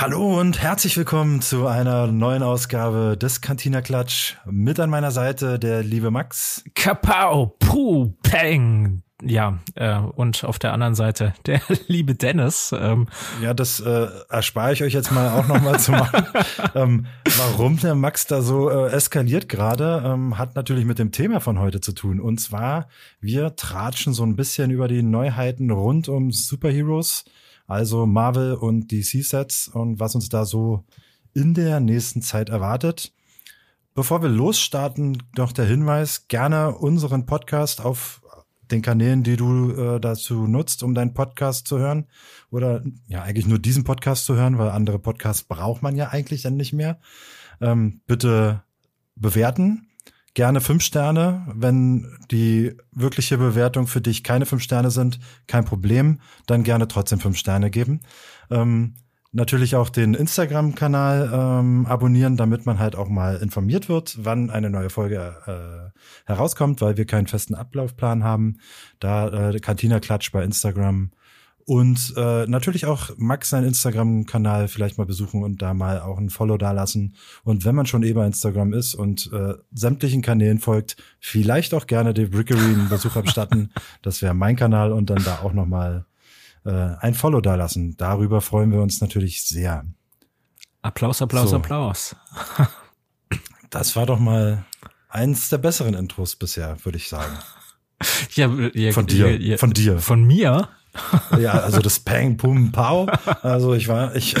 Hallo 0.00 0.38
und 0.38 0.62
herzlich 0.62 0.96
willkommen 0.96 1.40
zu 1.40 1.66
einer 1.66 2.06
neuen 2.06 2.44
Ausgabe 2.44 3.16
des 3.20 3.40
Cantina 3.40 3.82
Klatsch. 3.82 4.36
Mit 4.46 4.78
an 4.78 4.90
meiner 4.90 5.10
Seite 5.10 5.58
der 5.58 5.82
liebe 5.82 6.12
Max. 6.12 6.62
Kapau, 6.76 7.56
puh, 7.58 8.14
peng. 8.22 9.02
Ja, 9.20 9.58
äh, 9.74 9.98
und 9.98 10.44
auf 10.44 10.60
der 10.60 10.72
anderen 10.72 10.94
Seite 10.94 11.34
der 11.46 11.60
liebe 11.88 12.14
Dennis. 12.14 12.72
Ähm. 12.78 13.08
Ja, 13.42 13.54
das 13.54 13.80
äh, 13.80 14.06
erspare 14.28 14.72
ich 14.72 14.84
euch 14.84 14.92
jetzt 14.92 15.10
mal 15.10 15.30
auch 15.30 15.48
nochmal 15.48 15.80
zu 15.80 15.90
machen. 15.90 16.24
ähm, 16.76 17.06
warum 17.36 17.80
der 17.80 17.96
Max 17.96 18.28
da 18.28 18.40
so 18.40 18.70
äh, 18.70 18.92
eskaliert 18.92 19.48
gerade, 19.48 20.04
ähm, 20.06 20.38
hat 20.38 20.54
natürlich 20.54 20.84
mit 20.84 21.00
dem 21.00 21.10
Thema 21.10 21.40
von 21.40 21.58
heute 21.58 21.80
zu 21.80 21.90
tun. 21.90 22.20
Und 22.20 22.38
zwar, 22.38 22.86
wir 23.20 23.56
tratschen 23.56 24.14
so 24.14 24.22
ein 24.22 24.36
bisschen 24.36 24.70
über 24.70 24.86
die 24.86 25.02
Neuheiten 25.02 25.72
rund 25.72 26.08
um 26.08 26.30
Superheroes 26.30 27.24
also 27.68 28.06
Marvel 28.06 28.54
und 28.54 28.90
DC-Sets 28.90 29.68
und 29.68 30.00
was 30.00 30.14
uns 30.14 30.28
da 30.28 30.44
so 30.44 30.84
in 31.34 31.54
der 31.54 31.78
nächsten 31.78 32.22
Zeit 32.22 32.48
erwartet. 32.48 33.12
Bevor 33.94 34.22
wir 34.22 34.28
losstarten, 34.28 35.22
noch 35.36 35.52
der 35.52 35.66
Hinweis, 35.66 36.26
gerne 36.28 36.74
unseren 36.76 37.26
Podcast 37.26 37.84
auf 37.84 38.22
den 38.70 38.82
Kanälen, 38.82 39.22
die 39.22 39.36
du 39.36 39.72
äh, 39.72 40.00
dazu 40.00 40.46
nutzt, 40.46 40.82
um 40.82 40.94
deinen 40.94 41.14
Podcast 41.14 41.66
zu 41.68 41.78
hören. 41.78 42.06
Oder 42.50 42.82
ja, 43.06 43.22
eigentlich 43.22 43.46
nur 43.46 43.58
diesen 43.58 43.84
Podcast 43.84 44.24
zu 44.24 44.34
hören, 44.34 44.58
weil 44.58 44.70
andere 44.70 44.98
Podcasts 44.98 45.42
braucht 45.42 45.82
man 45.82 45.96
ja 45.96 46.08
eigentlich 46.08 46.42
dann 46.42 46.56
nicht 46.56 46.72
mehr. 46.72 46.98
Ähm, 47.60 48.00
bitte 48.06 48.62
bewerten 49.14 49.87
gerne 50.38 50.60
fünf 50.60 50.84
Sterne. 50.84 51.44
Wenn 51.52 52.16
die 52.30 52.76
wirkliche 52.92 53.38
Bewertung 53.38 53.88
für 53.88 54.00
dich 54.00 54.22
keine 54.22 54.46
fünf 54.46 54.62
Sterne 54.62 54.92
sind, 54.92 55.18
kein 55.48 55.64
Problem. 55.64 56.20
Dann 56.46 56.62
gerne 56.62 56.86
trotzdem 56.86 57.18
fünf 57.18 57.36
Sterne 57.36 57.70
geben. 57.70 58.02
Ähm, 58.48 58.94
natürlich 59.32 59.74
auch 59.74 59.88
den 59.88 60.14
Instagram-Kanal 60.14 61.30
ähm, 61.32 61.86
abonnieren, 61.86 62.36
damit 62.36 62.66
man 62.66 62.78
halt 62.78 62.94
auch 62.94 63.08
mal 63.08 63.34
informiert 63.38 63.88
wird, 63.88 64.16
wann 64.22 64.48
eine 64.48 64.70
neue 64.70 64.90
Folge 64.90 65.34
äh, 65.46 66.30
herauskommt, 66.30 66.80
weil 66.82 66.96
wir 66.96 67.04
keinen 67.04 67.26
festen 67.26 67.56
Ablaufplan 67.56 68.22
haben. 68.22 68.58
Da 69.00 69.50
äh, 69.50 69.58
Cantina 69.58 69.98
Klatsch 69.98 70.30
bei 70.30 70.44
Instagram 70.44 71.10
und 71.68 72.14
äh, 72.16 72.46
natürlich 72.46 72.86
auch 72.86 73.10
Max 73.18 73.50
seinen 73.50 73.66
Instagram-Kanal 73.66 74.68
vielleicht 74.68 74.96
mal 74.96 75.04
besuchen 75.04 75.42
und 75.42 75.60
da 75.60 75.74
mal 75.74 76.00
auch 76.00 76.16
ein 76.16 76.30
Follow 76.30 76.56
dalassen. 76.56 77.14
Und 77.44 77.66
wenn 77.66 77.74
man 77.74 77.84
schon 77.84 78.02
eh 78.04 78.14
bei 78.14 78.24
Instagram 78.24 78.72
ist 78.72 78.94
und 78.94 79.30
äh, 79.34 79.52
sämtlichen 79.74 80.22
Kanälen 80.22 80.60
folgt, 80.60 80.96
vielleicht 81.20 81.74
auch 81.74 81.86
gerne 81.86 82.14
dem 82.14 82.30
Brickery 82.30 82.58
einen 82.58 82.88
Besuch 82.88 83.16
abstatten. 83.16 83.70
Das 84.00 84.22
wäre 84.22 84.32
mein 84.32 84.56
Kanal 84.56 84.92
und 84.92 85.10
dann 85.10 85.22
da 85.24 85.40
auch 85.40 85.52
noch 85.52 85.66
mal 85.66 86.06
äh, 86.64 86.70
ein 86.70 87.12
Follow 87.12 87.42
dalassen. 87.42 87.98
Darüber 87.98 88.40
freuen 88.40 88.72
wir 88.72 88.80
uns 88.80 89.02
natürlich 89.02 89.42
sehr. 89.42 89.84
Applaus, 90.80 91.20
Applaus, 91.20 91.50
so. 91.50 91.56
Applaus. 91.56 92.16
das 93.70 93.94
war 93.94 94.06
doch 94.06 94.18
mal 94.18 94.64
eins 95.10 95.50
der 95.50 95.58
besseren 95.58 95.92
Intros 95.92 96.34
bisher, 96.36 96.82
würde 96.84 96.96
ich 96.96 97.08
sagen. 97.08 97.36
Ja, 98.32 98.50
ja, 98.72 98.92
von 98.92 99.06
dir, 99.06 99.38
ja, 99.38 99.58
von 99.58 99.72
dir. 99.72 99.98
Von 99.98 100.24
mir? 100.24 100.70
Ja, 101.38 101.52
also 101.52 101.80
das 101.80 102.00
Peng, 102.00 102.36
Pum, 102.36 102.72
Pow. 102.72 103.08
Also 103.42 103.74
ich 103.74 103.88
war, 103.88 104.14
ich 104.16 104.36
äh, 104.36 104.40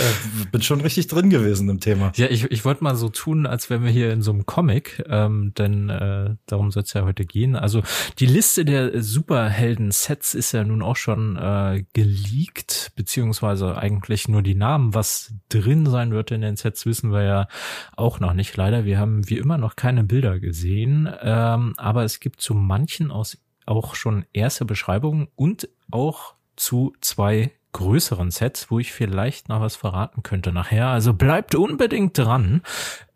bin 0.50 0.62
schon 0.62 0.80
richtig 0.80 1.06
drin 1.06 1.30
gewesen 1.30 1.68
im 1.68 1.80
Thema. 1.80 2.12
Ja, 2.16 2.26
ich, 2.26 2.44
ich 2.50 2.64
wollte 2.64 2.84
mal 2.84 2.96
so 2.96 3.08
tun, 3.08 3.46
als 3.46 3.70
wären 3.70 3.84
wir 3.84 3.90
hier 3.90 4.12
in 4.12 4.22
so 4.22 4.32
einem 4.32 4.46
Comic, 4.46 5.04
ähm, 5.08 5.52
denn 5.56 5.88
äh, 5.88 6.36
darum 6.46 6.70
soll 6.70 6.82
es 6.82 6.92
ja 6.92 7.04
heute 7.04 7.24
gehen. 7.24 7.56
Also 7.56 7.82
die 8.18 8.26
Liste 8.26 8.64
der 8.64 9.02
Superhelden-Sets 9.02 10.34
ist 10.34 10.52
ja 10.52 10.64
nun 10.64 10.82
auch 10.82 10.96
schon 10.96 11.36
äh, 11.36 11.84
geleakt, 11.92 12.92
beziehungsweise 12.96 13.76
eigentlich 13.76 14.28
nur 14.28 14.42
die 14.42 14.54
Namen. 14.54 14.94
Was 14.94 15.34
drin 15.48 15.86
sein 15.86 16.12
wird 16.12 16.30
in 16.30 16.40
den 16.40 16.56
Sets, 16.56 16.86
wissen 16.86 17.12
wir 17.12 17.22
ja 17.22 17.48
auch 17.96 18.20
noch 18.20 18.32
nicht. 18.32 18.56
Leider, 18.56 18.84
wir 18.84 18.98
haben 18.98 19.28
wie 19.28 19.38
immer 19.38 19.58
noch 19.58 19.76
keine 19.76 20.04
Bilder 20.04 20.40
gesehen, 20.40 21.08
ähm, 21.22 21.74
aber 21.76 22.04
es 22.04 22.20
gibt 22.20 22.40
zu 22.40 22.54
manchen 22.54 23.10
aus 23.10 23.38
auch 23.66 23.94
schon 23.94 24.24
erste 24.32 24.64
Beschreibungen 24.64 25.28
und 25.36 25.68
auch 25.90 26.37
zu 26.58 26.94
zwei 27.00 27.52
größeren 27.72 28.30
Sets, 28.30 28.70
wo 28.70 28.78
ich 28.78 28.92
vielleicht 28.92 29.48
noch 29.48 29.60
was 29.60 29.76
verraten 29.76 30.22
könnte 30.22 30.52
nachher. 30.52 30.88
Also 30.88 31.12
bleibt 31.14 31.54
unbedingt 31.54 32.16
dran. 32.16 32.62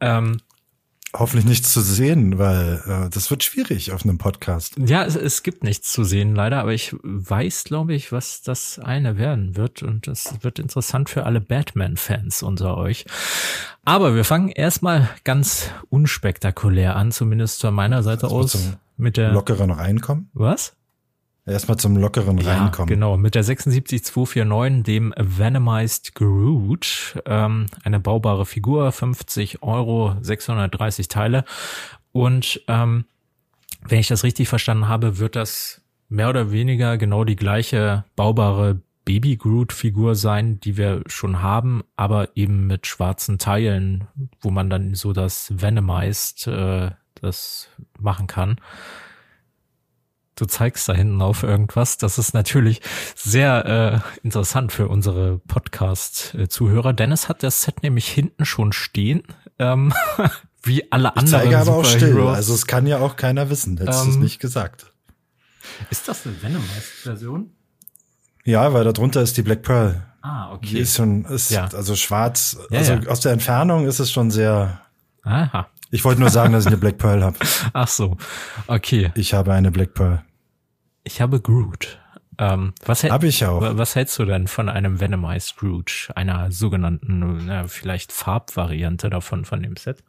Ähm, 0.00 0.38
Hoffentlich 1.14 1.44
nichts 1.44 1.74
zu 1.74 1.82
sehen, 1.82 2.38
weil 2.38 2.82
äh, 2.86 3.10
das 3.10 3.30
wird 3.30 3.44
schwierig 3.44 3.92
auf 3.92 4.02
einem 4.02 4.16
Podcast. 4.16 4.76
Ja, 4.78 5.04
es, 5.04 5.14
es 5.14 5.42
gibt 5.42 5.62
nichts 5.62 5.92
zu 5.92 6.04
sehen, 6.04 6.34
leider, 6.34 6.60
aber 6.60 6.72
ich 6.72 6.96
weiß, 7.02 7.64
glaube 7.64 7.92
ich, 7.92 8.12
was 8.12 8.40
das 8.40 8.78
eine 8.78 9.18
werden 9.18 9.54
wird 9.54 9.82
und 9.82 10.06
das 10.06 10.36
wird 10.40 10.58
interessant 10.58 11.10
für 11.10 11.26
alle 11.26 11.42
Batman-Fans 11.42 12.42
unter 12.42 12.78
euch. 12.78 13.04
Aber 13.84 14.14
wir 14.14 14.24
fangen 14.24 14.48
erstmal 14.48 15.06
ganz 15.22 15.68
unspektakulär 15.90 16.96
an, 16.96 17.12
zumindest 17.12 17.60
von 17.60 17.74
meiner 17.74 18.02
Seite 18.02 18.28
aus. 18.28 18.56
Mit 18.96 19.18
der 19.18 19.32
lockeren 19.32 19.70
Reinkommen? 19.70 20.30
Was? 20.32 20.76
Erstmal 21.44 21.76
zum 21.76 21.96
lockeren 21.96 22.38
ja, 22.38 22.56
Reinkommen. 22.56 22.88
Genau, 22.88 23.16
mit 23.16 23.34
der 23.34 23.42
76249, 23.42 24.84
dem 24.84 25.12
Venomized 25.18 26.14
Groot, 26.14 27.20
ähm, 27.26 27.66
eine 27.82 27.98
baubare 27.98 28.46
Figur, 28.46 28.92
50 28.92 29.62
Euro, 29.62 30.14
630 30.20 31.08
Teile. 31.08 31.44
Und 32.12 32.62
ähm, 32.68 33.06
wenn 33.82 33.98
ich 33.98 34.06
das 34.06 34.22
richtig 34.22 34.48
verstanden 34.48 34.86
habe, 34.86 35.18
wird 35.18 35.34
das 35.34 35.82
mehr 36.08 36.28
oder 36.28 36.52
weniger 36.52 36.96
genau 36.96 37.24
die 37.24 37.36
gleiche 37.36 38.04
baubare 38.14 38.80
Baby 39.04 39.36
Groot 39.36 39.72
Figur 39.72 40.14
sein, 40.14 40.60
die 40.60 40.76
wir 40.76 41.02
schon 41.06 41.42
haben, 41.42 41.82
aber 41.96 42.36
eben 42.36 42.68
mit 42.68 42.86
schwarzen 42.86 43.38
Teilen, 43.38 44.06
wo 44.40 44.52
man 44.52 44.70
dann 44.70 44.94
so 44.94 45.12
das 45.12 45.52
Venomized 45.60 46.46
äh, 46.46 46.92
das 47.14 47.68
machen 47.98 48.28
kann 48.28 48.58
du 50.42 50.46
zeigst 50.48 50.88
da 50.88 50.92
hinten 50.92 51.22
auf 51.22 51.44
irgendwas. 51.44 51.98
Das 51.98 52.18
ist 52.18 52.34
natürlich 52.34 52.80
sehr 53.14 54.02
äh, 54.04 54.26
interessant 54.26 54.72
für 54.72 54.88
unsere 54.88 55.38
Podcast-Zuhörer. 55.38 56.92
Dennis 56.92 57.28
hat 57.28 57.44
das 57.44 57.62
Set 57.62 57.82
nämlich 57.84 58.08
hinten 58.08 58.44
schon 58.44 58.72
stehen. 58.72 59.22
Ähm, 59.60 59.94
wie 60.64 60.90
alle 60.90 61.16
anderen. 61.16 61.26
Ich 61.26 61.30
zeige 61.30 61.58
aber 61.58 61.76
auch 61.76 61.84
still. 61.84 62.20
Also 62.22 62.54
es 62.54 62.66
kann 62.66 62.86
ja 62.86 62.98
auch 62.98 63.14
keiner 63.14 63.50
wissen. 63.50 63.78
Hättest 63.78 64.04
ähm, 64.04 64.10
es 64.10 64.16
nicht 64.16 64.40
gesagt. 64.40 64.86
Ist 65.90 66.08
das 66.08 66.26
eine 66.26 66.42
Venomized-Version? 66.42 67.50
Ja, 68.44 68.72
weil 68.72 68.82
darunter 68.82 69.22
ist 69.22 69.36
die 69.36 69.42
Black 69.42 69.62
Pearl. 69.62 70.04
Ah, 70.22 70.52
okay. 70.52 70.66
Die 70.66 70.78
ist 70.78 70.96
schon, 70.96 71.24
ist 71.26 71.52
ja. 71.52 71.68
also 71.72 71.94
schwarz. 71.94 72.58
Ja, 72.70 72.80
also 72.80 72.94
ja. 72.94 73.08
aus 73.08 73.20
der 73.20 73.32
Entfernung 73.32 73.86
ist 73.86 74.00
es 74.00 74.10
schon 74.10 74.32
sehr. 74.32 74.80
Aha. 75.22 75.68
Ich 75.92 76.04
wollte 76.04 76.20
nur 76.20 76.30
sagen, 76.30 76.52
dass 76.52 76.64
ich 76.64 76.68
eine 76.68 76.78
Black 76.78 76.98
Pearl 76.98 77.22
habe. 77.22 77.36
Ach 77.74 77.86
so, 77.86 78.16
okay. 78.66 79.12
Ich 79.14 79.34
habe 79.34 79.52
eine 79.52 79.70
Black 79.70 79.94
Pearl. 79.94 80.24
Ich 81.04 81.20
habe 81.20 81.40
Groot. 81.40 81.98
Ähm, 82.38 82.72
was, 82.84 83.04
Hab 83.04 83.24
ich 83.24 83.44
auch. 83.44 83.76
was 83.76 83.94
hältst 83.94 84.18
du 84.18 84.24
denn 84.24 84.46
von 84.46 84.68
einem 84.68 85.00
Venomized 85.00 85.56
Groot, 85.56 86.10
einer 86.14 86.50
sogenannten, 86.50 87.46
na, 87.46 87.68
vielleicht 87.68 88.10
Farbvariante 88.10 89.10
davon, 89.10 89.44
von 89.44 89.62
dem 89.62 89.76
Set? 89.76 90.02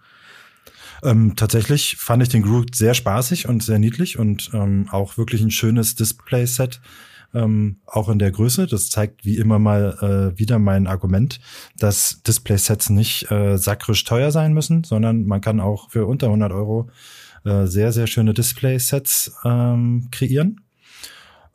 Ähm, 1.03 1.35
tatsächlich 1.35 1.97
fand 1.97 2.23
ich 2.23 2.29
den 2.29 2.43
Groot 2.43 2.75
sehr 2.75 2.93
spaßig 2.93 3.47
und 3.49 3.61
sehr 3.61 3.77
niedlich 3.77 4.17
und 4.17 4.51
ähm, 4.53 4.87
auch 4.89 5.17
wirklich 5.17 5.41
ein 5.41 5.51
schönes 5.51 5.95
Display-Set 5.95 6.79
ähm, 7.33 7.77
auch 7.85 8.09
in 8.09 8.19
der 8.19 8.31
Größe. 8.31 8.67
Das 8.67 8.89
zeigt 8.89 9.25
wie 9.25 9.37
immer 9.37 9.59
mal 9.59 10.33
äh, 10.35 10.39
wieder 10.39 10.59
mein 10.59 10.87
Argument, 10.87 11.39
dass 11.77 12.21
Displaysets 12.23 12.89
nicht 12.89 13.29
äh, 13.31 13.57
sakrisch 13.57 14.03
teuer 14.03 14.31
sein 14.31 14.53
müssen, 14.53 14.83
sondern 14.83 15.25
man 15.25 15.41
kann 15.41 15.59
auch 15.59 15.89
für 15.89 16.05
unter 16.05 16.27
100 16.27 16.51
Euro 16.51 16.89
äh, 17.43 17.65
sehr, 17.65 17.91
sehr 17.91 18.07
schöne 18.07 18.33
Displaysets 18.33 19.35
ähm, 19.43 20.07
kreieren. 20.11 20.61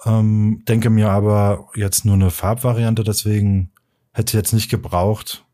Ähm, 0.05 0.63
denke 0.69 0.91
mir 0.91 1.11
aber 1.11 1.69
jetzt 1.75 2.05
nur 2.05 2.15
eine 2.15 2.31
Farbvariante, 2.31 3.05
deswegen 3.05 3.73
hätte 4.13 4.37
jetzt 4.37 4.53
nicht 4.53 4.71
gebraucht. 4.71 5.45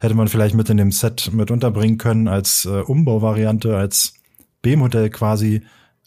Hätte 0.00 0.14
man 0.14 0.28
vielleicht 0.28 0.54
mit 0.54 0.70
in 0.70 0.76
dem 0.76 0.92
Set 0.92 1.30
mit 1.32 1.50
unterbringen 1.50 1.98
können 1.98 2.28
als 2.28 2.64
äh, 2.64 2.80
Umbauvariante, 2.80 3.76
als 3.76 4.14
B-Modell 4.62 5.10
quasi. 5.10 5.62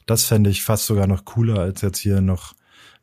Das 0.05 0.23
fände 0.23 0.49
ich 0.49 0.63
fast 0.63 0.85
sogar 0.85 1.07
noch 1.07 1.25
cooler 1.25 1.59
als 1.59 1.81
jetzt 1.81 1.99
hier 1.99 2.21
noch 2.21 2.53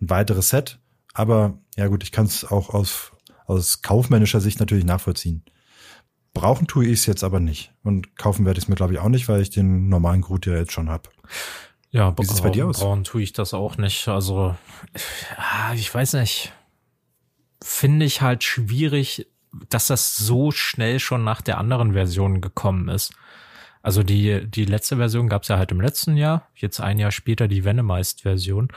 ein 0.00 0.10
weiteres 0.10 0.48
Set. 0.48 0.78
Aber 1.12 1.58
ja 1.76 1.86
gut, 1.86 2.02
ich 2.02 2.12
kann 2.12 2.26
es 2.26 2.44
auch 2.44 2.70
aus, 2.70 3.12
aus 3.46 3.82
kaufmännischer 3.82 4.40
Sicht 4.40 4.58
natürlich 4.58 4.84
nachvollziehen. 4.84 5.44
Brauchen 6.32 6.66
tue 6.66 6.86
ich 6.86 7.00
es 7.00 7.06
jetzt 7.06 7.22
aber 7.22 7.38
nicht. 7.38 7.72
Und 7.84 8.16
kaufen 8.16 8.44
werde 8.44 8.58
ich 8.58 8.64
es 8.64 8.68
mir, 8.68 8.74
glaube 8.74 8.94
ich, 8.94 8.98
auch 8.98 9.08
nicht, 9.08 9.28
weil 9.28 9.40
ich 9.40 9.50
den 9.50 9.88
normalen 9.88 10.22
Groot 10.22 10.46
ja 10.46 10.54
jetzt 10.54 10.72
schon 10.72 10.90
habe. 10.90 11.08
Ja, 11.94 12.12
wie 12.18 12.24
sieht's 12.24 12.42
bei 12.42 12.50
dir 12.50 12.66
aus? 12.66 12.80
Brauchen 12.80 13.04
tue 13.04 13.22
ich 13.22 13.32
das 13.32 13.54
auch 13.54 13.76
nicht. 13.76 14.08
Also, 14.08 14.56
ich 15.76 15.94
weiß 15.94 16.14
nicht. 16.14 16.52
Finde 17.62 18.04
ich 18.04 18.20
halt 18.20 18.42
schwierig, 18.42 19.28
dass 19.70 19.86
das 19.86 20.16
so 20.16 20.50
schnell 20.50 20.98
schon 20.98 21.22
nach 21.22 21.40
der 21.40 21.56
anderen 21.56 21.92
Version 21.92 22.40
gekommen 22.40 22.88
ist. 22.88 23.14
Also 23.80 24.02
die, 24.02 24.44
die 24.50 24.64
letzte 24.64 24.96
Version 24.96 25.28
gab 25.28 25.42
es 25.42 25.48
ja 25.48 25.56
halt 25.56 25.70
im 25.70 25.80
letzten 25.80 26.16
Jahr, 26.16 26.48
jetzt 26.56 26.80
ein 26.80 26.98
Jahr 26.98 27.12
später 27.12 27.46
die 27.46 27.64
Venomized-Version. 27.64 28.72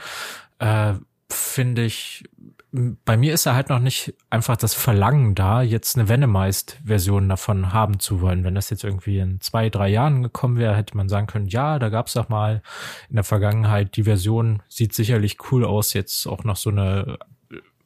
Äh, 0.60 0.94
finde 1.30 1.84
ich, 1.84 2.24
bei 2.70 3.16
mir 3.16 3.32
ist 3.32 3.46
er 3.46 3.54
halt 3.54 3.70
noch 3.70 3.78
nicht 3.78 4.14
einfach 4.28 4.56
das 4.56 4.74
Verlangen 4.74 5.34
da, 5.34 5.62
jetzt 5.62 5.96
eine 5.96 6.08
Venomized-Version 6.08 7.28
davon 7.28 7.72
haben 7.72 7.98
zu 7.98 8.20
wollen. 8.20 8.44
Wenn 8.44 8.54
das 8.54 8.68
jetzt 8.68 8.84
irgendwie 8.84 9.18
in 9.18 9.40
zwei, 9.40 9.70
drei 9.70 9.88
Jahren 9.88 10.22
gekommen 10.22 10.58
wäre, 10.58 10.76
hätte 10.76 10.96
man 10.96 11.08
sagen 11.08 11.26
können, 11.26 11.46
ja, 11.46 11.78
da 11.78 11.88
gab 11.88 12.08
es 12.08 12.12
doch 12.12 12.28
mal 12.28 12.62
in 13.08 13.16
der 13.16 13.24
Vergangenheit 13.24 13.96
die 13.96 14.02
Version, 14.02 14.62
sieht 14.68 14.92
sicherlich 14.94 15.38
cool 15.50 15.64
aus, 15.64 15.94
jetzt 15.94 16.26
auch 16.26 16.44
noch 16.44 16.56
so 16.56 16.68
eine 16.70 17.18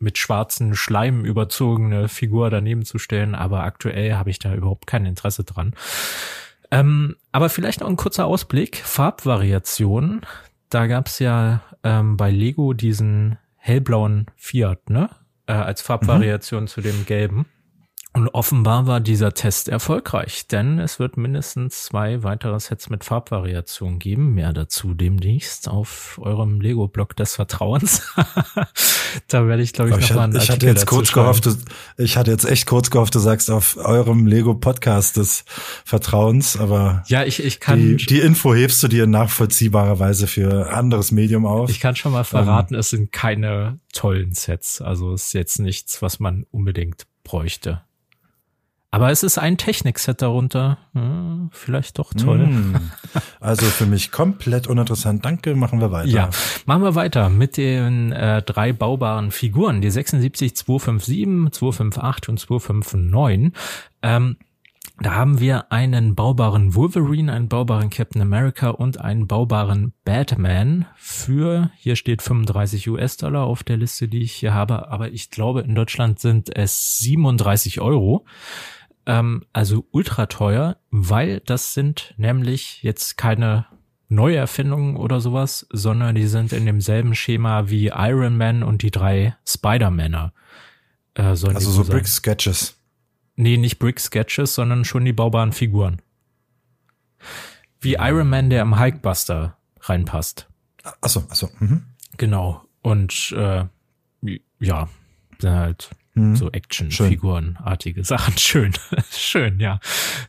mit 0.00 0.18
schwarzen 0.18 0.74
Schleim 0.74 1.24
überzogene 1.24 2.08
Figur 2.08 2.50
daneben 2.50 2.84
zu 2.84 2.98
stellen, 2.98 3.36
aber 3.36 3.62
aktuell 3.62 4.14
habe 4.14 4.30
ich 4.30 4.40
da 4.40 4.52
überhaupt 4.52 4.88
kein 4.88 5.06
Interesse 5.06 5.44
dran. 5.44 5.74
Ähm, 6.72 7.16
aber 7.30 7.48
vielleicht 7.48 7.80
noch 7.80 7.88
ein 7.88 7.96
kurzer 7.96 8.26
Ausblick. 8.26 8.78
Farbvariationen. 8.78 10.22
Da 10.72 10.86
gab's 10.86 11.18
ja 11.18 11.60
ähm, 11.82 12.16
bei 12.16 12.30
Lego 12.30 12.72
diesen 12.72 13.36
hellblauen 13.56 14.24
Fiat, 14.36 14.88
ne? 14.88 15.10
Äh, 15.46 15.52
als 15.52 15.82
Farbvariation 15.82 16.62
mhm. 16.62 16.66
zu 16.66 16.80
dem 16.80 17.04
gelben. 17.04 17.44
Und 18.14 18.28
offenbar 18.28 18.86
war 18.86 19.00
dieser 19.00 19.32
Test 19.32 19.70
erfolgreich, 19.70 20.46
denn 20.46 20.78
es 20.78 20.98
wird 20.98 21.16
mindestens 21.16 21.84
zwei 21.84 22.22
weitere 22.22 22.60
Sets 22.60 22.90
mit 22.90 23.04
Farbvariationen 23.04 23.98
geben. 23.98 24.34
Mehr 24.34 24.52
dazu 24.52 24.92
demnächst 24.92 25.66
auf 25.66 26.20
eurem 26.20 26.60
Lego-Blog 26.60 27.16
des 27.16 27.36
Vertrauens. 27.36 28.02
da 29.28 29.46
werde 29.46 29.62
ich, 29.62 29.72
glaube 29.72 29.90
ich, 29.90 30.10
nochmal 30.10 30.24
einen 30.24 30.36
Ich 30.36 30.50
hatte 30.50 30.66
jetzt 30.66 30.86
kurz 30.86 31.08
schreiben. 31.08 31.40
gehofft, 31.40 31.58
ich 31.96 32.18
hatte 32.18 32.30
jetzt 32.30 32.44
echt 32.44 32.66
kurz 32.66 32.90
gehofft, 32.90 33.14
du 33.14 33.18
sagst 33.18 33.50
auf 33.50 33.78
eurem 33.78 34.26
Lego-Podcast 34.26 35.16
des 35.16 35.46
Vertrauens, 35.86 36.58
aber 36.58 37.04
ja, 37.06 37.24
ich, 37.24 37.42
ich 37.42 37.60
kann 37.60 37.80
die, 37.80 37.96
die 37.96 38.20
Info 38.20 38.54
hebst 38.54 38.82
du 38.82 38.88
dir 38.88 39.06
nachvollziehbarer 39.06 39.98
Weise 40.00 40.26
für 40.26 40.70
anderes 40.70 41.12
Medium 41.12 41.46
auf. 41.46 41.70
Ich 41.70 41.80
kann 41.80 41.96
schon 41.96 42.12
mal 42.12 42.24
verraten, 42.24 42.74
um, 42.74 42.80
es 42.80 42.90
sind 42.90 43.10
keine 43.10 43.80
tollen 43.94 44.34
Sets. 44.34 44.82
Also 44.82 45.14
es 45.14 45.28
ist 45.28 45.32
jetzt 45.32 45.58
nichts, 45.60 46.02
was 46.02 46.20
man 46.20 46.44
unbedingt 46.50 47.06
bräuchte. 47.24 47.80
Aber 48.94 49.10
es 49.10 49.22
ist 49.22 49.38
ein 49.38 49.56
Technikset 49.56 50.20
darunter. 50.20 50.76
Hm, 50.92 51.48
vielleicht 51.50 51.98
doch 51.98 52.12
toll. 52.12 52.46
Mm. 52.46 52.76
Also 53.40 53.64
für 53.64 53.86
mich 53.86 54.12
komplett 54.12 54.66
uninteressant. 54.66 55.24
Danke, 55.24 55.54
machen 55.54 55.80
wir 55.80 55.90
weiter. 55.90 56.08
Ja, 56.08 56.30
machen 56.66 56.82
wir 56.82 56.94
weiter 56.94 57.30
mit 57.30 57.56
den 57.56 58.12
äh, 58.12 58.42
drei 58.42 58.74
baubaren 58.74 59.30
Figuren. 59.30 59.80
Die 59.80 59.90
76, 59.90 60.54
257, 60.54 61.52
258 61.58 62.28
und 62.28 62.38
259. 62.38 63.52
Ähm, 64.02 64.36
da 65.00 65.14
haben 65.14 65.40
wir 65.40 65.72
einen 65.72 66.14
baubaren 66.14 66.74
Wolverine, 66.74 67.32
einen 67.32 67.48
baubaren 67.48 67.88
Captain 67.88 68.20
America 68.20 68.68
und 68.68 69.00
einen 69.00 69.26
baubaren 69.26 69.94
Batman 70.04 70.86
für, 70.96 71.70
hier 71.76 71.96
steht 71.96 72.22
35 72.22 72.88
US-Dollar 72.88 73.44
auf 73.44 73.64
der 73.64 73.78
Liste, 73.78 74.06
die 74.06 74.20
ich 74.20 74.32
hier 74.32 74.54
habe, 74.54 74.90
aber 74.90 75.10
ich 75.10 75.30
glaube 75.30 75.62
in 75.62 75.74
Deutschland 75.74 76.20
sind 76.20 76.54
es 76.54 76.98
37 76.98 77.80
Euro 77.80 78.26
ähm, 79.06 79.44
also 79.52 79.86
ultra 79.90 80.26
teuer, 80.26 80.76
weil 80.90 81.40
das 81.40 81.74
sind 81.74 82.14
nämlich 82.16 82.82
jetzt 82.82 83.16
keine 83.16 83.66
neue 84.08 84.36
Erfindungen 84.36 84.96
oder 84.96 85.20
sowas, 85.20 85.66
sondern 85.70 86.14
die 86.14 86.26
sind 86.26 86.52
in 86.52 86.66
demselben 86.66 87.14
Schema 87.14 87.68
wie 87.68 87.88
Iron 87.88 88.36
Man 88.36 88.62
und 88.62 88.82
die 88.82 88.90
drei 88.90 89.36
Spider-Männer. 89.46 90.32
Äh, 91.14 91.22
also 91.22 91.50
so 91.58 91.84
Brick 91.84 92.06
Sketches. 92.06 92.76
Nee, 93.36 93.56
nicht 93.56 93.78
Brick 93.78 93.98
Sketches, 93.98 94.54
sondern 94.54 94.84
schon 94.84 95.04
die 95.04 95.12
baubaren 95.12 95.52
Figuren. 95.52 96.02
Wie 97.80 97.94
Iron 97.94 98.28
Man, 98.28 98.50
der 98.50 98.62
im 98.62 98.78
Hulkbuster 98.78 99.56
reinpasst. 99.80 100.48
Achso, 101.00 101.24
achso. 101.28 101.48
Mhm. 101.58 101.84
Genau. 102.18 102.62
Und 102.82 103.34
äh, 103.36 103.64
ja, 104.60 104.88
halt 105.42 105.90
Mhm. 106.14 106.36
So 106.36 106.50
Actionfigurenartige 106.50 108.04
Sachen. 108.04 108.36
Schön. 108.38 108.72
Schön, 109.10 109.60
ja. 109.60 109.80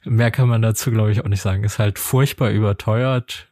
Mehr 0.03 0.31
kann 0.31 0.47
man 0.47 0.62
dazu, 0.62 0.91
glaube 0.91 1.12
ich, 1.12 1.21
auch 1.21 1.27
nicht 1.27 1.41
sagen. 1.41 1.63
Ist 1.63 1.80
halt 1.80 2.00
furchtbar 2.00 2.51
überteuert, 2.51 3.51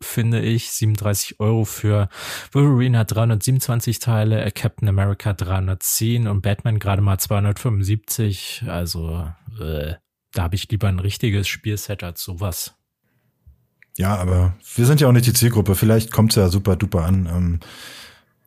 finde 0.00 0.40
ich. 0.40 0.70
37 0.70 1.38
Euro 1.38 1.64
für 1.64 2.08
Wolverine 2.52 2.98
hat 2.98 3.14
327 3.14 3.98
Teile, 3.98 4.50
Captain 4.52 4.88
America 4.88 5.34
310 5.34 6.28
und 6.28 6.40
Batman 6.40 6.78
gerade 6.78 7.02
mal 7.02 7.18
275. 7.18 8.64
Also, 8.66 9.30
äh, 9.60 9.94
da 10.32 10.42
habe 10.42 10.54
ich 10.54 10.70
lieber 10.70 10.88
ein 10.88 10.98
richtiges 10.98 11.46
Spielset 11.46 12.02
als 12.02 12.22
sowas. 12.22 12.74
Ja, 13.98 14.16
aber 14.16 14.54
wir 14.74 14.84
sind 14.86 15.00
ja 15.00 15.08
auch 15.08 15.12
nicht 15.12 15.26
die 15.26 15.32
Zielgruppe. 15.32 15.74
Vielleicht 15.74 16.10
kommt's 16.10 16.34
ja 16.36 16.48
super 16.48 16.76
duper 16.76 17.04
an. 17.04 17.26
Ähm 17.26 17.60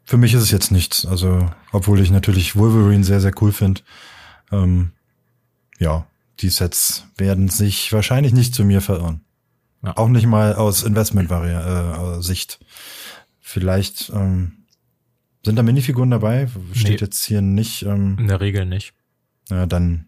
für 0.09 0.17
mich 0.17 0.33
ist 0.33 0.41
es 0.41 0.49
jetzt 0.49 0.71
nichts. 0.71 1.05
Also, 1.05 1.51
obwohl 1.71 1.99
ich 1.99 2.09
natürlich 2.09 2.55
Wolverine 2.55 3.03
sehr, 3.03 3.21
sehr 3.21 3.31
cool 3.43 3.51
finde. 3.51 3.81
Ähm, 4.51 4.89
ja, 5.77 6.07
die 6.39 6.49
Sets 6.49 7.05
werden 7.15 7.47
sich 7.47 7.93
wahrscheinlich 7.93 8.33
nicht 8.33 8.55
zu 8.55 8.65
mir 8.65 8.81
verirren. 8.81 9.21
Ja. 9.83 9.95
Auch 9.97 10.07
nicht 10.07 10.25
mal 10.25 10.55
aus 10.55 10.81
Investment-Sicht. 10.81 12.57
Äh, 12.59 12.65
Vielleicht 13.39 14.09
ähm, 14.09 14.65
sind 15.45 15.57
da 15.57 15.61
Minifiguren 15.61 16.09
dabei? 16.09 16.47
Steht 16.73 17.01
nee. 17.01 17.05
jetzt 17.05 17.23
hier 17.25 17.43
nicht. 17.43 17.83
Ähm, 17.83 18.17
In 18.17 18.29
der 18.29 18.41
Regel 18.41 18.65
nicht. 18.65 18.93
Ja, 19.51 19.67
dann 19.67 20.07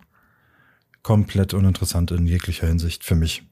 komplett 1.03 1.53
uninteressant 1.53 2.09
in 2.09 2.25
jeglicher 2.25 2.65
Hinsicht 2.65 3.03
für 3.03 3.15
mich. 3.15 3.44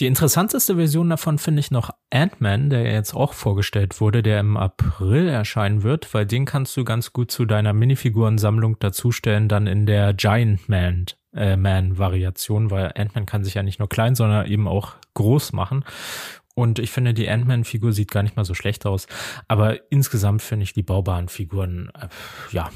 Die 0.00 0.06
interessanteste 0.06 0.76
Version 0.76 1.10
davon 1.10 1.38
finde 1.38 1.60
ich 1.60 1.70
noch 1.70 1.90
Ant-Man, 2.10 2.70
der 2.70 2.92
jetzt 2.92 3.14
auch 3.14 3.32
vorgestellt 3.32 4.00
wurde, 4.00 4.22
der 4.22 4.40
im 4.40 4.56
April 4.56 5.28
erscheinen 5.28 5.82
wird, 5.82 6.12
weil 6.14 6.26
den 6.26 6.44
kannst 6.44 6.76
du 6.76 6.84
ganz 6.84 7.12
gut 7.12 7.30
zu 7.30 7.44
deiner 7.44 7.72
Minifigurensammlung 7.72 8.78
dazustellen, 8.78 9.48
dann 9.48 9.66
in 9.66 9.86
der 9.86 10.14
Giant 10.14 10.68
Man, 10.68 11.06
äh, 11.34 11.56
Man 11.56 11.98
Variation, 11.98 12.70
weil 12.70 12.92
Ant-Man 12.96 13.26
kann 13.26 13.44
sich 13.44 13.54
ja 13.54 13.62
nicht 13.62 13.78
nur 13.78 13.88
klein, 13.88 14.14
sondern 14.14 14.46
eben 14.46 14.68
auch 14.68 14.94
groß 15.14 15.52
machen. 15.52 15.84
Und 16.54 16.78
ich 16.78 16.92
finde, 16.92 17.14
die 17.14 17.28
Ant-Man-Figur 17.28 17.92
sieht 17.92 18.10
gar 18.10 18.22
nicht 18.22 18.36
mal 18.36 18.44
so 18.44 18.54
schlecht 18.54 18.86
aus. 18.86 19.08
Aber 19.48 19.90
insgesamt 19.90 20.40
finde 20.40 20.62
ich 20.62 20.72
die 20.72 20.84
baubaren 20.84 21.28
Figuren, 21.28 21.90
äh, 22.00 22.08
ja, 22.52 22.70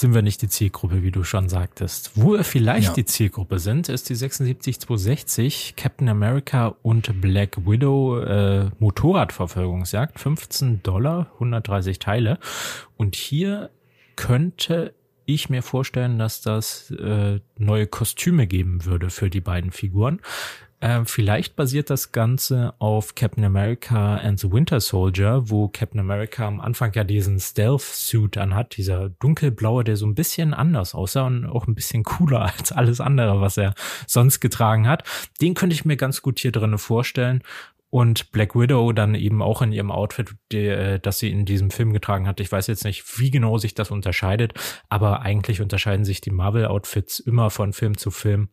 sind 0.00 0.14
wir 0.14 0.22
nicht 0.22 0.42
die 0.42 0.48
Zielgruppe, 0.48 1.02
wie 1.02 1.10
du 1.10 1.24
schon 1.24 1.48
sagtest. 1.48 2.12
Wo 2.14 2.32
wir 2.32 2.44
vielleicht 2.44 2.88
ja. 2.88 2.94
die 2.94 3.04
Zielgruppe 3.04 3.58
sind, 3.58 3.88
ist 3.88 4.08
die 4.08 4.14
76260 4.14 5.74
Captain 5.76 6.08
America 6.08 6.76
und 6.82 7.20
Black 7.20 7.66
Widow 7.66 8.20
äh, 8.20 8.70
Motorradverfolgungsjagd. 8.78 10.18
15 10.18 10.82
Dollar, 10.82 11.30
130 11.34 11.98
Teile. 11.98 12.38
Und 12.96 13.16
hier 13.16 13.70
könnte 14.16 14.94
ich 15.26 15.50
mir 15.50 15.62
vorstellen, 15.62 16.18
dass 16.18 16.40
das 16.40 16.90
äh, 16.90 17.40
neue 17.58 17.86
Kostüme 17.86 18.46
geben 18.46 18.84
würde 18.84 19.10
für 19.10 19.28
die 19.28 19.40
beiden 19.40 19.72
Figuren. 19.72 20.20
Äh, 20.80 21.04
vielleicht 21.06 21.56
basiert 21.56 21.90
das 21.90 22.12
Ganze 22.12 22.72
auf 22.78 23.16
Captain 23.16 23.44
America 23.44 24.16
and 24.16 24.38
the 24.38 24.52
Winter 24.52 24.78
Soldier, 24.80 25.50
wo 25.50 25.66
Captain 25.68 25.98
America 25.98 26.46
am 26.46 26.60
Anfang 26.60 26.92
ja 26.94 27.02
diesen 27.02 27.40
Stealth-Suit 27.40 28.38
anhat, 28.38 28.76
dieser 28.76 29.08
dunkelblaue, 29.08 29.82
der 29.82 29.96
so 29.96 30.06
ein 30.06 30.14
bisschen 30.14 30.54
anders 30.54 30.94
aussah 30.94 31.26
und 31.26 31.46
auch 31.46 31.66
ein 31.66 31.74
bisschen 31.74 32.04
cooler 32.04 32.42
als 32.58 32.70
alles 32.70 33.00
andere, 33.00 33.40
was 33.40 33.56
er 33.56 33.74
sonst 34.06 34.38
getragen 34.38 34.86
hat. 34.86 35.02
Den 35.40 35.54
könnte 35.54 35.74
ich 35.74 35.84
mir 35.84 35.96
ganz 35.96 36.22
gut 36.22 36.38
hier 36.38 36.52
drinnen 36.52 36.78
vorstellen. 36.78 37.42
Und 37.90 38.32
Black 38.32 38.54
Widow 38.54 38.92
dann 38.92 39.14
eben 39.14 39.40
auch 39.40 39.62
in 39.62 39.72
ihrem 39.72 39.90
Outfit, 39.90 40.34
die, 40.52 40.66
äh, 40.66 41.00
das 41.00 41.18
sie 41.18 41.30
in 41.30 41.46
diesem 41.46 41.70
Film 41.70 41.92
getragen 41.92 42.28
hat. 42.28 42.38
Ich 42.38 42.52
weiß 42.52 42.66
jetzt 42.66 42.84
nicht, 42.84 43.18
wie 43.18 43.30
genau 43.30 43.56
sich 43.56 43.74
das 43.74 43.90
unterscheidet, 43.90 44.52
aber 44.90 45.22
eigentlich 45.22 45.62
unterscheiden 45.62 46.04
sich 46.04 46.20
die 46.20 46.30
Marvel-Outfits 46.30 47.18
immer 47.18 47.48
von 47.50 47.72
Film 47.72 47.96
zu 47.96 48.10
Film. 48.10 48.50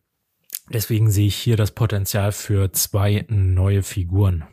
Deswegen 0.72 1.10
sehe 1.10 1.26
ich 1.26 1.36
hier 1.36 1.56
das 1.56 1.70
Potenzial 1.70 2.32
für 2.32 2.72
zwei 2.72 3.24
neue 3.28 3.82
Figuren. 3.82 4.44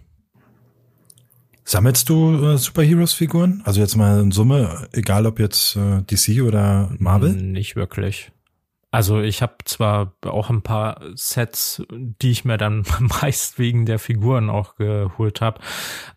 Sammelst 1.65 2.10
du 2.10 2.46
äh, 2.46 2.58
Superheroes-Figuren? 2.58 3.62
Also 3.65 3.79
jetzt 3.79 3.96
mal 3.96 4.20
in 4.20 4.32
Summe, 4.32 4.88
egal 4.91 5.25
ob 5.25 5.39
jetzt 5.39 5.75
äh, 5.75 6.01
DC 6.01 6.43
oder 6.43 6.93
Marvel? 7.00 7.34
Nicht 7.34 7.75
wirklich. 7.75 8.32
Also 8.91 9.22
ich 9.22 9.41
habe 9.41 9.55
zwar 9.65 10.13
auch 10.24 10.50
ein 10.50 10.62
paar 10.62 11.01
Sets, 11.15 11.82
die 11.89 12.32
ich 12.32 12.46
mir 12.46 12.58
dann 12.58 12.84
meist 13.00 13.58
wegen 13.58 13.86
der 13.86 13.98
Figuren 13.98 14.50
auch 14.50 14.75
geholt 14.75 15.41
habe, 15.41 15.62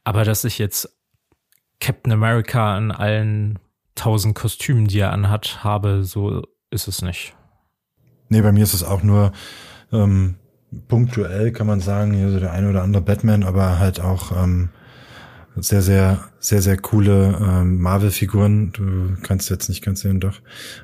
aber 0.05 0.25
dass 0.25 0.45
ich 0.45 0.59
jetzt 0.59 0.95
Captain 1.81 2.12
America 2.12 2.76
in 2.76 2.91
allen 2.91 3.59
tausend 3.95 4.35
Kostümen, 4.35 4.87
die 4.87 4.99
er 4.99 5.12
anhat, 5.12 5.65
habe, 5.65 6.05
so 6.05 6.43
ist 6.71 6.88
es 6.88 7.03
nicht. 7.03 7.35
Nee, 8.29 8.43
bei 8.43 8.53
mir 8.53 8.65
ist 8.65 8.75
es 8.75 8.83
auch 8.83 9.03
nur 9.03 9.33
ähm, 10.03 10.35
punktuell 10.88 11.53
kann 11.53 11.67
man 11.67 11.81
sagen, 11.81 12.12
hier 12.12 12.31
so 12.31 12.41
der 12.41 12.53
eine 12.53 12.71
oder 12.71 12.83
andere 12.83 13.03
Batman, 13.03 13.43
aber 13.43 13.79
halt 13.79 14.00
auch 14.00 14.33
ähm, 14.37 14.71
sehr, 15.57 15.83
sehr, 15.83 16.25
sehr, 16.38 16.62
sehr 16.62 16.76
coole 16.76 17.38
ähm, 17.41 17.81
Marvel-Figuren. 17.81 18.73
Du 18.73 19.17
kannst 19.23 19.50
jetzt 19.50 19.69
nicht 19.69 19.83
ganz 19.83 20.00
sehen, 20.00 20.21
doch. 20.21 20.41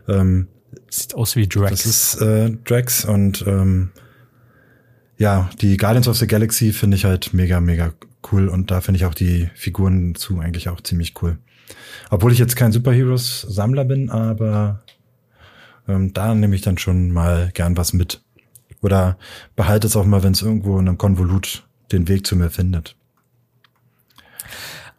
Ähm, 0.09 0.49
Sieht 0.89 1.15
aus 1.15 1.37
wie 1.37 1.47
Drax. 1.47 1.71
Das 1.71 1.87
ist 1.87 2.21
äh, 2.21 2.51
Drax 2.65 3.05
und 3.05 3.45
ähm, 3.47 3.91
ja, 5.19 5.51
die 5.61 5.77
Guardians 5.77 6.09
of 6.09 6.17
the 6.17 6.27
Galaxy 6.27 6.73
finde 6.73 6.97
ich 6.97 7.05
halt 7.05 7.35
mega, 7.35 7.61
mega 7.61 7.93
cool 8.31 8.49
und 8.49 8.71
da 8.71 8.81
finde 8.81 8.97
ich 8.97 9.05
auch 9.05 9.15
die 9.15 9.51
Figuren 9.55 10.15
zu 10.15 10.39
eigentlich 10.41 10.69
auch 10.69 10.81
ziemlich 10.81 11.15
cool. 11.23 11.39
Obwohl 12.11 12.33
ich 12.33 12.39
jetzt 12.39 12.57
kein 12.57 12.73
Superheroes-Sammler 12.73 13.85
bin, 13.85 14.11
aber 14.11 14.83
ähm, 15.89 16.13
da 16.13 16.35
nehme 16.35 16.55
ich 16.55 16.63
dann 16.63 16.79
schon 16.79 17.11
mal 17.11 17.51
gern 17.55 17.77
was 17.77 17.93
mit. 17.93 18.23
Oder 18.83 19.17
behalte 19.57 19.87
es 19.87 19.97
auch 19.97 20.05
mal, 20.05 20.23
wenn 20.23 20.33
es 20.33 20.43
irgendwo 20.43 20.79
in 20.79 20.89
einem 20.89 20.99
Konvolut 20.99 21.65
den 21.93 22.09
Weg 22.09 22.27
zu 22.27 22.37
mir 22.37 22.51
findet. 22.51 22.97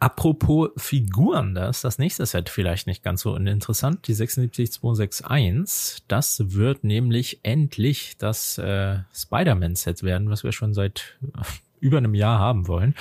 Apropos 0.00 0.70
Figuren, 0.76 1.54
da 1.54 1.68
ist 1.70 1.84
das 1.84 1.98
nächste 1.98 2.26
Set 2.26 2.50
vielleicht 2.50 2.86
nicht 2.86 3.02
ganz 3.02 3.22
so 3.22 3.34
uninteressant. 3.34 4.06
Die 4.06 4.12
76261, 4.12 6.04
das 6.08 6.52
wird 6.52 6.84
nämlich 6.84 7.40
endlich 7.42 8.16
das 8.18 8.58
äh, 8.58 8.98
Spider-Man-Set 9.14 10.02
werden, 10.02 10.28
was 10.28 10.44
wir 10.44 10.52
schon 10.52 10.74
seit 10.74 11.16
über 11.80 11.98
einem 11.98 12.14
Jahr 12.14 12.38
haben 12.38 12.68
wollen. 12.68 12.94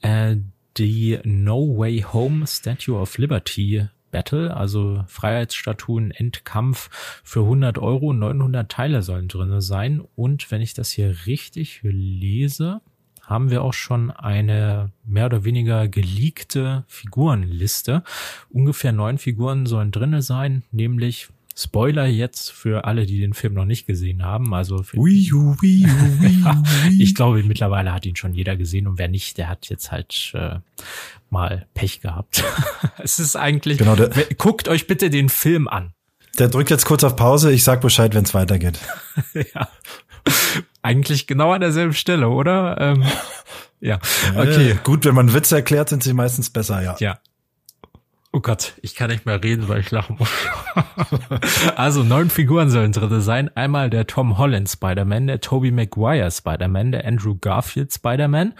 Äh, 0.00 0.36
die 0.76 1.18
No 1.24 1.76
Way 1.78 2.06
Home 2.12 2.46
Statue 2.46 2.98
of 2.98 3.18
Liberty 3.18 3.88
Battle, 4.16 4.56
also 4.56 5.04
Freiheitsstatuen 5.08 6.10
Endkampf 6.10 6.88
für 7.22 7.40
100 7.40 7.76
Euro, 7.76 8.14
900 8.14 8.66
Teile 8.72 9.02
sollen 9.02 9.28
drinne 9.28 9.60
sein. 9.60 10.02
Und 10.14 10.50
wenn 10.50 10.62
ich 10.62 10.72
das 10.72 10.90
hier 10.90 11.26
richtig 11.26 11.80
lese, 11.82 12.80
haben 13.22 13.50
wir 13.50 13.62
auch 13.62 13.74
schon 13.74 14.10
eine 14.10 14.90
mehr 15.04 15.26
oder 15.26 15.44
weniger 15.44 15.86
geleakte 15.88 16.84
Figurenliste. 16.88 18.04
Ungefähr 18.48 18.92
neun 18.92 19.18
Figuren 19.18 19.66
sollen 19.66 19.90
drinne 19.90 20.22
sein, 20.22 20.62
nämlich 20.70 21.28
Spoiler 21.58 22.04
jetzt 22.04 22.52
für 22.52 22.84
alle, 22.84 23.06
die 23.06 23.18
den 23.18 23.32
Film 23.32 23.54
noch 23.54 23.64
nicht 23.64 23.86
gesehen 23.86 24.22
haben. 24.22 24.52
Also 24.52 24.82
für, 24.82 24.98
Wii 24.98 25.32
U, 25.32 25.56
Wii 25.58 25.86
U, 25.86 26.20
Wii 26.20 26.42
U, 26.44 26.64
Wii. 26.84 27.02
ich 27.02 27.14
glaube, 27.14 27.42
mittlerweile 27.44 27.94
hat 27.94 28.04
ihn 28.04 28.14
schon 28.14 28.34
jeder 28.34 28.56
gesehen 28.56 28.86
und 28.86 28.98
wer 28.98 29.08
nicht, 29.08 29.38
der 29.38 29.48
hat 29.48 29.70
jetzt 29.70 29.90
halt 29.90 30.32
äh, 30.34 30.56
mal 31.30 31.66
Pech 31.72 32.02
gehabt. 32.02 32.44
es 32.98 33.18
ist 33.18 33.36
eigentlich. 33.36 33.78
Genau, 33.78 33.96
der, 33.96 34.10
guckt 34.36 34.68
euch 34.68 34.86
bitte 34.86 35.08
den 35.08 35.30
Film 35.30 35.66
an. 35.66 35.94
Der 36.38 36.48
drückt 36.48 36.68
jetzt 36.68 36.84
kurz 36.84 37.02
auf 37.04 37.16
Pause. 37.16 37.50
Ich 37.52 37.64
sag 37.64 37.80
Bescheid, 37.80 38.14
wenn 38.14 38.24
es 38.24 38.34
weitergeht. 38.34 38.78
ja. 39.54 39.68
Eigentlich 40.82 41.26
genau 41.26 41.52
an 41.52 41.62
derselben 41.62 41.94
Stelle, 41.94 42.28
oder? 42.28 42.78
Ähm, 42.78 43.04
ja. 43.80 43.98
Okay. 44.36 44.68
Ja, 44.70 44.74
gut, 44.84 45.06
wenn 45.06 45.14
man 45.14 45.32
Witze 45.32 45.56
erklärt, 45.56 45.88
sind 45.88 46.02
sie 46.02 46.12
meistens 46.12 46.50
besser, 46.50 46.82
ja. 46.82 46.96
Ja. 46.98 47.18
Oh 48.36 48.40
Gott, 48.40 48.74
ich 48.82 48.94
kann 48.94 49.08
nicht 49.08 49.24
mehr 49.24 49.42
reden, 49.42 49.66
weil 49.66 49.80
ich 49.80 49.90
lachen 49.90 50.16
muss. 50.18 50.28
also 51.76 52.02
neun 52.02 52.28
Figuren 52.28 52.68
sollen 52.68 52.92
drin 52.92 53.22
sein. 53.22 53.50
Einmal 53.56 53.88
der 53.88 54.06
Tom 54.06 54.36
Holland 54.36 54.68
Spider-Man, 54.68 55.26
der 55.26 55.40
Tobey 55.40 55.70
Maguire 55.70 56.30
Spider-Man, 56.30 56.92
der 56.92 57.06
Andrew 57.06 57.38
Garfield 57.40 57.94
Spider-Man, 57.94 58.52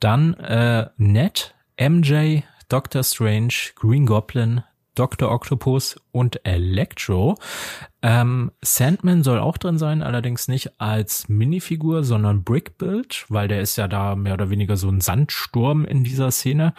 dann 0.00 0.32
äh, 0.32 0.88
Ned, 0.96 1.54
MJ, 1.78 2.40
Doctor 2.70 3.04
Strange, 3.04 3.52
Green 3.74 4.06
Goblin, 4.06 4.62
Dr. 4.94 5.30
Octopus 5.30 6.00
und 6.10 6.40
Electro. 6.46 7.36
Ähm, 8.00 8.50
Sandman 8.62 9.22
soll 9.22 9.40
auch 9.40 9.58
drin 9.58 9.76
sein, 9.76 10.02
allerdings 10.02 10.48
nicht 10.48 10.80
als 10.80 11.28
Minifigur, 11.28 12.02
sondern 12.02 12.44
Brickbuild, 12.44 13.26
weil 13.28 13.46
der 13.46 13.60
ist 13.60 13.76
ja 13.76 13.88
da 13.88 14.16
mehr 14.16 14.32
oder 14.32 14.48
weniger 14.48 14.78
so 14.78 14.88
ein 14.88 15.02
Sandsturm 15.02 15.84
in 15.84 16.02
dieser 16.02 16.30
Szene. 16.30 16.72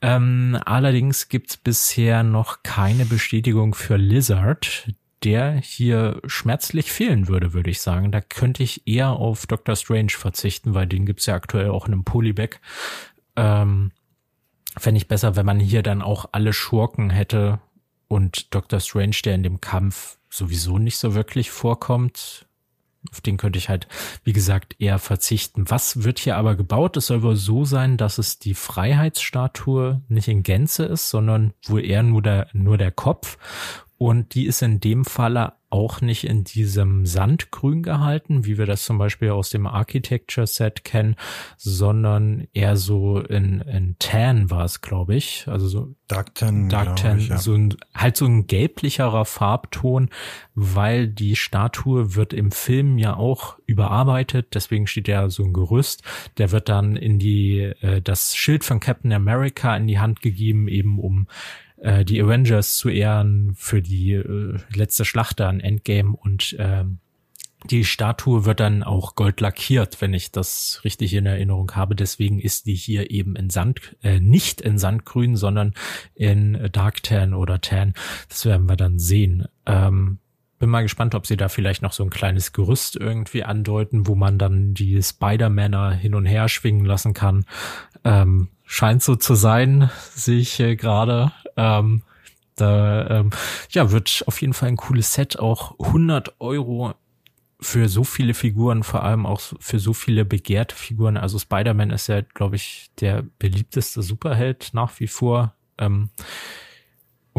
Ähm, 0.00 0.58
allerdings 0.64 1.28
gibt's 1.28 1.56
bisher 1.56 2.22
noch 2.22 2.62
keine 2.62 3.04
Bestätigung 3.04 3.74
für 3.74 3.96
Lizard, 3.96 4.92
der 5.24 5.52
hier 5.52 6.20
schmerzlich 6.26 6.92
fehlen 6.92 7.26
würde, 7.26 7.52
würde 7.52 7.70
ich 7.70 7.80
sagen. 7.80 8.12
Da 8.12 8.20
könnte 8.20 8.62
ich 8.62 8.86
eher 8.86 9.10
auf 9.10 9.46
Doctor 9.46 9.74
Strange 9.74 10.10
verzichten, 10.10 10.74
weil 10.74 10.86
den 10.86 11.06
gibt's 11.06 11.26
ja 11.26 11.34
aktuell 11.34 11.70
auch 11.70 11.86
in 11.86 11.94
einem 11.94 12.04
Polybag. 12.04 12.60
Ähm, 13.36 13.90
Fände 14.76 14.98
ich 14.98 15.08
besser, 15.08 15.34
wenn 15.34 15.46
man 15.46 15.58
hier 15.58 15.82
dann 15.82 16.02
auch 16.02 16.26
alle 16.32 16.52
Schurken 16.52 17.10
hätte 17.10 17.58
und 18.06 18.54
Dr. 18.54 18.80
Strange, 18.80 19.16
der 19.24 19.34
in 19.34 19.42
dem 19.42 19.60
Kampf 19.60 20.18
sowieso 20.30 20.78
nicht 20.78 20.98
so 20.98 21.14
wirklich 21.14 21.50
vorkommt. 21.50 22.46
Auf 23.10 23.20
den 23.20 23.36
könnte 23.36 23.58
ich 23.58 23.68
halt, 23.68 23.88
wie 24.24 24.32
gesagt, 24.32 24.76
eher 24.78 24.98
verzichten. 24.98 25.70
Was 25.70 26.02
wird 26.04 26.18
hier 26.18 26.36
aber 26.36 26.56
gebaut? 26.56 26.96
Es 26.96 27.06
soll 27.06 27.22
wohl 27.22 27.36
so 27.36 27.64
sein, 27.64 27.96
dass 27.96 28.18
es 28.18 28.38
die 28.38 28.54
Freiheitsstatue 28.54 30.02
nicht 30.08 30.28
in 30.28 30.42
Gänze 30.42 30.84
ist, 30.84 31.10
sondern 31.10 31.52
wohl 31.66 31.84
eher 31.84 32.02
nur 32.02 32.22
der, 32.22 32.48
nur 32.52 32.78
der 32.78 32.92
Kopf. 32.92 33.38
Und 33.96 34.34
die 34.34 34.46
ist 34.46 34.62
in 34.62 34.80
dem 34.80 35.04
Falle 35.04 35.54
auch 35.70 36.00
nicht 36.00 36.24
in 36.24 36.44
diesem 36.44 37.04
Sandgrün 37.04 37.82
gehalten, 37.82 38.46
wie 38.46 38.56
wir 38.56 38.66
das 38.66 38.84
zum 38.84 38.98
Beispiel 38.98 39.30
aus 39.30 39.50
dem 39.50 39.66
Architecture 39.66 40.46
Set 40.46 40.84
kennen, 40.84 41.16
sondern 41.56 42.46
eher 42.54 42.76
so 42.76 43.20
in, 43.20 43.60
in 43.60 43.96
Tan 43.98 44.50
war 44.50 44.64
es, 44.64 44.80
glaube 44.80 45.14
ich. 45.14 45.46
Also 45.46 45.68
so 45.68 45.94
Dark 46.06 46.34
Tan, 46.34 46.70
Dark 46.70 46.96
Tan, 46.96 47.18
ich, 47.18 47.28
ja. 47.28 47.38
so 47.38 47.52
ein, 47.54 47.76
halt 47.94 48.16
so 48.16 48.24
ein 48.24 48.46
gelblicherer 48.46 49.26
Farbton, 49.26 50.08
weil 50.54 51.06
die 51.06 51.36
Statue 51.36 52.14
wird 52.14 52.32
im 52.32 52.50
Film 52.50 52.96
ja 52.96 53.16
auch 53.16 53.58
überarbeitet, 53.66 54.54
deswegen 54.54 54.86
steht 54.86 55.06
ja 55.06 55.28
so 55.28 55.44
ein 55.44 55.52
Gerüst. 55.52 56.02
Der 56.38 56.50
wird 56.50 56.70
dann 56.70 56.96
in 56.96 57.18
die, 57.18 57.60
äh, 57.60 58.00
das 58.00 58.34
Schild 58.34 58.64
von 58.64 58.80
Captain 58.80 59.12
America 59.12 59.76
in 59.76 59.86
die 59.86 59.98
Hand 59.98 60.22
gegeben, 60.22 60.66
eben 60.66 60.98
um 60.98 61.26
äh, 61.80 62.04
die 62.04 62.22
Avengers 62.22 62.76
zu 62.76 62.88
ehren 62.88 63.52
für 63.56 63.82
die 63.82 64.12
äh, 64.12 64.56
letzte 64.74 65.04
Schlacht 65.04 65.40
an 65.40 65.60
Endgame 65.60 66.16
und 66.16 66.56
ähm, 66.58 66.98
die 67.70 67.84
Statue 67.84 68.44
wird 68.44 68.60
dann 68.60 68.84
auch 68.84 69.16
gold 69.16 69.40
lackiert, 69.40 70.00
wenn 70.00 70.14
ich 70.14 70.30
das 70.30 70.80
richtig 70.84 71.12
in 71.14 71.26
Erinnerung 71.26 71.72
habe. 71.72 71.96
Deswegen 71.96 72.38
ist 72.38 72.66
die 72.66 72.74
hier 72.76 73.10
eben 73.10 73.34
in 73.34 73.50
Sand, 73.50 73.96
äh, 74.02 74.20
nicht 74.20 74.60
in 74.60 74.78
Sandgrün, 74.78 75.34
sondern 75.34 75.74
in 76.14 76.68
Dark 76.70 77.02
Tan 77.02 77.34
oder 77.34 77.60
Tan. 77.60 77.94
Das 78.28 78.44
werden 78.44 78.68
wir 78.68 78.76
dann 78.76 79.00
sehen. 79.00 79.48
Ähm, 79.66 80.18
bin 80.58 80.70
mal 80.70 80.82
gespannt, 80.82 81.14
ob 81.14 81.26
sie 81.26 81.36
da 81.36 81.48
vielleicht 81.48 81.82
noch 81.82 81.92
so 81.92 82.02
ein 82.02 82.10
kleines 82.10 82.52
Gerüst 82.52 82.96
irgendwie 82.96 83.44
andeuten, 83.44 84.06
wo 84.06 84.14
man 84.14 84.38
dann 84.38 84.74
die 84.74 85.02
Spider-Männer 85.02 85.92
hin 85.92 86.14
und 86.14 86.26
her 86.26 86.48
schwingen 86.48 86.84
lassen 86.84 87.14
kann. 87.14 87.44
Ähm, 88.04 88.48
scheint 88.64 89.02
so 89.02 89.16
zu 89.16 89.34
sein, 89.34 89.90
sehe 90.14 90.38
ich 90.38 90.52
hier 90.52 90.76
gerade. 90.76 91.32
Ähm, 91.56 92.02
da 92.56 93.08
ähm, 93.08 93.30
ja 93.70 93.92
wird 93.92 94.24
auf 94.26 94.40
jeden 94.40 94.52
Fall 94.52 94.68
ein 94.68 94.76
cooles 94.76 95.14
Set, 95.14 95.38
auch 95.38 95.78
100 95.78 96.40
Euro 96.40 96.94
für 97.60 97.88
so 97.88 98.04
viele 98.04 98.34
Figuren, 98.34 98.82
vor 98.82 99.02
allem 99.02 99.26
auch 99.26 99.40
für 99.58 99.78
so 99.78 99.92
viele 99.92 100.24
begehrte 100.24 100.74
Figuren. 100.74 101.16
Also 101.16 101.38
Spider-Man 101.38 101.90
ist 101.90 102.06
ja, 102.06 102.20
glaube 102.20 102.56
ich, 102.56 102.90
der 103.00 103.24
beliebteste 103.38 104.02
Superheld 104.02 104.70
nach 104.72 104.98
wie 105.00 105.08
vor. 105.08 105.54
Ähm, 105.76 106.10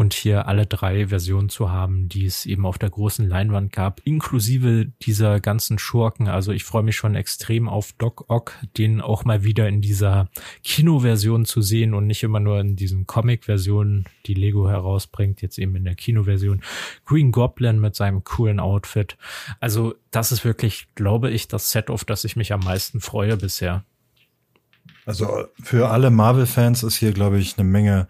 und 0.00 0.14
hier 0.14 0.48
alle 0.48 0.64
drei 0.64 1.08
Versionen 1.08 1.50
zu 1.50 1.70
haben, 1.70 2.08
die 2.08 2.24
es 2.24 2.46
eben 2.46 2.64
auf 2.64 2.78
der 2.78 2.88
großen 2.88 3.28
Leinwand 3.28 3.70
gab, 3.70 4.00
inklusive 4.04 4.86
dieser 5.02 5.40
ganzen 5.40 5.78
Schurken. 5.78 6.26
Also 6.26 6.52
ich 6.52 6.64
freue 6.64 6.82
mich 6.82 6.96
schon 6.96 7.14
extrem 7.14 7.68
auf 7.68 7.92
Doc 7.92 8.24
Ock, 8.28 8.54
den 8.78 9.02
auch 9.02 9.26
mal 9.26 9.44
wieder 9.44 9.68
in 9.68 9.82
dieser 9.82 10.30
Kinoversion 10.64 11.44
zu 11.44 11.60
sehen 11.60 11.92
und 11.92 12.06
nicht 12.06 12.22
immer 12.22 12.40
nur 12.40 12.60
in 12.60 12.76
diesen 12.76 13.06
Comic-Versionen, 13.06 14.06
die 14.24 14.32
Lego 14.32 14.70
herausbringt, 14.70 15.42
jetzt 15.42 15.58
eben 15.58 15.76
in 15.76 15.84
der 15.84 15.96
Kinoversion. 15.96 16.62
Green 17.04 17.30
Goblin 17.30 17.78
mit 17.78 17.94
seinem 17.94 18.24
coolen 18.24 18.58
Outfit. 18.58 19.18
Also 19.60 19.96
das 20.10 20.32
ist 20.32 20.46
wirklich, 20.46 20.88
glaube 20.94 21.30
ich, 21.30 21.46
das 21.46 21.72
Set, 21.72 21.90
auf 21.90 22.06
das 22.06 22.24
ich 22.24 22.36
mich 22.36 22.54
am 22.54 22.60
meisten 22.60 23.02
freue 23.02 23.36
bisher. 23.36 23.84
Also 25.04 25.44
für 25.62 25.90
alle 25.90 26.08
Marvel-Fans 26.08 26.84
ist 26.84 26.96
hier, 26.96 27.12
glaube 27.12 27.38
ich, 27.38 27.58
eine 27.58 27.68
Menge 27.68 28.08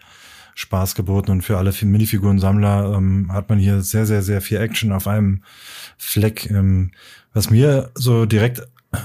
Spaß 0.54 0.94
geboten 0.94 1.30
und 1.30 1.42
für 1.42 1.58
alle 1.58 1.72
Minifiguren-Sammler 1.72 2.94
ähm, 2.96 3.32
hat 3.32 3.48
man 3.48 3.58
hier 3.58 3.82
sehr, 3.82 4.06
sehr, 4.06 4.22
sehr 4.22 4.40
viel 4.40 4.58
Action 4.58 4.92
auf 4.92 5.06
einem 5.06 5.42
Fleck. 5.96 6.50
Ähm, 6.50 6.92
was 7.32 7.50
mir 7.50 7.90
so 7.94 8.26
direkt 8.26 8.62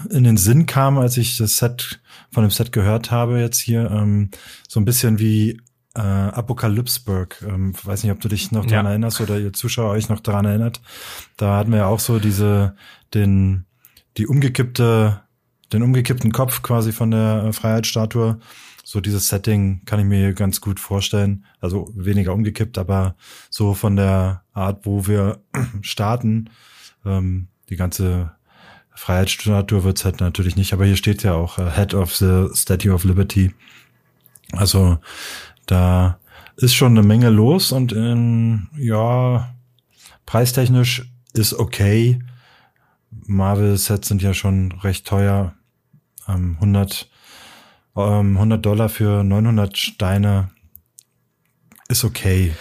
in 0.09 0.23
den 0.23 0.37
Sinn 0.37 0.65
kam, 0.65 0.97
als 0.97 1.17
ich 1.17 1.37
das 1.37 1.57
Set 1.57 2.01
von 2.31 2.43
dem 2.43 2.51
Set 2.51 2.71
gehört 2.71 3.11
habe, 3.11 3.39
jetzt 3.39 3.59
hier, 3.59 3.89
ähm, 3.91 4.31
so 4.67 4.79
ein 4.79 4.85
bisschen 4.85 5.19
wie 5.19 5.61
äh, 5.95 6.01
Apokalypsburg. 6.01 7.43
Ähm, 7.47 7.73
weiß 7.81 8.03
nicht, 8.03 8.11
ob 8.11 8.19
du 8.19 8.27
dich 8.27 8.51
noch 8.51 8.65
daran 8.65 8.85
ja. 8.85 8.91
erinnerst 8.91 9.21
oder 9.21 9.39
ihr 9.39 9.53
Zuschauer 9.53 9.91
euch 9.91 10.09
noch 10.09 10.19
daran 10.19 10.45
erinnert. 10.45 10.81
Da 11.37 11.57
hatten 11.57 11.71
wir 11.71 11.79
ja 11.79 11.87
auch 11.87 11.99
so 11.99 12.19
diese, 12.19 12.75
den, 13.13 13.65
die 14.17 14.27
umgekippte, 14.27 15.21
den 15.71 15.83
umgekippten 15.83 16.31
Kopf 16.31 16.61
quasi 16.61 16.91
von 16.91 17.11
der 17.11 17.45
äh, 17.47 17.53
Freiheitsstatue 17.53 18.39
so 18.88 19.01
dieses 19.01 19.27
Setting 19.27 19.84
kann 19.86 20.00
ich 20.00 20.06
mir 20.06 20.34
ganz 20.34 20.62
gut 20.62 20.80
vorstellen. 20.80 21.44
Also 21.60 21.92
weniger 21.96 22.34
umgekippt, 22.34 22.77
aber 22.77 23.15
so 23.50 23.74
von 23.74 23.96
der 23.96 24.44
Art, 24.54 24.86
wo 24.86 25.08
wir 25.08 25.42
starten, 25.82 26.51
ähm, 27.04 27.48
die 27.68 27.77
ganze 27.77 28.36
Freiheitsstatue 28.94 29.84
wird's 29.84 30.06
halt 30.06 30.22
natürlich 30.22 30.56
nicht, 30.56 30.72
aber 30.72 30.86
hier 30.86 30.98
steht 30.98 31.24
ja 31.24 31.34
auch 31.34 31.58
uh, 31.58 31.72
Head 31.72 31.96
of 31.96 32.15
the 32.15 32.48
Statue 32.54 32.94
of 32.94 33.04
Liberty. 33.04 33.56
Also 34.51 35.00
da 35.65 36.20
ist 36.56 36.75
schon 36.75 36.96
eine 36.96 37.06
Menge 37.06 37.32
los 37.32 37.72
und 37.72 37.92
in, 37.92 38.68
ja, 38.77 39.51
preistechnisch 40.27 41.12
ist 41.34 41.56
okay. 41.56 42.20
Marvel-Sets 43.25 44.08
sind 44.08 44.22
ja 44.22 44.36
schon 44.36 44.74
recht 44.74 45.08
teuer. 45.08 45.56
Ähm, 46.27 46.58
100 46.60 47.10
100 47.95 48.57
ähm, 48.57 48.61
Dollar 48.61 48.89
für 48.89 49.23
900 49.23 49.77
Steine 49.77 50.49
ist 51.87 52.03
okay. 52.03 52.53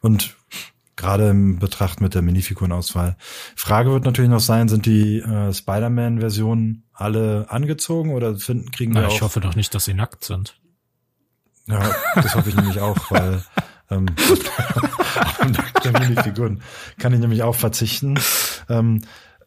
Und 0.00 0.36
gerade 0.96 1.30
im 1.30 1.58
Betracht 1.58 2.00
mit 2.00 2.14
der 2.14 2.22
Minifigurenauswahl. 2.22 3.16
Frage 3.56 3.90
wird 3.90 4.04
natürlich 4.04 4.30
noch 4.30 4.40
sein, 4.40 4.68
sind 4.68 4.86
die 4.86 5.18
äh, 5.18 5.52
Spider-Man-Versionen 5.52 6.84
alle 6.92 7.46
angezogen 7.48 8.12
oder 8.12 8.36
finden, 8.36 8.70
kriegen 8.70 8.92
Na, 8.92 9.02
wir 9.02 9.08
ich 9.08 9.14
auch? 9.16 9.22
hoffe 9.22 9.40
doch 9.40 9.56
nicht, 9.56 9.74
dass 9.74 9.86
sie 9.86 9.94
nackt 9.94 10.24
sind. 10.24 10.60
Ja, 11.66 11.94
das 12.14 12.34
hoffe 12.34 12.50
ich 12.50 12.56
nämlich 12.56 12.78
auch, 12.80 13.10
weil 13.10 13.42
ähm, 13.90 14.06
nackte 15.40 15.92
Minifiguren 15.92 16.62
kann 16.98 17.12
ich 17.12 17.20
nämlich 17.20 17.42
auch 17.42 17.54
verzichten. 17.54 18.18
Ähm, 18.68 19.02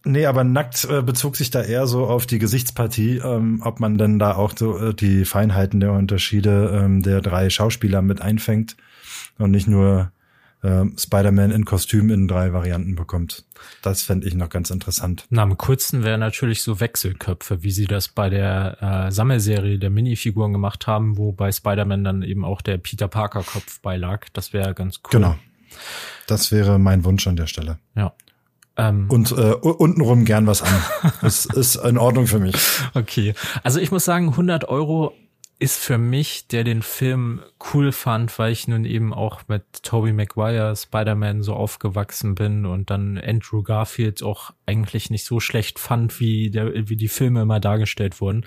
nee, 0.08 0.26
aber 0.26 0.44
nackt 0.44 0.86
äh, 0.86 1.02
bezog 1.02 1.36
sich 1.36 1.50
da 1.52 1.62
eher 1.62 1.88
so 1.88 2.08
auf 2.08 2.26
die 2.26 2.40
Gesichtspartie, 2.40 3.18
ähm, 3.18 3.62
ob 3.64 3.80
man 3.80 3.98
denn 3.98 4.20
da 4.20 4.36
auch 4.36 4.54
so 4.56 4.78
äh, 4.78 4.94
die 4.94 5.26
Feinheiten 5.26 5.80
der 5.80 5.92
Unterschiede 5.92 6.72
ähm, 6.74 7.04
der 7.04 7.22
drei 7.22 7.50
Schauspieler 7.50 8.02
mit 8.02 8.22
einfängt 8.22 8.78
und 9.38 9.52
nicht 9.52 9.68
nur 9.68 10.12
äh, 10.64 10.86
Spider-Man 10.98 11.52
in 11.52 11.66
Kostüm 11.66 12.10
in 12.10 12.28
drei 12.28 12.54
Varianten 12.54 12.96
bekommt. 12.96 13.46
Das 13.82 14.02
fände 14.02 14.28
ich 14.28 14.36
noch 14.36 14.50
ganz 14.50 14.70
interessant. 14.70 15.26
Na, 15.30 15.44
am 15.44 15.58
kurzen 15.58 16.04
wäre 16.04 16.18
natürlich 16.18 16.64
so 16.64 16.80
Wechselköpfe, 16.80 17.64
wie 17.64 17.72
sie 17.72 17.86
das 17.86 18.08
bei 18.08 18.30
der 18.30 19.08
äh, 19.08 19.12
Sammelserie 19.12 19.80
der 19.80 19.90
Minifiguren 19.90 20.54
gemacht 20.54 20.88
haben, 20.88 21.18
wo 21.18 21.32
bei 21.32 21.52
Spider-Man 21.52 22.04
dann 22.04 22.24
eben 22.24 22.44
auch 22.46 22.62
der 22.62 22.78
Peter 22.78 23.08
Parker 23.08 23.44
Kopf 23.44 23.82
beilag. 23.82 24.28
Das 24.34 24.54
wäre 24.54 24.74
ganz 24.74 25.02
cool. 25.06 25.12
Genau. 25.12 25.36
Das 26.28 26.52
wäre 26.52 26.80
mein 26.80 27.04
Wunsch 27.04 27.28
an 27.28 27.36
der 27.36 27.48
Stelle. 27.48 27.78
Ja. 27.96 28.14
Ähm, 28.78 29.08
Und 29.10 29.32
äh, 29.32 29.54
untenrum 29.54 30.26
gern 30.26 30.48
was 30.48 30.62
an. 30.62 30.84
Das 31.22 31.46
ist 31.46 31.76
in 31.76 31.98
Ordnung 31.98 32.28
für 32.28 32.40
mich. 32.40 32.56
Okay. 32.94 33.34
Also 33.64 33.80
ich 33.80 33.92
muss 33.92 34.06
sagen, 34.06 34.30
100 34.30 34.70
Euro 34.70 35.14
ist 35.60 35.80
für 35.80 35.98
mich, 35.98 36.48
der 36.48 36.64
den 36.64 36.84
Film 36.84 37.42
cool 37.74 37.92
fand, 37.92 38.38
weil 38.38 38.52
ich 38.52 38.68
nun 38.68 38.86
eben 38.86 39.14
auch 39.14 39.42
mit 39.48 39.64
Tobey 39.82 40.14
Maguire, 40.14 40.76
Spider-Man 40.76 41.42
so 41.42 41.54
aufgewachsen 41.54 42.36
bin 42.36 42.68
und 42.68 42.92
dann 42.92 43.18
Andrew 43.18 43.64
Garfield 43.64 44.22
auch 44.22 44.52
eigentlich 44.68 45.10
nicht 45.10 45.26
so 45.26 45.40
schlecht 45.40 45.80
fand, 45.80 46.20
wie 46.20 46.52
der, 46.52 46.88
wie 46.90 46.96
die 46.96 47.08
Filme 47.08 47.42
immer 47.42 47.60
dargestellt 47.60 48.22
wurden. 48.22 48.46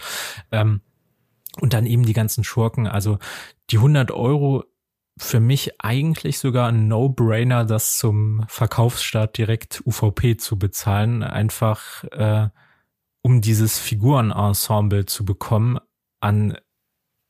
Ähm, 0.52 0.82
und 1.60 1.72
dann 1.72 1.87
eben 1.87 2.06
die 2.06 2.12
ganzen 2.12 2.44
Schurken. 2.44 2.87
Also 2.87 3.18
die 3.70 3.78
100 3.78 4.12
Euro 4.12 4.64
für 5.20 5.38
mich 5.38 5.80
eigentlich 5.80 6.38
sogar 6.38 6.68
ein 6.68 6.88
No-Brainer, 6.88 7.66
das 7.66 7.98
zum 7.98 8.42
Verkaufsstart 8.48 9.36
direkt 9.36 9.82
UVP 9.84 10.38
zu 10.38 10.58
bezahlen, 10.58 11.22
einfach 11.22 12.04
äh, 12.04 12.48
um 13.22 13.42
dieses 13.42 13.78
Figurenensemble 13.78 15.04
zu 15.04 15.26
bekommen 15.26 15.78
an 16.20 16.56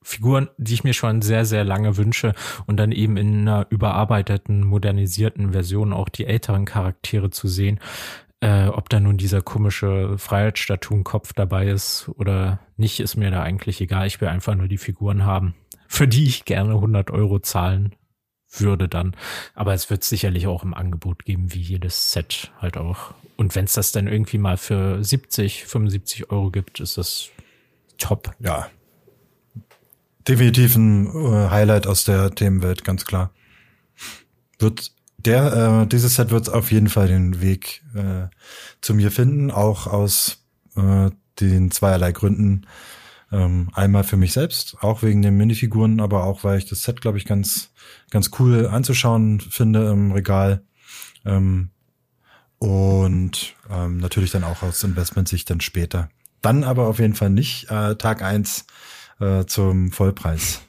Figuren, 0.03 0.49
die 0.57 0.73
ich 0.73 0.83
mir 0.85 0.93
schon 0.93 1.21
sehr, 1.21 1.45
sehr 1.45 1.65
lange 1.65 1.97
wünsche 1.97 2.33
und 2.65 2.77
dann 2.77 2.93
eben 2.93 3.17
in 3.17 3.41
einer 3.41 3.67
überarbeiteten, 3.69 4.63
modernisierten 4.63 5.51
Version 5.51 5.91
auch 5.91 6.07
die 6.07 6.25
älteren 6.25 6.65
Charaktere 6.65 7.29
zu 7.29 7.49
sehen. 7.49 7.79
Äh, 8.39 8.67
ob 8.67 8.89
da 8.89 9.01
nun 9.01 9.17
dieser 9.17 9.41
komische 9.41 10.17
Freiheitsstatuenkopf 10.17 11.33
dabei 11.33 11.67
ist 11.67 12.09
oder 12.15 12.59
nicht, 12.77 13.01
ist 13.01 13.17
mir 13.17 13.31
da 13.31 13.43
eigentlich 13.43 13.81
egal. 13.81 14.07
Ich 14.07 14.21
will 14.21 14.29
einfach 14.29 14.55
nur 14.55 14.69
die 14.69 14.79
Figuren 14.79 15.25
haben, 15.25 15.55
für 15.91 16.07
die 16.07 16.25
ich 16.25 16.45
gerne 16.45 16.75
100 16.75 17.11
Euro 17.11 17.39
zahlen 17.39 17.93
würde 18.49 18.87
dann. 18.87 19.13
Aber 19.55 19.73
es 19.73 19.89
wird 19.89 20.05
sicherlich 20.05 20.47
auch 20.47 20.63
im 20.63 20.73
Angebot 20.73 21.25
geben, 21.25 21.53
wie 21.53 21.59
jedes 21.59 22.13
Set 22.13 22.49
halt 22.59 22.77
auch. 22.77 23.13
Und 23.35 23.55
wenn 23.55 23.65
es 23.65 23.73
das 23.73 23.91
dann 23.91 24.07
irgendwie 24.07 24.37
mal 24.37 24.55
für 24.55 25.03
70, 25.03 25.65
75 25.65 26.31
Euro 26.31 26.49
gibt, 26.49 26.79
ist 26.79 26.97
das 26.97 27.27
top. 27.97 28.33
Ja. 28.39 28.69
Definitiv 30.25 30.77
ein 30.77 31.07
äh, 31.07 31.49
Highlight 31.49 31.87
aus 31.87 32.05
der 32.05 32.33
Themenwelt, 32.33 32.85
ganz 32.85 33.03
klar. 33.05 33.31
Wird 34.59 34.93
der, 35.17 35.81
äh, 35.83 35.87
dieses 35.87 36.15
Set 36.15 36.31
wird 36.31 36.47
auf 36.47 36.71
jeden 36.71 36.87
Fall 36.87 37.09
den 37.09 37.41
Weg 37.41 37.83
äh, 37.95 38.27
zu 38.79 38.93
mir 38.93 39.11
finden, 39.11 39.51
auch 39.51 39.87
aus 39.87 40.45
äh, 40.77 41.09
den 41.41 41.69
zweierlei 41.69 42.13
Gründen. 42.13 42.65
Ähm, 43.31 43.69
einmal 43.73 44.03
für 44.03 44.17
mich 44.17 44.33
selbst, 44.33 44.77
auch 44.81 45.03
wegen 45.03 45.21
den 45.21 45.37
Minifiguren, 45.37 46.01
aber 46.01 46.25
auch 46.25 46.43
weil 46.43 46.57
ich 46.57 46.65
das 46.65 46.83
Set, 46.83 46.99
glaube 47.01 47.17
ich, 47.17 47.25
ganz, 47.25 47.71
ganz 48.09 48.31
cool 48.39 48.67
anzuschauen 48.67 49.39
finde 49.39 49.89
im 49.89 50.11
Regal. 50.11 50.63
Ähm, 51.25 51.69
und 52.59 53.55
ähm, 53.69 53.97
natürlich 53.97 54.31
dann 54.31 54.43
auch 54.43 54.63
aus 54.63 54.83
Investmentsicht 54.83 55.49
dann 55.49 55.61
später. 55.61 56.09
Dann 56.41 56.63
aber 56.63 56.87
auf 56.87 56.99
jeden 56.99 57.15
Fall 57.15 57.29
nicht 57.29 57.71
äh, 57.71 57.95
Tag 57.95 58.21
eins 58.21 58.65
äh, 59.19 59.45
zum 59.45 59.91
Vollpreis. 59.91 60.61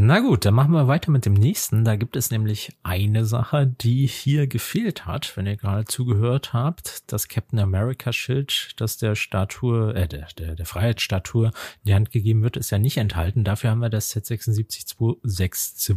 Na 0.00 0.20
gut, 0.20 0.44
dann 0.44 0.54
machen 0.54 0.70
wir 0.74 0.86
weiter 0.86 1.10
mit 1.10 1.26
dem 1.26 1.32
nächsten. 1.32 1.84
Da 1.84 1.96
gibt 1.96 2.14
es 2.14 2.30
nämlich 2.30 2.70
eine 2.84 3.24
Sache, 3.24 3.66
die 3.66 4.06
hier 4.06 4.46
gefehlt 4.46 5.06
hat, 5.06 5.36
wenn 5.36 5.44
ihr 5.46 5.56
gerade 5.56 5.86
zugehört 5.86 6.52
habt. 6.52 7.10
Das 7.10 7.26
Captain 7.26 7.58
America 7.58 8.12
Schild, 8.12 8.74
das 8.76 8.96
der 8.98 9.16
Statue, 9.16 9.92
äh, 9.96 10.06
der, 10.06 10.28
der, 10.38 10.54
der 10.54 10.66
Freiheitsstatue 10.66 11.46
in 11.46 11.52
die 11.84 11.94
Hand 11.94 12.12
gegeben 12.12 12.44
wird, 12.44 12.56
ist 12.56 12.70
ja 12.70 12.78
nicht 12.78 12.96
enthalten. 12.96 13.42
Dafür 13.42 13.70
haben 13.70 13.80
wir 13.80 13.90
das 13.90 14.10
Set 14.10 14.24
76262, 14.24 15.96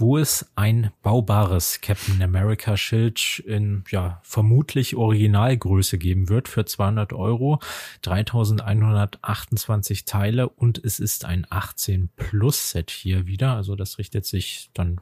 wo 0.00 0.18
es 0.18 0.50
ein 0.56 0.90
baubares 1.02 1.80
Captain 1.80 2.22
America 2.22 2.76
Schild 2.76 3.40
in, 3.40 3.84
ja, 3.90 4.20
vermutlich 4.22 4.96
Originalgröße 4.96 5.98
geben 5.98 6.28
wird 6.28 6.48
für 6.48 6.64
200 6.64 7.12
Euro, 7.12 7.60
3128 8.02 10.06
Teile 10.06 10.48
und 10.48 10.82
es 10.82 10.98
ist 10.98 11.24
ein 11.24 11.46
18 11.50 12.08
Plus 12.16 12.70
Set 12.70 12.90
hier 12.90 13.26
wieder. 13.26 13.54
Also 13.54 13.76
das 13.76 13.98
richtet 13.98 14.24
sich 14.24 14.70
dann 14.74 15.00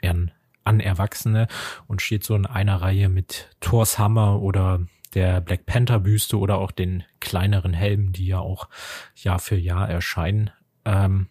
eher 0.00 0.16
an 0.64 0.80
Erwachsene 0.80 1.48
und 1.86 2.02
steht 2.02 2.24
so 2.24 2.34
in 2.34 2.46
einer 2.46 2.80
Reihe 2.80 3.08
mit 3.08 3.50
Thors 3.60 3.98
Hammer 3.98 4.42
oder 4.42 4.86
der 5.14 5.40
Black 5.40 5.66
Panther 5.66 6.00
Büste 6.00 6.38
oder 6.38 6.58
auch 6.58 6.70
den 6.70 7.04
kleineren 7.20 7.72
Helmen, 7.72 8.12
die 8.12 8.26
ja 8.26 8.38
auch 8.38 8.68
Jahr 9.14 9.38
für 9.38 9.56
Jahr 9.56 9.88
erscheinen. 9.88 10.50
Ähm, 10.84 11.28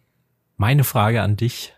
meine 0.58 0.84
Frage 0.84 1.22
an 1.22 1.36
dich, 1.36 1.74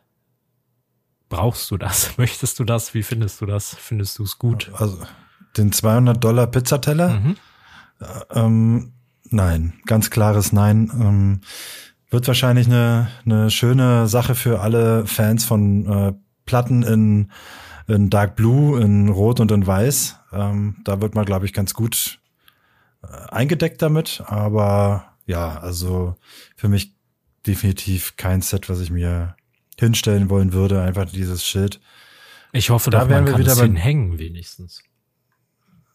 Brauchst 1.30 1.72
du 1.72 1.78
das? 1.78 2.12
Möchtest 2.18 2.60
du 2.60 2.63
das? 2.63 2.94
Wie 2.94 3.04
findest 3.04 3.42
du 3.42 3.46
das? 3.46 3.76
Findest 3.76 4.20
du 4.20 4.24
es 4.24 4.38
gut? 4.38 4.72
Also 4.74 5.00
den 5.58 5.72
200 5.72 6.24
Dollar 6.24 6.48
Pizzateller? 6.48 7.10
Mhm. 7.20 7.36
Ähm, 8.32 8.94
nein, 9.30 9.74
ganz 9.86 10.10
klares 10.10 10.54
Nein. 10.54 10.92
Ähm, 10.94 11.42
wird 12.10 12.28
wahrscheinlich 12.28 12.68
eine, 12.68 13.10
eine 13.26 13.52
schöne 13.52 14.08
Sache 14.08 14.36
für 14.36 14.62
alle 14.62 15.06
Fans 15.06 15.44
von 15.46 15.86
äh, 15.86 16.13
Platten 16.46 16.84
in, 16.84 17.32
in 17.88 18.10
Dark 18.10 18.36
Blue, 18.36 18.80
in 18.82 19.10
Rot 19.10 19.40
und 19.40 19.52
in 19.52 19.68
Weiß. 19.68 20.18
Ähm, 20.32 20.78
da 20.84 21.02
wird 21.02 21.16
man, 21.16 21.26
glaube 21.26 21.46
ich, 21.46 21.54
ganz 21.54 21.74
gut 21.74 22.20
äh, 23.04 23.08
eingedeckt 23.30 23.82
damit. 23.82 24.24
Aber 24.26 25.06
ja, 25.26 25.60
also 25.60 26.16
für 26.56 26.70
mich 26.70 26.96
definitiv 27.46 28.16
kein 28.16 28.42
Set, 28.42 28.70
was 28.70 28.80
ich 28.80 28.92
mir 28.92 29.36
hinstellen 29.80 30.30
wollen 30.30 30.54
würde, 30.54 30.82
einfach 30.82 31.06
dieses 31.06 31.46
Schild. 31.46 31.80
Ich 32.52 32.70
hoffe, 32.70 32.90
da 32.90 33.10
werden 33.10 33.28
wir 33.28 33.38
wieder 33.38 33.52
es 33.52 33.62
hinhängen 33.62 34.18
wenigstens. 34.18 34.84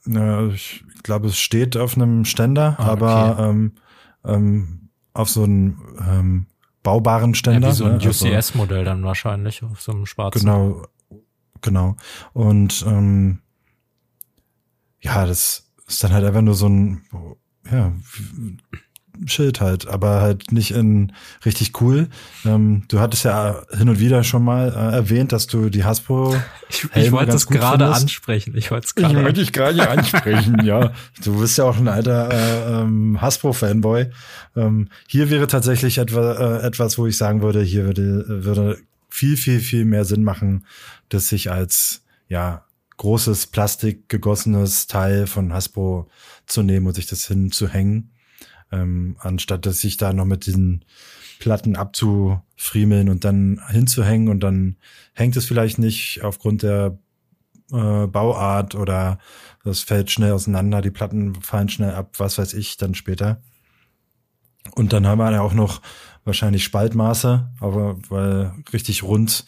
Ja, 0.07 0.47
ich 0.49 0.85
glaube, 1.03 1.29
es 1.29 1.39
steht 1.39 1.77
auf 1.77 1.97
einem 1.97 2.25
Ständer, 2.25 2.77
ah, 2.79 2.85
aber 2.85 3.33
okay. 3.33 3.51
ähm, 3.51 3.73
ähm, 4.25 4.89
auf 5.15 5.29
so 5.29 5.45
einem 5.45 5.81
ähm, 6.09 6.47
baubaren 6.83 7.35
Ständer. 7.35 7.69
Ja, 7.69 7.73
wie 7.73 7.77
so 7.77 7.85
ein 7.85 7.99
ne? 7.99 8.09
UCS-Modell 8.09 8.85
dann 8.85 9.05
wahrscheinlich 9.05 9.63
auf 9.63 9.81
so 9.81 9.93
einem 9.93 10.07
schwarzen. 10.07 10.41
Genau, 10.41 10.87
genau. 11.61 11.97
Und 12.33 12.85
ähm, 12.87 13.41
ja, 15.01 15.27
das 15.27 15.73
ist 15.87 16.03
dann 16.03 16.13
halt 16.13 16.25
einfach 16.25 16.43
nur 16.43 16.55
so 16.55 16.69
ein 16.69 17.03
ja, 17.71 17.93
Schild 19.27 19.61
halt, 19.61 19.87
aber 19.87 20.21
halt 20.21 20.53
nicht 20.53 20.71
in 20.71 21.13
richtig 21.45 21.81
cool. 21.81 22.09
Ähm, 22.45 22.85
du 22.89 22.99
hattest 22.99 23.25
ja 23.25 23.63
hin 23.71 23.89
und 23.89 24.01
wieder 24.01 24.25
schon 24.25 24.43
mal 24.43 24.69
äh, 24.69 24.95
erwähnt, 24.97 25.33
dass 25.33 25.47
du 25.47 25.69
die 25.69 25.85
Hasbro. 25.85 26.37
Ich, 26.73 26.89
ich 26.95 27.13
wollte 27.13 27.33
es 27.33 27.47
gerade 27.49 27.93
ansprechen. 27.93 28.57
Ich 28.57 28.71
wollte 28.71 28.87
es 28.87 28.95
gerade. 28.95 29.13
Ich 29.13 29.23
wollte 29.23 29.41
dich 29.41 29.53
gerade 29.53 29.91
ansprechen. 29.91 30.65
ja, 30.65 30.93
du 31.23 31.39
bist 31.39 31.59
ja 31.59 31.65
auch 31.65 31.77
ein 31.77 31.87
alter 31.87 32.31
äh, 32.33 32.81
ähm, 32.81 33.21
Hasbro-Fanboy. 33.21 34.11
Ähm, 34.57 34.89
hier 35.07 35.29
wäre 35.29 35.47
tatsächlich 35.49 35.99
etwa, 35.99 36.33
äh, 36.33 36.67
etwas, 36.67 36.97
wo 36.97 37.07
ich 37.07 37.19
sagen 37.19 37.43
würde, 37.43 37.61
hier 37.61 37.85
würde 37.85 38.25
würde 38.27 38.79
viel 39.11 39.37
viel 39.37 39.61
viel 39.61 39.85
mehr 39.85 40.07
Sinn 40.07 40.25
machen, 40.25 40.65
das 41.11 41.29
sich 41.29 41.51
als 41.51 42.05
ja 42.31 42.65
großes 42.97 43.49
Plastik 43.49 44.09
gegossenes 44.09 44.87
Teil 44.87 45.27
von 45.27 45.53
Hasbro 45.53 46.09
zu 46.47 46.63
nehmen 46.63 46.87
und 46.87 46.95
sich 46.95 47.07
das 47.07 47.27
hinzuhängen 47.27 48.13
ähm, 48.73 49.17
anstatt 49.21 49.67
dass 49.67 49.81
sich 49.81 49.97
da 49.97 50.13
noch 50.13 50.25
mit 50.25 50.47
diesen 50.47 50.85
Platten 51.39 51.77
abzufriemeln 51.77 53.09
und 53.09 53.25
dann 53.25 53.61
hinzuhängen 53.69 54.29
und 54.29 54.41
dann 54.41 54.77
hängt 55.13 55.37
es 55.37 55.45
vielleicht 55.45 55.79
nicht 55.79 56.23
aufgrund 56.23 56.63
der 56.63 56.99
äh, 57.73 58.07
Bauart 58.07 58.75
oder 58.75 59.19
das 59.65 59.81
fällt 59.81 60.11
schnell 60.11 60.33
auseinander, 60.33 60.83
die 60.83 60.91
Platten 60.91 61.35
fallen 61.37 61.69
schnell 61.69 61.95
ab, 61.95 62.15
was 62.19 62.39
weiß 62.39 62.55
ich, 62.55 62.77
dann 62.77 62.95
später. 62.95 63.41
Und 64.75 64.93
dann 64.93 65.07
haben 65.07 65.19
wir 65.19 65.33
ja 65.33 65.41
auch 65.41 65.55
noch 65.55 65.83
wahrscheinlich 66.25 66.65
Spaltmaße, 66.65 67.51
aber 67.61 67.99
weil 68.09 68.53
richtig 68.73 69.03
rund 69.03 69.45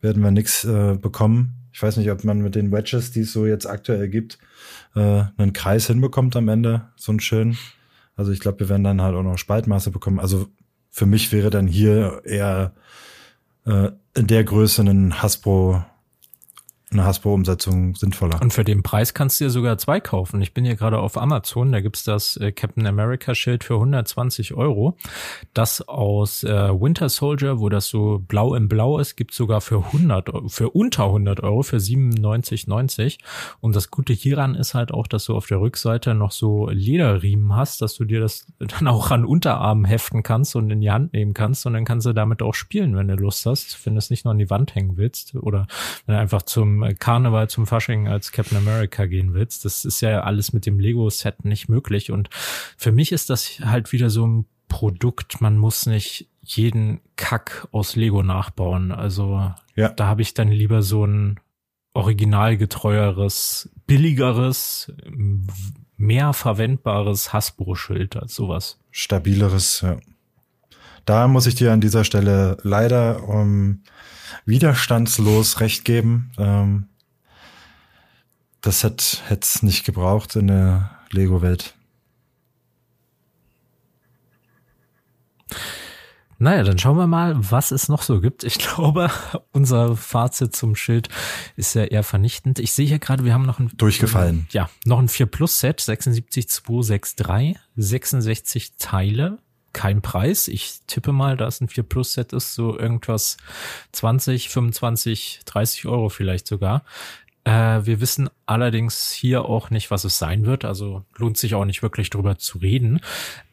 werden 0.00 0.22
wir 0.22 0.30
nichts 0.30 0.64
äh, 0.64 0.96
bekommen. 1.00 1.68
Ich 1.72 1.82
weiß 1.82 1.96
nicht, 1.98 2.10
ob 2.10 2.24
man 2.24 2.40
mit 2.40 2.54
den 2.54 2.72
Wedges, 2.72 3.12
die 3.12 3.20
es 3.20 3.32
so 3.32 3.46
jetzt 3.46 3.66
aktuell 3.66 4.08
gibt, 4.08 4.38
äh, 4.94 5.24
einen 5.36 5.52
Kreis 5.52 5.86
hinbekommt 5.86 6.34
am 6.34 6.48
Ende, 6.48 6.88
so 6.96 7.12
einen 7.12 7.20
schönen. 7.20 7.58
Also 8.16 8.32
ich 8.32 8.40
glaube, 8.40 8.60
wir 8.60 8.68
werden 8.68 8.84
dann 8.84 9.02
halt 9.02 9.14
auch 9.14 9.22
noch 9.22 9.38
Spaltmaße 9.38 9.90
bekommen. 9.90 10.18
Also 10.18 10.48
für 10.90 11.06
mich 11.06 11.30
wäre 11.32 11.50
dann 11.50 11.66
hier 11.66 12.22
eher 12.24 12.72
äh, 13.66 13.90
in 14.14 14.26
der 14.26 14.44
Größe 14.44 14.82
ein 14.82 15.22
Hasbro 15.22 15.84
eine 16.96 17.06
Hasbro-Umsetzung 17.06 17.94
sinnvoller. 17.94 18.40
Und 18.40 18.52
für 18.52 18.64
den 18.64 18.82
Preis 18.82 19.14
kannst 19.14 19.40
du 19.40 19.44
dir 19.44 19.50
sogar 19.50 19.78
zwei 19.78 20.00
kaufen. 20.00 20.40
Ich 20.42 20.54
bin 20.54 20.64
hier 20.64 20.76
gerade 20.76 20.98
auf 20.98 21.16
Amazon, 21.16 21.72
da 21.72 21.80
gibt's 21.80 22.04
das 22.04 22.36
äh, 22.36 22.52
Captain 22.52 22.86
America 22.86 23.34
Schild 23.34 23.64
für 23.64 23.74
120 23.74 24.54
Euro. 24.54 24.96
Das 25.54 25.86
aus 25.86 26.44
äh, 26.44 26.48
Winter 26.48 27.08
Soldier, 27.08 27.60
wo 27.60 27.68
das 27.68 27.88
so 27.88 28.22
blau 28.26 28.54
im 28.54 28.68
Blau 28.68 28.98
ist, 28.98 29.16
gibt's 29.16 29.36
sogar 29.36 29.60
für 29.60 29.84
100, 29.86 30.30
für 30.48 30.70
unter 30.70 31.04
100 31.04 31.42
Euro, 31.42 31.62
für 31.62 31.76
97,90. 31.76 33.18
Und 33.60 33.76
das 33.76 33.90
Gute 33.90 34.12
hieran 34.12 34.54
ist 34.54 34.74
halt 34.74 34.92
auch, 34.92 35.06
dass 35.06 35.26
du 35.26 35.36
auf 35.36 35.46
der 35.46 35.60
Rückseite 35.60 36.14
noch 36.14 36.32
so 36.32 36.68
Lederriemen 36.70 37.54
hast, 37.54 37.82
dass 37.82 37.94
du 37.94 38.04
dir 38.04 38.20
das 38.20 38.46
dann 38.58 38.88
auch 38.88 39.10
an 39.10 39.24
Unterarmen 39.24 39.84
heften 39.84 40.22
kannst 40.22 40.56
und 40.56 40.70
in 40.70 40.80
die 40.80 40.90
Hand 40.90 41.12
nehmen 41.12 41.34
kannst 41.34 41.66
und 41.66 41.74
dann 41.74 41.84
kannst 41.84 42.06
du 42.06 42.12
damit 42.12 42.42
auch 42.42 42.54
spielen, 42.54 42.96
wenn 42.96 43.08
du 43.08 43.14
Lust 43.14 43.44
hast, 43.46 43.84
wenn 43.86 43.94
du 43.94 43.98
es 43.98 44.10
nicht 44.10 44.24
nur 44.24 44.32
an 44.32 44.38
die 44.38 44.50
Wand 44.50 44.74
hängen 44.74 44.96
willst 44.96 45.34
oder 45.34 45.66
wenn 46.06 46.14
du 46.14 46.20
einfach 46.20 46.42
zum 46.42 46.82
Karneval, 46.94 47.48
zum 47.48 47.66
Fasching 47.66 48.08
als 48.08 48.32
Captain 48.32 48.58
America 48.58 49.06
gehen 49.06 49.34
willst. 49.34 49.64
Das 49.64 49.84
ist 49.84 50.00
ja 50.00 50.20
alles 50.20 50.52
mit 50.52 50.66
dem 50.66 50.78
Lego-Set 50.78 51.44
nicht 51.44 51.68
möglich. 51.68 52.10
Und 52.10 52.28
für 52.76 52.92
mich 52.92 53.12
ist 53.12 53.30
das 53.30 53.60
halt 53.64 53.92
wieder 53.92 54.10
so 54.10 54.26
ein 54.26 54.46
Produkt. 54.68 55.40
Man 55.40 55.56
muss 55.58 55.86
nicht 55.86 56.28
jeden 56.42 57.00
Kack 57.16 57.68
aus 57.72 57.96
Lego 57.96 58.22
nachbauen. 58.22 58.92
Also 58.92 59.52
ja. 59.74 59.88
da 59.90 60.06
habe 60.06 60.22
ich 60.22 60.34
dann 60.34 60.48
lieber 60.48 60.82
so 60.82 61.04
ein 61.04 61.40
originalgetreueres, 61.94 63.70
billigeres, 63.86 64.92
mehr 65.96 66.32
verwendbares 66.32 67.32
Hasbro-Schild 67.32 68.16
als 68.16 68.34
sowas. 68.34 68.78
Stabileres, 68.90 69.80
ja. 69.80 69.96
Da 71.06 71.28
muss 71.28 71.46
ich 71.46 71.54
dir 71.54 71.72
an 71.72 71.80
dieser 71.80 72.04
Stelle 72.04 72.58
leider 72.62 73.28
um, 73.28 73.40
ähm, 73.40 73.82
widerstandslos 74.44 75.60
recht 75.60 75.84
geben. 75.84 76.30
Ähm, 76.38 76.88
das 78.60 78.82
hätte 78.82 79.22
es 79.40 79.62
nicht 79.62 79.84
gebraucht 79.84 80.36
in 80.36 80.48
der 80.48 80.90
Lego-Welt. 81.10 81.74
Naja, 86.38 86.64
dann 86.64 86.78
schauen 86.78 86.98
wir 86.98 87.06
mal, 87.06 87.34
was 87.38 87.70
es 87.70 87.88
noch 87.88 88.02
so 88.02 88.20
gibt. 88.20 88.44
Ich 88.44 88.58
glaube, 88.58 89.10
unser 89.52 89.96
Fazit 89.96 90.54
zum 90.54 90.76
Schild 90.76 91.08
ist 91.56 91.74
ja 91.74 91.84
eher 91.84 92.02
vernichtend. 92.02 92.58
Ich 92.58 92.72
sehe 92.72 92.86
hier 92.86 92.98
gerade, 92.98 93.24
wir 93.24 93.32
haben 93.32 93.46
noch 93.46 93.58
ein 93.58 93.70
durchgefallen. 93.76 94.46
Ja, 94.50 94.68
noch 94.84 94.98
ein 94.98 95.08
4 95.08 95.26
Plus 95.26 95.60
Set 95.60 95.80
76263, 95.80 97.56
66 97.76 98.72
Teile 98.78 99.38
kein 99.76 100.00
Preis. 100.00 100.48
Ich 100.48 100.80
tippe 100.86 101.12
mal, 101.12 101.36
da 101.36 101.46
es 101.46 101.60
ein 101.60 101.68
4 101.68 101.84
Plus 101.84 102.14
Set 102.14 102.32
ist, 102.32 102.54
so 102.54 102.78
irgendwas 102.78 103.36
20, 103.92 104.48
25, 104.48 105.40
30 105.44 105.86
Euro 105.86 106.08
vielleicht 106.08 106.46
sogar. 106.46 106.82
Äh, 107.44 107.84
wir 107.84 108.00
wissen 108.00 108.30
allerdings 108.46 109.12
hier 109.12 109.44
auch 109.44 109.68
nicht, 109.68 109.90
was 109.90 110.04
es 110.04 110.16
sein 110.16 110.46
wird. 110.46 110.64
Also 110.64 111.04
lohnt 111.16 111.36
sich 111.36 111.54
auch 111.54 111.66
nicht 111.66 111.82
wirklich 111.82 112.08
drüber 112.08 112.38
zu 112.38 112.56
reden. 112.56 113.00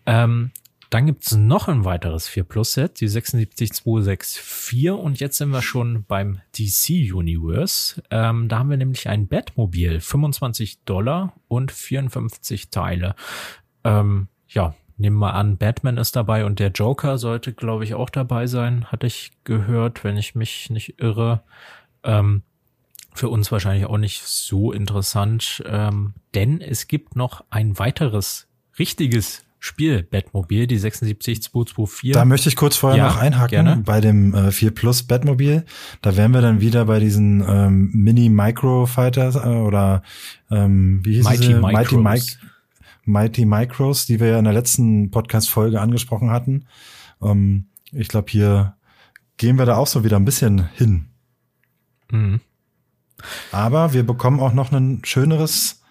Ähm, 0.06 0.52
dann 0.90 1.08
gibt's 1.08 1.36
noch 1.36 1.68
ein 1.68 1.84
weiteres 1.84 2.30
4 2.30 2.46
Plus 2.46 2.72
Set, 2.72 3.02
die 3.02 3.10
76264 3.10 4.92
und 4.92 5.20
jetzt 5.20 5.40
sind 5.40 5.50
wir 5.50 5.62
schon 5.62 6.06
beim 6.06 6.40
DC 6.58 7.14
Universe. 7.14 8.02
Ähm, 8.12 8.48
da 8.48 8.60
haben 8.60 8.70
wir 8.70 8.78
nämlich 8.78 9.10
ein 9.10 9.28
Batmobil, 9.28 10.00
25 10.00 10.84
Dollar 10.86 11.34
und 11.50 11.74
54 11.74 12.70
Teile. 12.70 13.16
Ähm, 13.84 14.28
ja, 14.48 14.76
nehmen 14.98 15.18
wir 15.20 15.34
an, 15.34 15.58
Batman 15.58 15.98
ist 15.98 16.16
dabei 16.16 16.46
und 16.46 16.60
der 16.60 16.72
Joker 16.72 17.18
sollte, 17.18 17.54
glaube 17.54 17.84
ich, 17.84 17.94
auch 17.94 18.10
dabei 18.10 18.48
sein, 18.48 18.86
hatte 18.86 19.08
ich 19.08 19.32
gehört, 19.44 20.04
wenn 20.04 20.18
ich 20.18 20.36
mich 20.36 20.70
nicht 20.70 21.00
irre. 21.00 21.44
Ähm, 22.04 22.44
für 23.16 23.30
uns 23.30 23.52
wahrscheinlich 23.52 23.86
auch 23.86 23.98
nicht 23.98 24.24
so 24.24 24.72
interessant, 24.72 25.64
ähm, 25.68 26.14
denn 26.34 26.62
es 26.62 26.88
gibt 26.88 27.16
noch 27.16 27.44
ein 27.50 27.78
weiteres 27.78 28.48
richtiges 28.80 29.44
Spiel, 29.60 30.04
Batmobil, 30.04 30.68
die 30.68 30.78
76224. 30.78 32.12
Da 32.12 32.26
möchte 32.26 32.50
ich 32.50 32.58
kurz 32.58 32.76
vorher 32.76 32.98
ja, 32.98 33.08
noch 33.08 33.18
einhaken 33.18 33.50
gerne. 33.50 33.82
bei 33.86 34.02
dem 34.02 34.34
äh, 34.34 34.52
4 34.52 34.72
Plus 34.72 35.04
Batmobil. 35.04 35.64
Da 36.02 36.18
wären 36.18 36.34
wir 36.34 36.42
dann 36.42 36.60
wieder 36.60 36.84
bei 36.84 37.00
diesen 37.00 37.42
ähm, 37.48 37.90
Mini 37.94 38.28
Micro 38.28 38.86
Fighters 38.88 39.38
äh, 39.38 39.48
oder 39.48 40.04
ähm, 40.52 41.00
wie 41.06 41.14
hieß 41.14 41.24
Mighty 41.24 41.54
es? 41.54 41.62
Mighty 41.62 41.96
Mike 41.96 42.26
Mighty 43.06 43.46
Micros, 43.46 44.06
die 44.06 44.20
wir 44.20 44.28
ja 44.28 44.40
in 44.40 44.46
der 44.46 44.54
letzten 44.54 45.12
Podcast-Folge 45.12 45.82
angesprochen 45.82 46.32
hatten. 46.32 46.66
Ähm, 47.22 47.66
ich 47.92 48.08
glaube, 48.08 48.32
hier 48.32 48.76
gehen 49.38 49.58
wir 49.58 49.66
da 49.66 49.78
auch 49.78 49.88
so 49.88 50.04
wieder 50.04 50.18
ein 50.18 50.26
bisschen 50.26 50.70
hin. 50.74 51.08
Mhm. 52.12 52.42
Aber 53.52 53.94
wir 53.94 54.06
bekommen 54.06 54.40
auch 54.40 54.54
noch 54.54 54.72
ein 54.72 55.02
schöneres 55.04 55.82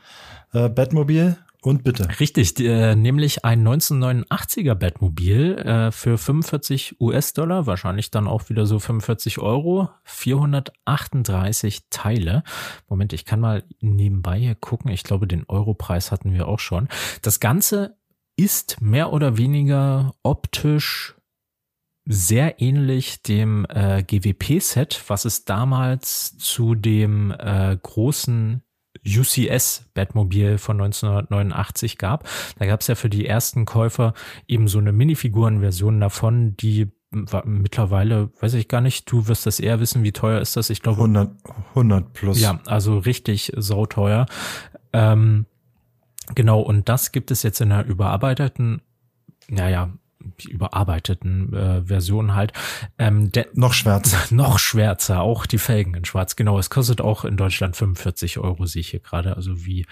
äh, 0.52 0.68
Batmobil 0.68 1.36
und 1.62 1.84
bitte. 1.84 2.08
Richtig, 2.18 2.58
äh, 2.58 2.96
nämlich 2.96 3.44
ein 3.44 3.66
1989er 3.66 4.74
Batmobil 4.74 5.58
äh, 5.58 5.92
für 5.92 6.18
45 6.18 7.00
US-Dollar, 7.00 7.66
wahrscheinlich 7.66 8.10
dann 8.10 8.26
auch 8.26 8.48
wieder 8.48 8.66
so 8.66 8.80
45 8.80 9.38
Euro, 9.38 9.88
438 10.02 11.84
Teile. 11.88 12.42
Moment, 12.88 13.12
ich 13.12 13.24
kann 13.24 13.38
mal 13.38 13.62
nebenbei 13.80 14.40
hier 14.40 14.56
gucken. 14.56 14.90
Ich 14.90 15.04
glaube, 15.04 15.28
den 15.28 15.44
Europreis 15.46 16.10
hatten 16.10 16.32
wir 16.32 16.48
auch 16.48 16.58
schon. 16.58 16.88
Das 17.22 17.38
Ganze 17.38 17.96
ist 18.36 18.80
mehr 18.80 19.12
oder 19.12 19.38
weniger 19.38 20.14
optisch 20.24 21.14
sehr 22.04 22.60
ähnlich 22.60 23.22
dem 23.22 23.66
äh, 23.68 24.02
GWP-Set, 24.02 25.04
was 25.06 25.24
es 25.24 25.44
damals 25.44 26.36
zu 26.38 26.74
dem 26.74 27.30
äh, 27.30 27.78
großen 27.80 28.62
UCS 29.06 29.86
Batmobil 29.94 30.58
von 30.58 30.80
1989 30.80 31.98
gab. 31.98 32.28
Da 32.58 32.66
gab 32.66 32.80
es 32.80 32.86
ja 32.86 32.94
für 32.94 33.10
die 33.10 33.26
ersten 33.26 33.64
Käufer 33.64 34.14
eben 34.46 34.68
so 34.68 34.78
eine 34.78 34.92
Minifigurenversion 34.92 36.00
davon, 36.00 36.56
die 36.56 36.90
mittlerweile, 37.44 38.30
weiß 38.40 38.54
ich 38.54 38.68
gar 38.68 38.80
nicht, 38.80 39.10
du 39.10 39.26
wirst 39.28 39.44
das 39.44 39.60
eher 39.60 39.80
wissen, 39.80 40.02
wie 40.02 40.12
teuer 40.12 40.40
ist 40.40 40.56
das? 40.56 40.70
Ich 40.70 40.80
glaube 40.80 40.98
100, 40.98 41.30
100 41.70 42.12
plus. 42.12 42.40
Ja, 42.40 42.60
also 42.66 42.98
richtig 42.98 43.52
sauteuer. 43.56 44.26
Ähm, 44.92 45.46
genau, 46.34 46.60
und 46.60 46.88
das 46.88 47.12
gibt 47.12 47.30
es 47.30 47.42
jetzt 47.42 47.60
in 47.60 47.70
einer 47.70 47.84
überarbeiteten, 47.84 48.80
naja, 49.48 49.90
überarbeiteten 50.48 51.52
äh, 51.54 51.82
Version 51.84 52.34
halt. 52.34 52.52
Ähm, 52.98 53.30
noch 53.54 53.72
schwärzer. 53.72 54.18
noch 54.34 54.58
schwärzer, 54.58 55.20
auch 55.20 55.46
die 55.46 55.58
Felgen 55.58 55.94
in 55.94 56.04
schwarz. 56.04 56.36
Genau, 56.36 56.58
es 56.58 56.70
kostet 56.70 57.00
auch 57.00 57.24
in 57.24 57.36
Deutschland 57.36 57.76
45 57.76 58.38
Euro, 58.38 58.66
sehe 58.66 58.80
ich 58.80 58.90
hier 58.90 59.00
gerade. 59.00 59.36
Also 59.36 59.64
wie, 59.64 59.86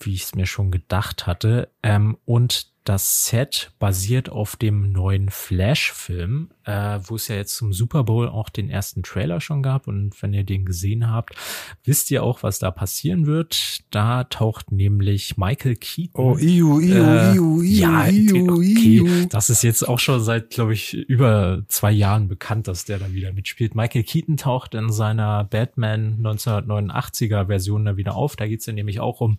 wie 0.00 0.14
ich 0.14 0.24
es 0.24 0.34
mir 0.34 0.46
schon 0.46 0.70
gedacht 0.70 1.26
hatte. 1.26 1.70
Ähm, 1.82 2.16
und 2.24 2.73
das 2.84 3.24
Set 3.24 3.72
basiert 3.78 4.28
auf 4.28 4.56
dem 4.56 4.92
neuen 4.92 5.30
Flash-Film, 5.30 6.50
äh, 6.64 6.98
wo 7.02 7.16
es 7.16 7.28
ja 7.28 7.36
jetzt 7.36 7.56
zum 7.56 7.72
Super 7.72 8.04
Bowl 8.04 8.28
auch 8.28 8.50
den 8.50 8.68
ersten 8.68 9.02
Trailer 9.02 9.40
schon 9.40 9.62
gab. 9.62 9.88
Und 9.88 10.20
wenn 10.22 10.34
ihr 10.34 10.44
den 10.44 10.66
gesehen 10.66 11.10
habt, 11.10 11.34
wisst 11.82 12.10
ihr 12.10 12.22
auch, 12.22 12.42
was 12.42 12.58
da 12.58 12.70
passieren 12.70 13.24
wird. 13.24 13.80
Da 13.90 14.24
taucht 14.24 14.70
nämlich 14.70 15.38
Michael 15.38 15.76
Keaton. 15.76 16.24
Oh, 16.24 16.36
iu, 16.36 16.78
iu, 16.78 17.02
äh, 17.02 17.34
iu, 17.34 17.62
iu, 17.62 17.62
ja, 17.62 18.06
iu, 18.06 18.52
okay. 18.52 18.98
Iu. 18.98 19.26
Das 19.30 19.48
ist 19.48 19.62
jetzt 19.62 19.88
auch 19.88 19.98
schon 19.98 20.20
seit, 20.20 20.50
glaube 20.50 20.74
ich, 20.74 20.92
über 20.92 21.62
zwei 21.68 21.90
Jahren 21.90 22.28
bekannt, 22.28 22.68
dass 22.68 22.84
der 22.84 22.98
da 22.98 23.12
wieder 23.12 23.32
mitspielt. 23.32 23.74
Michael 23.74 24.04
Keaton 24.04 24.36
taucht 24.36 24.74
in 24.74 24.92
seiner 24.92 25.44
Batman 25.44 26.18
1989er 26.22 27.46
Version 27.46 27.86
da 27.86 27.96
wieder 27.96 28.14
auf. 28.14 28.36
Da 28.36 28.46
geht's 28.46 28.66
ja 28.66 28.74
nämlich 28.74 29.00
auch 29.00 29.22
um 29.22 29.38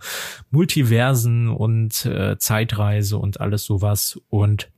Multiversen 0.50 1.50
und 1.50 2.08
äh, 2.08 2.40
Zeitreise 2.40 3.20
und 3.20 3.35
alles 3.40 3.64
sowas. 3.64 4.20
Und 4.30 4.72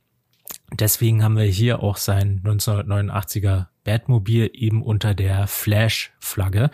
deswegen 0.72 1.22
haben 1.22 1.36
wir 1.36 1.44
hier 1.44 1.82
auch 1.82 1.96
sein 1.96 2.42
1989er 2.44 3.66
Batmobil 3.84 4.50
eben 4.52 4.82
unter 4.82 5.14
der 5.14 5.46
Flash-Flagge. 5.46 6.70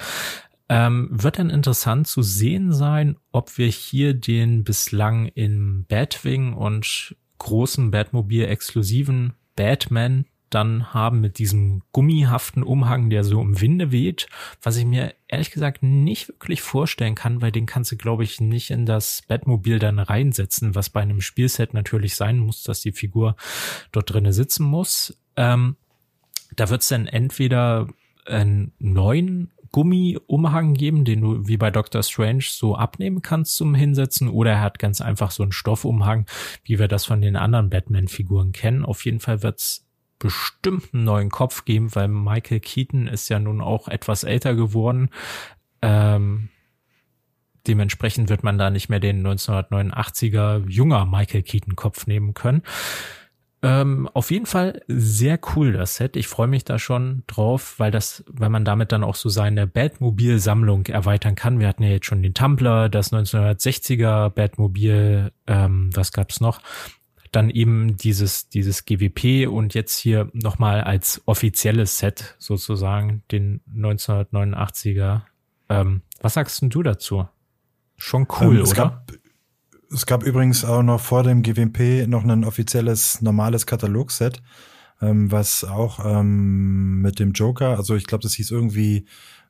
Ähm, 0.68 1.08
wird 1.12 1.38
dann 1.38 1.50
interessant 1.50 2.08
zu 2.08 2.22
sehen 2.22 2.72
sein, 2.72 3.16
ob 3.32 3.58
wir 3.58 3.68
hier 3.68 4.14
den 4.14 4.64
bislang 4.64 5.26
in 5.26 5.84
Batwing 5.86 6.54
und 6.54 7.16
großen 7.38 7.90
Batmobil 7.90 8.44
exklusiven 8.44 9.34
Batman 9.56 10.24
dann 10.54 10.94
haben 10.94 11.20
mit 11.20 11.38
diesem 11.38 11.82
gummihaften 11.92 12.62
Umhang, 12.62 13.10
der 13.10 13.24
so 13.24 13.40
im 13.40 13.60
Winde 13.60 13.90
weht, 13.90 14.28
was 14.62 14.76
ich 14.76 14.84
mir 14.84 15.14
ehrlich 15.28 15.50
gesagt 15.50 15.82
nicht 15.82 16.28
wirklich 16.28 16.62
vorstellen 16.62 17.14
kann, 17.14 17.42
weil 17.42 17.52
den 17.52 17.66
kannst 17.66 17.92
du, 17.92 17.96
glaube 17.96 18.24
ich, 18.24 18.40
nicht 18.40 18.70
in 18.70 18.86
das 18.86 19.22
Batmobil 19.26 19.78
dann 19.78 19.98
reinsetzen, 19.98 20.74
was 20.74 20.90
bei 20.90 21.00
einem 21.00 21.20
Spielset 21.20 21.74
natürlich 21.74 22.16
sein 22.16 22.38
muss, 22.38 22.62
dass 22.62 22.80
die 22.80 22.92
Figur 22.92 23.36
dort 23.92 24.12
drinnen 24.12 24.32
sitzen 24.32 24.64
muss. 24.64 25.18
Ähm, 25.36 25.76
da 26.56 26.70
wird 26.70 26.82
es 26.82 26.88
dann 26.88 27.06
entweder 27.06 27.88
einen 28.26 28.72
neuen 28.78 29.50
Gummiumhang 29.74 30.74
geben, 30.74 31.04
den 31.04 31.20
du 31.20 31.48
wie 31.48 31.56
bei 31.56 31.72
Doctor 31.72 32.04
Strange 32.04 32.44
so 32.46 32.76
abnehmen 32.76 33.22
kannst 33.22 33.56
zum 33.56 33.74
Hinsetzen, 33.74 34.28
oder 34.28 34.52
er 34.52 34.60
hat 34.60 34.78
ganz 34.78 35.00
einfach 35.00 35.32
so 35.32 35.42
einen 35.42 35.50
Stoffumhang, 35.50 36.26
wie 36.62 36.78
wir 36.78 36.86
das 36.86 37.04
von 37.04 37.20
den 37.20 37.34
anderen 37.34 37.70
Batman-Figuren 37.70 38.52
kennen. 38.52 38.84
Auf 38.84 39.04
jeden 39.04 39.18
Fall 39.18 39.42
wird's 39.42 39.83
bestimmt 40.24 40.94
einen 40.94 41.04
neuen 41.04 41.28
Kopf 41.28 41.66
geben, 41.66 41.94
weil 41.94 42.08
Michael 42.08 42.60
Keaton 42.60 43.08
ist 43.08 43.28
ja 43.28 43.38
nun 43.38 43.60
auch 43.60 43.88
etwas 43.88 44.24
älter 44.24 44.54
geworden. 44.54 45.10
Ähm, 45.82 46.48
dementsprechend 47.66 48.30
wird 48.30 48.42
man 48.42 48.56
da 48.56 48.70
nicht 48.70 48.88
mehr 48.88 49.00
den 49.00 49.22
1989er 49.26 50.66
junger 50.66 51.04
Michael 51.04 51.42
Keaton 51.42 51.76
Kopf 51.76 52.06
nehmen 52.06 52.32
können. 52.32 52.62
Ähm, 53.60 54.08
auf 54.14 54.30
jeden 54.30 54.46
Fall 54.46 54.80
sehr 54.88 55.38
cool 55.54 55.74
das 55.74 55.96
Set. 55.96 56.16
Ich 56.16 56.26
freue 56.26 56.46
mich 56.48 56.64
da 56.64 56.78
schon 56.78 57.22
drauf, 57.26 57.74
weil 57.76 57.90
das, 57.90 58.24
weil 58.26 58.48
man 58.48 58.64
damit 58.64 58.92
dann 58.92 59.04
auch 59.04 59.16
so 59.16 59.28
seine 59.28 59.66
Batmobil-Sammlung 59.66 60.86
erweitern 60.86 61.34
kann. 61.34 61.60
Wir 61.60 61.68
hatten 61.68 61.82
ja 61.82 61.90
jetzt 61.90 62.06
schon 62.06 62.22
den 62.22 62.32
Tumblr, 62.32 62.88
das 62.88 63.12
1960er 63.12 64.30
Batmobil, 64.30 65.32
ähm, 65.46 65.90
was 65.94 66.12
gab's 66.12 66.40
noch? 66.40 66.62
Dann 67.34 67.50
eben 67.50 67.96
dieses, 67.96 68.48
dieses 68.48 68.84
GWP 68.84 69.48
und 69.48 69.74
jetzt 69.74 69.98
hier 69.98 70.30
nochmal 70.32 70.82
als 70.82 71.20
offizielles 71.26 71.98
Set 71.98 72.36
sozusagen 72.38 73.24
den 73.32 73.60
1989er. 73.76 75.22
Ähm, 75.68 76.02
was 76.20 76.34
sagst 76.34 76.62
denn 76.62 76.70
du 76.70 76.84
dazu? 76.84 77.26
Schon 77.96 78.28
cool, 78.40 78.58
ähm, 78.58 78.62
oder? 78.62 78.74
Gab, 78.74 79.12
es 79.90 80.06
gab 80.06 80.22
übrigens 80.22 80.64
auch 80.64 80.84
noch 80.84 81.00
vor 81.00 81.24
dem 81.24 81.42
GWP 81.42 82.06
noch 82.06 82.22
ein 82.22 82.44
offizielles 82.44 83.20
normales 83.20 83.66
Katalogset, 83.66 84.40
ähm, 85.02 85.32
was 85.32 85.64
auch 85.64 86.04
ähm, 86.04 87.00
mit 87.02 87.18
dem 87.18 87.32
Joker, 87.32 87.76
also 87.76 87.96
ich 87.96 88.06
glaube, 88.06 88.22
das 88.22 88.34
hieß 88.34 88.52
irgendwie 88.52 89.06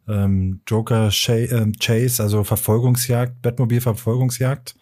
ähm, 0.09 0.63
Joker 0.67 1.09
äh, 1.09 1.73
Chase, 1.79 2.23
also 2.23 2.45
Verfolgungsjagd, 2.45 3.43
Batmobil-Verfolgungsjagd. 3.43 4.75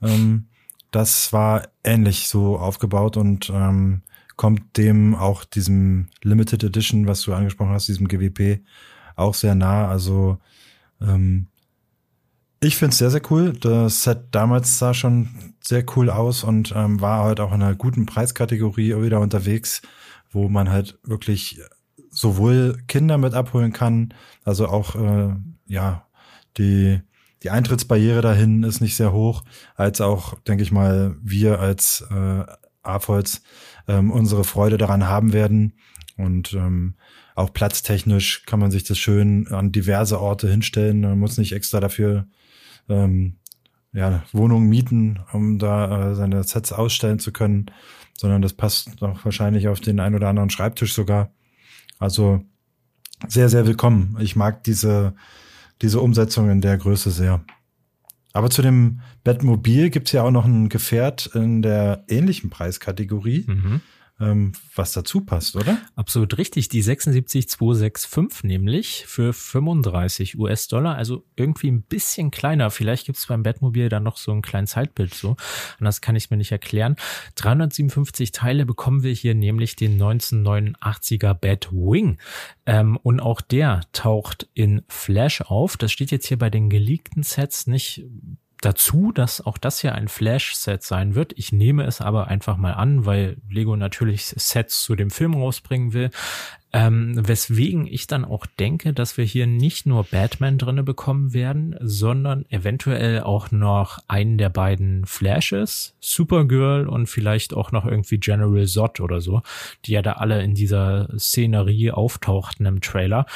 Ähm, 0.00 0.46
das 0.90 1.32
war 1.32 1.68
ähnlich 1.84 2.28
so 2.28 2.58
aufgebaut 2.58 3.16
und 3.16 3.50
ähm, 3.54 4.02
kommt 4.36 4.76
dem 4.76 5.14
auch 5.14 5.44
diesem 5.44 6.08
Limited 6.22 6.64
Edition, 6.64 7.06
was 7.06 7.22
du 7.22 7.34
angesprochen 7.34 7.72
hast, 7.72 7.88
diesem 7.88 8.08
GWP, 8.08 8.60
auch 9.16 9.34
sehr 9.34 9.54
nah. 9.54 9.88
Also 9.88 10.38
ähm, 11.00 11.48
ich 12.62 12.76
finde 12.76 12.92
es 12.92 12.98
sehr, 12.98 13.10
sehr 13.10 13.22
cool. 13.30 13.52
Das 13.52 14.02
Set 14.02 14.28
damals 14.32 14.78
sah 14.78 14.94
schon 14.94 15.54
sehr 15.62 15.84
cool 15.96 16.10
aus 16.10 16.44
und 16.44 16.72
ähm, 16.74 17.00
war 17.00 17.24
halt 17.24 17.40
auch 17.40 17.52
in 17.52 17.62
einer 17.62 17.74
guten 17.74 18.06
Preiskategorie 18.06 18.96
wieder 19.02 19.20
unterwegs, 19.20 19.82
wo 20.30 20.48
man 20.48 20.70
halt 20.70 20.98
wirklich 21.02 21.60
sowohl 22.10 22.78
Kinder 22.88 23.18
mit 23.18 23.34
abholen 23.34 23.72
kann, 23.72 24.14
also 24.44 24.68
auch, 24.68 24.96
äh, 24.96 25.34
ja, 25.66 26.06
die, 26.58 27.00
die 27.42 27.50
Eintrittsbarriere 27.50 28.20
dahin 28.20 28.62
ist 28.62 28.80
nicht 28.80 28.96
sehr 28.96 29.12
hoch, 29.12 29.44
als 29.74 30.00
auch, 30.00 30.38
denke 30.40 30.62
ich 30.62 30.72
mal, 30.72 31.16
wir 31.22 31.60
als 31.60 32.04
äh, 32.10 32.44
AFOLs 32.82 33.42
ähm, 33.88 34.10
unsere 34.10 34.44
Freude 34.44 34.78
daran 34.78 35.06
haben 35.06 35.32
werden. 35.32 35.74
Und 36.16 36.52
ähm, 36.52 36.94
auch 37.34 37.52
platztechnisch 37.52 38.44
kann 38.44 38.60
man 38.60 38.70
sich 38.70 38.84
das 38.84 38.98
schön 38.98 39.48
an 39.48 39.72
diverse 39.72 40.20
Orte 40.20 40.48
hinstellen. 40.48 41.00
Man 41.00 41.18
muss 41.18 41.38
nicht 41.38 41.52
extra 41.52 41.80
dafür 41.80 42.26
ähm, 42.88 43.36
ja, 43.92 44.22
Wohnungen 44.32 44.68
mieten, 44.68 45.20
um 45.32 45.58
da 45.58 46.10
äh, 46.10 46.14
seine 46.14 46.42
Sets 46.44 46.72
ausstellen 46.72 47.18
zu 47.18 47.32
können, 47.32 47.66
sondern 48.16 48.42
das 48.42 48.52
passt 48.52 49.02
auch 49.02 49.24
wahrscheinlich 49.24 49.68
auf 49.68 49.80
den 49.80 49.98
ein 50.00 50.14
oder 50.14 50.28
anderen 50.28 50.50
Schreibtisch 50.50 50.92
sogar. 50.92 51.32
Also 51.98 52.44
sehr, 53.28 53.48
sehr 53.48 53.66
willkommen. 53.66 54.16
Ich 54.20 54.36
mag 54.36 54.62
diese, 54.64 55.14
diese 55.82 56.00
Umsetzung 56.00 56.50
in 56.50 56.60
der 56.60 56.76
Größe 56.76 57.10
sehr. 57.10 57.44
Aber 58.32 58.50
zu 58.50 58.62
dem 58.62 59.00
Bettmobil 59.24 59.90
gibt's 59.90 60.12
ja 60.12 60.22
auch 60.22 60.30
noch 60.30 60.44
ein 60.44 60.68
Gefährt 60.68 61.30
in 61.34 61.62
der 61.62 62.04
ähnlichen 62.08 62.50
Preiskategorie. 62.50 63.44
Mhm 63.46 63.80
ähm, 64.20 64.52
was 64.74 64.92
dazu 64.92 65.22
passt, 65.22 65.56
oder? 65.56 65.78
Absolut 65.96 66.36
richtig. 66.36 66.68
Die 66.68 66.82
76265 66.82 68.44
nämlich 68.44 69.04
für 69.06 69.32
35 69.32 70.38
US-Dollar, 70.38 70.96
also 70.96 71.24
irgendwie 71.36 71.70
ein 71.70 71.82
bisschen 71.82 72.30
kleiner. 72.30 72.70
Vielleicht 72.70 73.06
gibt 73.06 73.18
es 73.18 73.26
beim 73.26 73.42
Batmobil 73.42 73.88
dann 73.88 74.02
noch 74.02 74.18
so 74.18 74.32
ein 74.32 74.42
kleines 74.42 74.70
Zeitbild 74.70 75.14
so. 75.14 75.36
Anders 75.78 76.00
kann 76.00 76.16
ich 76.16 76.30
mir 76.30 76.36
nicht 76.36 76.52
erklären. 76.52 76.96
357 77.36 78.32
Teile 78.32 78.66
bekommen 78.66 79.02
wir 79.02 79.12
hier 79.12 79.34
nämlich 79.34 79.74
den 79.76 80.00
1989er 80.00 81.34
Batwing. 81.34 82.18
Ähm, 82.66 82.98
und 83.02 83.20
auch 83.20 83.40
der 83.40 83.80
taucht 83.92 84.48
in 84.54 84.82
Flash 84.88 85.40
auf. 85.40 85.76
Das 85.76 85.92
steht 85.92 86.10
jetzt 86.10 86.26
hier 86.26 86.38
bei 86.38 86.50
den 86.50 86.68
geleakten 86.68 87.22
Sets 87.22 87.66
nicht 87.66 88.04
dazu, 88.60 89.12
dass 89.12 89.40
auch 89.44 89.58
das 89.58 89.80
hier 89.80 89.94
ein 89.94 90.08
Flash-Set 90.08 90.82
sein 90.82 91.14
wird. 91.14 91.32
Ich 91.36 91.52
nehme 91.52 91.84
es 91.84 92.00
aber 92.00 92.28
einfach 92.28 92.56
mal 92.56 92.72
an, 92.72 93.06
weil 93.06 93.38
Lego 93.48 93.76
natürlich 93.76 94.26
Sets 94.26 94.82
zu 94.82 94.96
dem 94.96 95.10
Film 95.10 95.34
rausbringen 95.34 95.92
will. 95.92 96.10
Ähm, 96.72 97.14
weswegen 97.26 97.88
ich 97.88 98.06
dann 98.06 98.24
auch 98.24 98.46
denke, 98.46 98.92
dass 98.92 99.16
wir 99.16 99.24
hier 99.24 99.48
nicht 99.48 99.86
nur 99.86 100.04
Batman 100.04 100.56
drinne 100.56 100.84
bekommen 100.84 101.32
werden, 101.32 101.74
sondern 101.80 102.44
eventuell 102.48 103.22
auch 103.22 103.50
noch 103.50 103.98
einen 104.06 104.38
der 104.38 104.50
beiden 104.50 105.04
Flashes, 105.04 105.96
Supergirl 105.98 106.86
und 106.86 107.08
vielleicht 107.08 107.54
auch 107.54 107.72
noch 107.72 107.86
irgendwie 107.86 108.18
General 108.18 108.66
Zod 108.66 109.00
oder 109.00 109.20
so, 109.20 109.42
die 109.84 109.92
ja 109.92 110.02
da 110.02 110.12
alle 110.12 110.42
in 110.42 110.54
dieser 110.54 111.08
Szenerie 111.18 111.90
auftauchten 111.90 112.66
im 112.66 112.80
Trailer. 112.80 113.26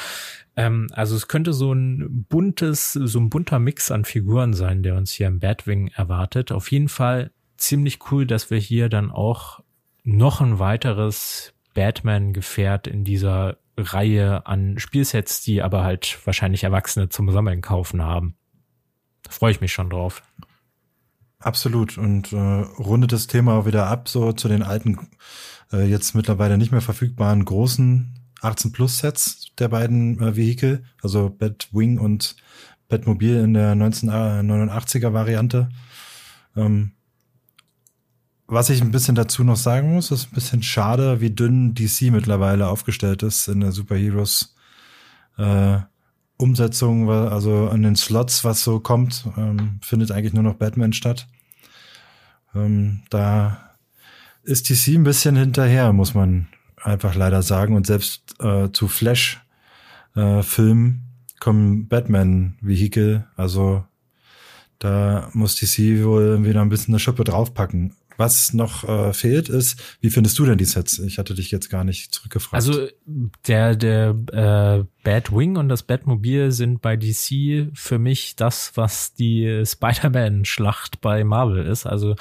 Ähm, 0.55 0.87
also 0.93 1.17
es 1.17 1.27
könnte 1.27 1.51
so 1.51 1.73
ein 1.73 2.25
buntes, 2.29 2.93
so 2.93 3.19
ein 3.19 3.29
bunter 3.29 3.59
Mix 3.59 3.91
an 3.91 4.05
Figuren 4.05 4.53
sein, 4.53 4.81
der 4.81 4.95
uns 4.95 5.11
hier 5.11 5.27
im 5.27 5.39
Batwing 5.39 5.89
erwartet. 5.89 6.53
Auf 6.53 6.71
jeden 6.71 6.89
Fall 6.89 7.31
ziemlich 7.57 7.99
cool, 8.11 8.25
dass 8.25 8.49
wir 8.49 8.59
hier 8.59 8.87
dann 8.87 9.11
auch 9.11 9.59
noch 10.05 10.39
ein 10.39 10.59
weiteres 10.59 11.54
Batman-Gefährt 11.75 12.87
in 12.87 13.03
dieser 13.03 13.57
Reihe 13.77 14.47
an 14.47 14.79
Spielsets, 14.79 15.41
die 15.41 15.61
aber 15.61 15.83
halt 15.83 16.17
wahrscheinlich 16.25 16.63
Erwachsene 16.63 17.09
zum 17.09 17.29
Sammeln 17.29 17.61
kaufen 17.61 18.01
haben. 18.01 18.35
Da 19.21 19.31
freue 19.31 19.51
ich 19.51 19.61
mich 19.61 19.73
schon 19.73 19.91
drauf. 19.91 20.23
Absolut 21.39 21.99
und 21.99 22.33
äh, 22.33 22.37
rundet 22.37 23.11
das 23.11 23.27
Thema 23.27 23.67
wieder 23.67 23.85
ab, 23.85 24.09
so 24.09 24.31
zu 24.31 24.47
den 24.47 24.63
alten, 24.63 24.97
äh, 25.71 25.85
jetzt 25.85 26.15
mittlerweile 26.15 26.57
nicht 26.57 26.71
mehr 26.71 26.81
verfügbaren 26.81 27.45
großen 27.45 28.15
18 28.41 28.71
Plus 28.71 28.97
Sets 28.97 29.51
der 29.59 29.67
beiden 29.67 30.19
äh, 30.21 30.35
Vehikel, 30.35 30.85
also 31.03 31.29
Batwing 31.29 31.99
und 31.99 32.35
Batmobil 32.87 33.37
in 33.37 33.53
der 33.53 33.73
1989er 33.73 35.13
Variante. 35.13 35.69
Ähm, 36.55 36.94
was 38.47 38.69
ich 38.69 38.81
ein 38.81 38.91
bisschen 38.91 39.15
dazu 39.15 39.43
noch 39.43 39.55
sagen 39.55 39.93
muss, 39.93 40.11
ist 40.11 40.31
ein 40.31 40.35
bisschen 40.35 40.63
schade, 40.63 41.21
wie 41.21 41.31
dünn 41.31 41.73
DC 41.73 42.11
mittlerweile 42.11 42.67
aufgestellt 42.67 43.23
ist 43.23 43.47
in 43.47 43.61
der 43.61 43.71
Superheroes 43.71 44.55
äh, 45.37 45.79
Umsetzung, 46.37 47.09
also 47.09 47.69
an 47.69 47.81
den 47.81 47.95
Slots, 47.95 48.43
was 48.43 48.63
so 48.63 48.79
kommt, 48.79 49.25
ähm, 49.37 49.79
findet 49.81 50.11
eigentlich 50.11 50.33
nur 50.33 50.43
noch 50.43 50.55
Batman 50.55 50.93
statt. 50.93 51.27
Ähm, 52.53 53.01
da 53.09 53.75
ist 54.43 54.69
DC 54.69 54.95
ein 54.95 55.03
bisschen 55.03 55.35
hinterher, 55.35 55.93
muss 55.93 56.13
man 56.13 56.47
einfach 56.81 57.15
leider 57.15 57.41
sagen. 57.41 57.75
Und 57.75 57.87
selbst 57.87 58.35
äh, 58.39 58.69
zu 58.71 58.87
Flash-Filmen 58.87 60.89
äh, 60.89 61.39
kommen 61.39 61.87
Batman-Vehikel. 61.87 63.25
Also 63.35 63.83
da 64.79 65.29
muss 65.33 65.55
DC 65.55 66.03
wohl 66.03 66.43
wieder 66.43 66.61
ein 66.61 66.69
bisschen 66.69 66.93
eine 66.93 66.99
Schippe 66.99 67.23
draufpacken. 67.23 67.95
Was 68.17 68.53
noch 68.53 68.83
äh, 68.87 69.13
fehlt 69.13 69.49
ist, 69.49 69.81
wie 69.99 70.09
findest 70.09 70.39
du 70.39 70.45
denn 70.45 70.57
die 70.57 70.65
Sets? 70.65 70.99
Ich 70.99 71.17
hatte 71.17 71.33
dich 71.33 71.51
jetzt 71.51 71.69
gar 71.69 71.83
nicht 71.83 72.13
zurückgefragt. 72.13 72.55
Also 72.55 72.87
der 73.47 73.75
der 73.75 74.15
äh, 74.31 74.85
Batwing 75.03 75.57
und 75.57 75.69
das 75.69 75.83
Batmobil 75.83 76.51
sind 76.51 76.81
bei 76.81 76.95
DC 76.95 77.69
für 77.73 77.99
mich 77.99 78.35
das, 78.35 78.71
was 78.75 79.13
die 79.13 79.63
Spider-Man-Schlacht 79.65 81.01
bei 81.01 81.23
Marvel 81.23 81.65
ist. 81.65 81.85
Also 81.85 82.15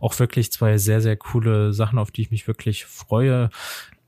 auch 0.00 0.18
wirklich 0.18 0.52
zwei 0.52 0.78
sehr 0.78 1.00
sehr 1.00 1.16
coole 1.16 1.72
Sachen, 1.72 1.98
auf 1.98 2.10
die 2.10 2.22
ich 2.22 2.30
mich 2.30 2.46
wirklich 2.46 2.84
freue. 2.84 3.50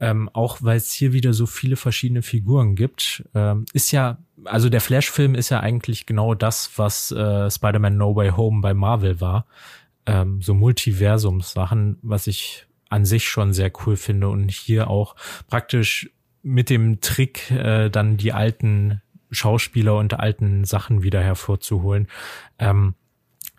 Ähm, 0.02 0.28
auch 0.32 0.58
weil 0.62 0.78
es 0.78 0.92
hier 0.92 1.12
wieder 1.12 1.32
so 1.32 1.46
viele 1.46 1.76
verschiedene 1.76 2.22
Figuren 2.22 2.74
gibt. 2.74 3.22
Ähm, 3.36 3.66
ist 3.72 3.92
ja, 3.92 4.18
also 4.44 4.68
der 4.68 4.80
Flash-Film 4.80 5.36
ist 5.36 5.50
ja 5.50 5.60
eigentlich 5.60 6.06
genau 6.06 6.34
das, 6.34 6.72
was 6.74 7.12
äh, 7.12 7.48
Spider-Man 7.48 7.96
No 7.96 8.16
Way 8.16 8.30
Home 8.30 8.62
bei 8.62 8.74
Marvel 8.74 9.20
war. 9.20 9.46
Ähm, 10.06 10.42
so 10.42 10.54
Multiversums-Sachen, 10.54 11.98
was 12.02 12.26
ich 12.26 12.66
an 12.88 13.04
sich 13.04 13.28
schon 13.28 13.52
sehr 13.52 13.72
cool 13.86 13.96
finde 13.96 14.28
und 14.28 14.50
hier 14.50 14.88
auch 14.88 15.16
praktisch 15.46 16.10
mit 16.42 16.70
dem 16.70 17.00
Trick 17.00 17.50
äh, 17.50 17.88
dann 17.88 18.16
die 18.16 18.32
alten 18.32 19.00
Schauspieler 19.30 19.96
und 19.96 20.18
alten 20.18 20.64
Sachen 20.64 21.02
wieder 21.02 21.22
hervorzuholen. 21.22 22.08
Ähm, 22.58 22.94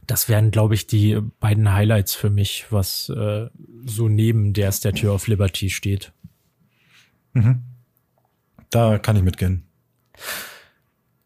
das 0.06 0.28
wären, 0.28 0.52
glaube 0.52 0.76
ich, 0.76 0.86
die 0.86 1.20
beiden 1.40 1.74
Highlights 1.74 2.14
für 2.14 2.30
mich, 2.30 2.66
was 2.70 3.10
äh, 3.10 3.50
so 3.86 4.10
neben 4.10 4.54
der 4.54 4.72
Statue 4.72 5.12
of 5.12 5.28
Liberty 5.28 5.70
steht. 5.70 6.12
Mhm. 7.34 7.64
Da 8.70 9.00
kann 9.00 9.16
ich 9.16 9.24
mitgehen. 9.24 9.64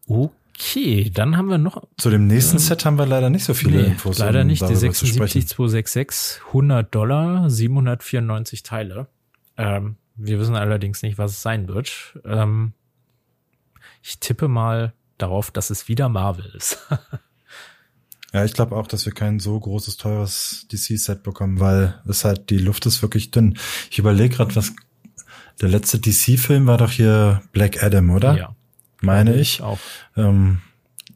Okay, 0.06 0.30
dann 1.12 1.36
haben 1.36 1.48
wir 1.48 1.58
noch. 1.58 1.84
Zu 1.96 2.10
dem 2.10 2.26
nächsten 2.26 2.56
ähm, 2.56 2.62
Set 2.62 2.84
haben 2.84 2.98
wir 2.98 3.06
leider 3.06 3.30
nicht 3.30 3.44
so 3.44 3.54
viele 3.54 3.80
nee, 3.80 3.88
Infos. 3.88 4.18
Leider 4.18 4.42
um 4.42 4.48
nicht. 4.48 4.62
Die 4.62 4.74
76266, 4.74 6.42
100 6.48 6.94
Dollar, 6.94 7.48
794 7.48 8.62
Teile. 8.62 9.06
Ähm, 9.56 9.96
wir 10.16 10.38
wissen 10.40 10.56
allerdings 10.56 11.02
nicht, 11.02 11.16
was 11.18 11.32
es 11.32 11.42
sein 11.42 11.68
wird. 11.68 12.18
Ähm, 12.24 12.72
ich 14.02 14.18
tippe 14.18 14.48
mal 14.48 14.92
darauf, 15.16 15.50
dass 15.50 15.70
es 15.70 15.88
wieder 15.88 16.08
Marvel 16.08 16.46
ist. 16.56 16.78
ja, 18.32 18.44
ich 18.44 18.52
glaube 18.52 18.76
auch, 18.76 18.86
dass 18.86 19.06
wir 19.06 19.12
kein 19.12 19.38
so 19.38 19.58
großes, 19.58 19.96
teures 19.96 20.66
DC-Set 20.72 21.22
bekommen, 21.22 21.60
weil 21.60 22.00
es 22.06 22.24
halt, 22.24 22.50
die 22.50 22.58
Luft 22.58 22.86
ist 22.86 23.02
wirklich 23.02 23.30
dünn. 23.30 23.56
Ich 23.90 23.98
überlege 23.98 24.36
gerade, 24.36 24.56
was 24.56 24.72
der 25.60 25.68
letzte 25.68 25.98
DC-Film 25.98 26.66
war 26.66 26.78
doch 26.78 26.90
hier 26.90 27.42
Black 27.52 27.82
Adam, 27.82 28.10
oder? 28.10 28.36
Ja. 28.36 28.56
Meine 29.00 29.34
ich. 29.34 29.62
Auch. 29.62 29.78
Ähm, 30.16 30.58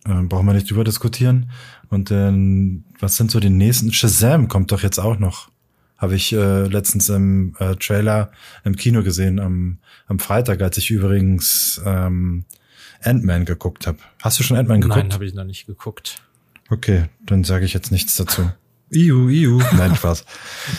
äh, 0.04 0.22
brauchen 0.22 0.46
wir 0.46 0.54
nicht 0.54 0.70
drüber 0.70 0.84
diskutieren. 0.84 1.50
Und 1.88 2.10
dann, 2.10 2.84
was 2.98 3.16
sind 3.16 3.30
so 3.30 3.40
die 3.40 3.50
nächsten? 3.50 3.92
Shazam 3.92 4.48
kommt 4.48 4.72
doch 4.72 4.82
jetzt 4.82 4.98
auch 4.98 5.18
noch. 5.18 5.50
Habe 5.98 6.16
ich 6.16 6.32
äh, 6.32 6.66
letztens 6.66 7.08
im 7.08 7.54
äh, 7.58 7.76
Trailer 7.76 8.32
im 8.64 8.74
Kino 8.76 9.02
gesehen, 9.02 9.38
am, 9.38 9.78
am 10.06 10.18
Freitag, 10.18 10.60
als 10.62 10.76
ich 10.78 10.90
übrigens 10.90 11.80
ähm, 11.84 12.44
Ant-Man 13.02 13.44
geguckt 13.44 13.86
habe. 13.86 13.98
Hast 14.20 14.38
du 14.38 14.42
schon 14.42 14.56
Ant-Man 14.56 14.80
geguckt? 14.80 14.98
Nein, 14.98 15.12
habe 15.12 15.24
ich 15.24 15.34
noch 15.34 15.44
nicht 15.44 15.66
geguckt. 15.66 16.22
Okay, 16.70 17.04
dann 17.24 17.44
sage 17.44 17.64
ich 17.64 17.74
jetzt 17.74 17.92
nichts 17.92 18.16
dazu. 18.16 18.50
Iu, 18.94 19.30
iu. 19.30 19.62
Nein, 19.74 19.94
Spaß. 19.94 20.26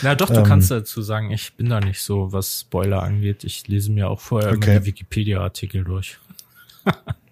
Na 0.04 0.13
doch, 0.13 0.30
du 0.30 0.39
ähm, 0.39 0.44
kannst 0.44 0.70
dazu 0.70 1.02
sagen, 1.02 1.32
ich 1.32 1.54
bin 1.54 1.70
da 1.70 1.80
nicht 1.80 2.00
so, 2.00 2.32
was 2.32 2.60
Spoiler 2.62 3.02
angeht. 3.02 3.44
Ich 3.44 3.68
lese 3.68 3.92
mir 3.92 4.08
auch 4.08 4.20
vorher 4.20 4.52
okay. 4.52 4.80
die 4.80 4.86
Wikipedia-Artikel 4.86 5.84
durch. 5.84 6.20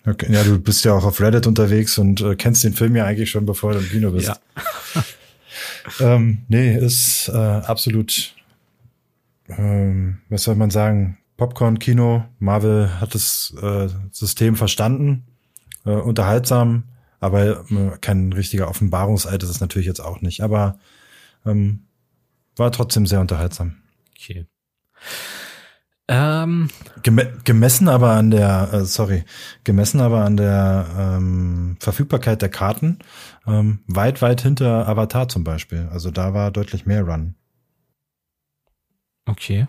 Okay, 0.05 0.31
ja, 0.31 0.43
du 0.43 0.59
bist 0.59 0.85
ja 0.85 0.93
auch 0.93 1.05
auf 1.05 1.19
Reddit 1.19 1.47
unterwegs 1.47 1.97
und 1.97 2.21
äh, 2.21 2.35
kennst 2.35 2.63
den 2.63 2.73
Film 2.73 2.95
ja 2.95 3.05
eigentlich 3.05 3.29
schon, 3.29 3.45
bevor 3.45 3.73
du 3.73 3.79
im 3.79 3.89
Kino 3.89 4.11
bist. 4.11 4.27
Ja. 4.27 4.37
ähm, 6.15 6.43
nee, 6.47 6.75
ist 6.75 7.29
äh, 7.29 7.37
absolut, 7.37 8.33
ähm, 9.49 10.19
was 10.29 10.43
soll 10.43 10.55
man 10.55 10.71
sagen, 10.71 11.17
Popcorn-Kino. 11.37 12.25
Marvel 12.39 12.99
hat 12.99 13.15
das 13.15 13.53
äh, 13.61 13.87
System 14.11 14.55
verstanden, 14.55 15.23
äh, 15.85 15.91
unterhaltsam, 15.91 16.83
aber 17.19 17.65
äh, 17.71 17.97
kein 17.99 18.31
richtiger 18.33 18.67
Offenbarungseid 18.67 19.41
ist 19.41 19.49
es 19.49 19.59
natürlich 19.59 19.87
jetzt 19.87 20.01
auch 20.01 20.21
nicht. 20.21 20.41
Aber 20.41 20.77
ähm, 21.45 21.85
war 22.55 22.71
trotzdem 22.71 23.07
sehr 23.07 23.21
unterhaltsam. 23.21 23.77
Okay. 24.15 24.45
Ähm. 26.51 26.69
Geme 27.03 27.33
gemessen 27.43 27.87
aber 27.87 28.11
an 28.11 28.31
der, 28.31 28.69
äh, 28.73 28.85
sorry, 28.85 29.23
gemessen 29.63 30.01
aber 30.01 30.23
an 30.23 30.37
der 30.37 30.85
ähm, 30.97 31.77
Verfügbarkeit 31.79 32.41
der 32.41 32.49
Karten, 32.49 32.99
ähm, 33.47 33.79
weit, 33.87 34.21
weit 34.21 34.41
hinter 34.41 34.87
Avatar 34.87 35.29
zum 35.29 35.43
Beispiel. 35.43 35.87
Also 35.91 36.11
da 36.11 36.33
war 36.33 36.51
deutlich 36.51 36.85
mehr 36.85 37.03
Run. 37.03 37.35
Okay. 39.25 39.67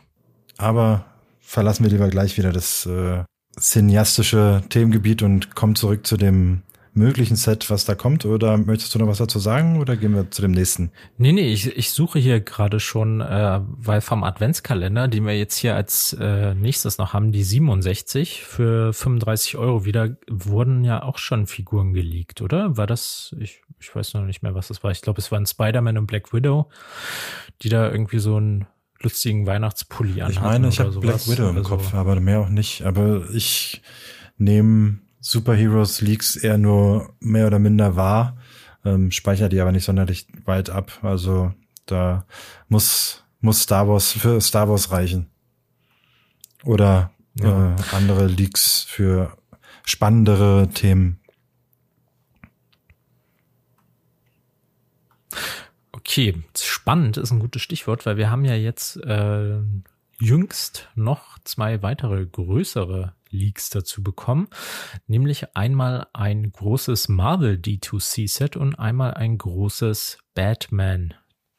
Aber 0.58 1.04
verlassen 1.40 1.84
wir 1.84 1.90
lieber 1.90 2.08
gleich 2.08 2.36
wieder 2.36 2.52
das 2.52 2.86
äh, 2.86 3.24
cineastische 3.58 4.62
Themengebiet 4.68 5.22
und 5.22 5.54
kommen 5.54 5.74
zurück 5.74 6.06
zu 6.06 6.16
dem 6.16 6.62
möglichen 6.94 7.36
Set, 7.36 7.70
was 7.70 7.84
da 7.84 7.94
kommt? 7.94 8.26
Oder 8.26 8.58
möchtest 8.58 8.94
du 8.94 8.98
noch 8.98 9.06
was 9.06 9.18
dazu 9.18 9.38
sagen 9.38 9.80
oder 9.80 9.96
gehen 9.96 10.14
wir 10.14 10.30
zu 10.30 10.42
dem 10.42 10.50
nächsten? 10.50 10.92
Nee, 11.16 11.32
nee, 11.32 11.52
ich, 11.52 11.76
ich 11.76 11.90
suche 11.90 12.18
hier 12.18 12.40
gerade 12.40 12.80
schon, 12.80 13.20
äh, 13.20 13.60
weil 13.62 14.00
vom 14.00 14.24
Adventskalender, 14.24 15.08
den 15.08 15.24
wir 15.26 15.36
jetzt 15.36 15.56
hier 15.56 15.74
als 15.74 16.12
äh, 16.20 16.54
nächstes 16.54 16.98
noch 16.98 17.12
haben, 17.12 17.32
die 17.32 17.44
67 17.44 18.42
für 18.42 18.92
35 18.92 19.56
Euro 19.56 19.84
wieder, 19.84 20.16
wurden 20.28 20.84
ja 20.84 21.02
auch 21.02 21.18
schon 21.18 21.46
Figuren 21.46 21.94
geleakt, 21.94 22.42
oder? 22.42 22.76
War 22.76 22.86
das, 22.86 23.34
ich, 23.38 23.62
ich 23.80 23.94
weiß 23.94 24.14
noch 24.14 24.24
nicht 24.24 24.42
mehr, 24.42 24.54
was 24.54 24.68
das 24.68 24.84
war. 24.84 24.90
Ich 24.90 25.00
glaube, 25.00 25.20
es 25.20 25.32
waren 25.32 25.46
Spider-Man 25.46 25.98
und 25.98 26.06
Black 26.06 26.32
Widow, 26.32 26.68
die 27.62 27.70
da 27.70 27.90
irgendwie 27.90 28.18
so 28.18 28.38
ein 28.38 28.66
lustigen 29.00 29.46
Weihnachtspulli 29.46 30.22
anhatten. 30.22 30.32
Ich 30.32 30.40
meine, 30.40 30.68
ich 30.68 30.78
habe 30.78 30.90
Black 31.00 31.26
Widow 31.26 31.48
im 31.48 31.56
also, 31.56 31.70
Kopf, 31.70 31.94
aber 31.94 32.20
mehr 32.20 32.40
auch 32.40 32.48
nicht. 32.48 32.82
Aber 32.82 33.28
ich 33.32 33.82
nehme 34.36 34.98
Superheroes 35.22 36.00
Leaks 36.00 36.34
eher 36.34 36.58
nur 36.58 37.14
mehr 37.20 37.46
oder 37.46 37.60
minder 37.60 37.94
wahr, 37.94 38.36
ähm, 38.84 39.12
speichert 39.12 39.52
die 39.52 39.60
aber 39.60 39.70
nicht 39.72 39.84
sonderlich 39.84 40.26
weit 40.44 40.68
ab. 40.68 40.98
Also 41.02 41.54
da 41.86 42.26
muss, 42.68 43.24
muss 43.40 43.62
Star 43.62 43.88
Wars 43.88 44.12
für 44.12 44.40
Star 44.40 44.68
Wars 44.68 44.90
reichen. 44.90 45.30
Oder 46.64 47.12
ja. 47.38 47.74
äh, 47.74 47.76
andere 47.92 48.26
Leaks 48.26 48.82
für 48.82 49.36
spannendere 49.84 50.68
Themen. 50.74 51.20
Okay, 55.92 56.42
spannend 56.58 57.16
ist 57.16 57.30
ein 57.30 57.38
gutes 57.38 57.62
Stichwort, 57.62 58.06
weil 58.06 58.16
wir 58.16 58.28
haben 58.28 58.44
ja 58.44 58.54
jetzt 58.54 58.96
äh, 58.96 59.60
jüngst 60.22 60.88
noch 60.94 61.38
zwei 61.44 61.82
weitere 61.82 62.24
größere 62.24 63.14
Leaks 63.30 63.70
dazu 63.70 64.02
bekommen, 64.02 64.48
nämlich 65.06 65.56
einmal 65.56 66.06
ein 66.12 66.52
großes 66.52 67.08
Marvel 67.08 67.54
D2C-Set 67.56 68.56
und 68.56 68.76
einmal 68.76 69.14
ein 69.14 69.36
großes 69.38 70.18
Batman 70.34 71.14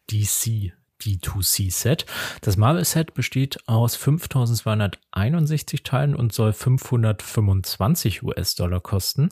DC 0.09 0.71
D2C-Set. 1.01 2.05
Das 2.41 2.55
Marvel-Set 2.55 3.13
besteht 3.13 3.67
aus 3.67 3.97
5261 3.97 5.83
Teilen 5.83 6.15
und 6.15 6.31
soll 6.31 6.53
525 6.53 8.23
US-Dollar 8.23 8.79
kosten. 8.79 9.29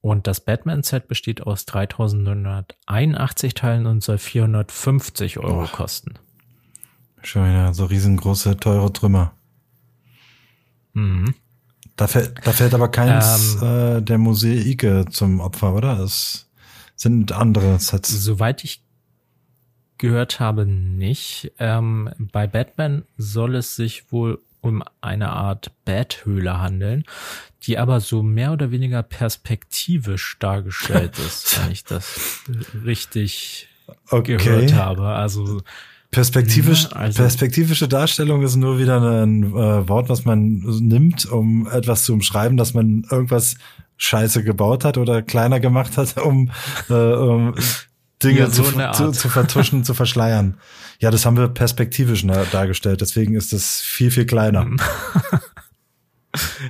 Und 0.00 0.26
das 0.26 0.40
Batman-Set 0.40 1.06
besteht 1.06 1.42
aus 1.42 1.64
3981 1.66 3.54
Teilen 3.54 3.86
und 3.86 4.02
soll 4.02 4.18
450 4.18 5.38
Euro 5.38 5.64
oh. 5.64 5.68
kosten. 5.68 6.18
Schon 7.24 7.48
wieder 7.48 7.74
so 7.74 7.86
riesengroße, 7.86 8.56
teure 8.58 8.92
Trümmer. 8.92 9.34
Mhm. 10.92 11.34
Da 11.96 12.06
fällt, 12.06 12.46
da 12.46 12.52
fällt 12.52 12.74
aber 12.74 12.88
keins 12.88 13.58
ähm, 13.62 13.98
äh, 13.98 14.02
der 14.02 14.18
Mosaike 14.18 15.06
zum 15.10 15.40
Opfer, 15.40 15.74
oder? 15.74 15.98
Es 16.00 16.50
sind 16.96 17.32
andere 17.32 17.78
Sets. 17.78 18.10
Soweit 18.10 18.64
ich 18.64 18.82
gehört 19.98 20.40
habe, 20.40 20.66
nicht. 20.66 21.52
Ähm, 21.58 22.10
bei 22.18 22.46
Batman 22.46 23.04
soll 23.16 23.56
es 23.56 23.76
sich 23.76 24.10
wohl 24.12 24.40
um 24.60 24.82
eine 25.00 25.30
Art 25.30 25.72
Bathöhle 25.84 26.58
handeln, 26.58 27.04
die 27.62 27.78
aber 27.78 28.00
so 28.00 28.22
mehr 28.22 28.52
oder 28.52 28.70
weniger 28.70 29.02
perspektivisch 29.02 30.36
dargestellt 30.40 31.18
ist, 31.26 31.62
wenn 31.62 31.70
ich 31.70 31.84
das 31.84 32.40
richtig 32.84 33.68
okay. 34.10 34.36
gehört 34.36 34.72
habe. 34.74 35.08
Also 35.08 35.62
Perspektivisch, 36.14 36.88
also, 36.92 37.22
perspektivische 37.22 37.88
Darstellung 37.88 38.42
ist 38.42 38.56
nur 38.56 38.78
wieder 38.78 39.00
ein 39.00 39.44
äh, 39.44 39.88
Wort, 39.88 40.08
was 40.08 40.24
man 40.24 40.58
nimmt, 40.80 41.26
um 41.26 41.66
etwas 41.66 42.04
zu 42.04 42.12
umschreiben, 42.12 42.56
dass 42.56 42.72
man 42.72 43.04
irgendwas 43.10 43.56
Scheiße 43.96 44.44
gebaut 44.44 44.84
hat 44.84 44.96
oder 44.96 45.22
kleiner 45.22 45.60
gemacht 45.60 45.96
hat, 45.96 46.16
um, 46.18 46.50
äh, 46.88 46.94
um 46.94 47.54
Dinge 48.22 48.40
ja, 48.40 48.50
so 48.50 48.62
zu, 48.62 48.90
zu, 48.92 49.10
zu, 49.10 49.28
vertuschen, 49.28 49.84
zu 49.84 49.94
verschleiern. 49.94 50.56
Ja, 51.00 51.10
das 51.10 51.26
haben 51.26 51.36
wir 51.36 51.48
perspektivisch 51.48 52.24
ne, 52.24 52.46
dargestellt, 52.52 53.00
deswegen 53.00 53.34
ist 53.34 53.52
es 53.52 53.80
viel, 53.80 54.10
viel 54.10 54.26
kleiner. 54.26 54.66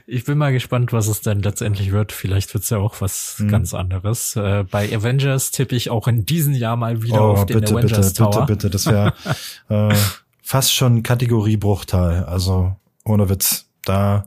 Ich 0.07 0.25
bin 0.25 0.39
mal 0.39 0.53
gespannt, 0.53 0.93
was 0.93 1.07
es 1.07 1.21
denn 1.21 1.43
letztendlich 1.43 1.93
wird. 1.93 2.13
Vielleicht 2.13 2.53
wird 2.55 2.65
es 2.65 2.71
ja 2.71 2.79
auch 2.79 3.01
was 3.01 3.37
mhm. 3.39 3.49
ganz 3.49 3.75
anderes. 3.75 4.37
Äh, 4.37 4.65
bei 4.71 4.95
Avengers 4.95 5.51
tippe 5.51 5.75
ich 5.75 5.91
auch 5.91 6.09
in 6.09 6.27
diesem 6.27 6.55
Jahr 6.55 6.77
mal 6.77 7.03
wieder 7.03 7.23
oh, 7.23 7.33
auf 7.33 7.47
den 7.47 7.61
bitte, 7.61 7.75
Avengers 7.75 8.13
bitte, 8.13 8.31
Tower. 8.31 8.47
Bitte, 8.47 8.69
bitte, 8.69 8.71
das 8.71 8.87
wäre 8.87 9.15
äh, 9.69 9.95
fast 10.43 10.75
schon 10.75 11.03
Kategoriebruchteil. 11.03 12.25
Also 12.25 12.77
ohne 13.05 13.29
Witz, 13.29 13.71
da 13.85 14.25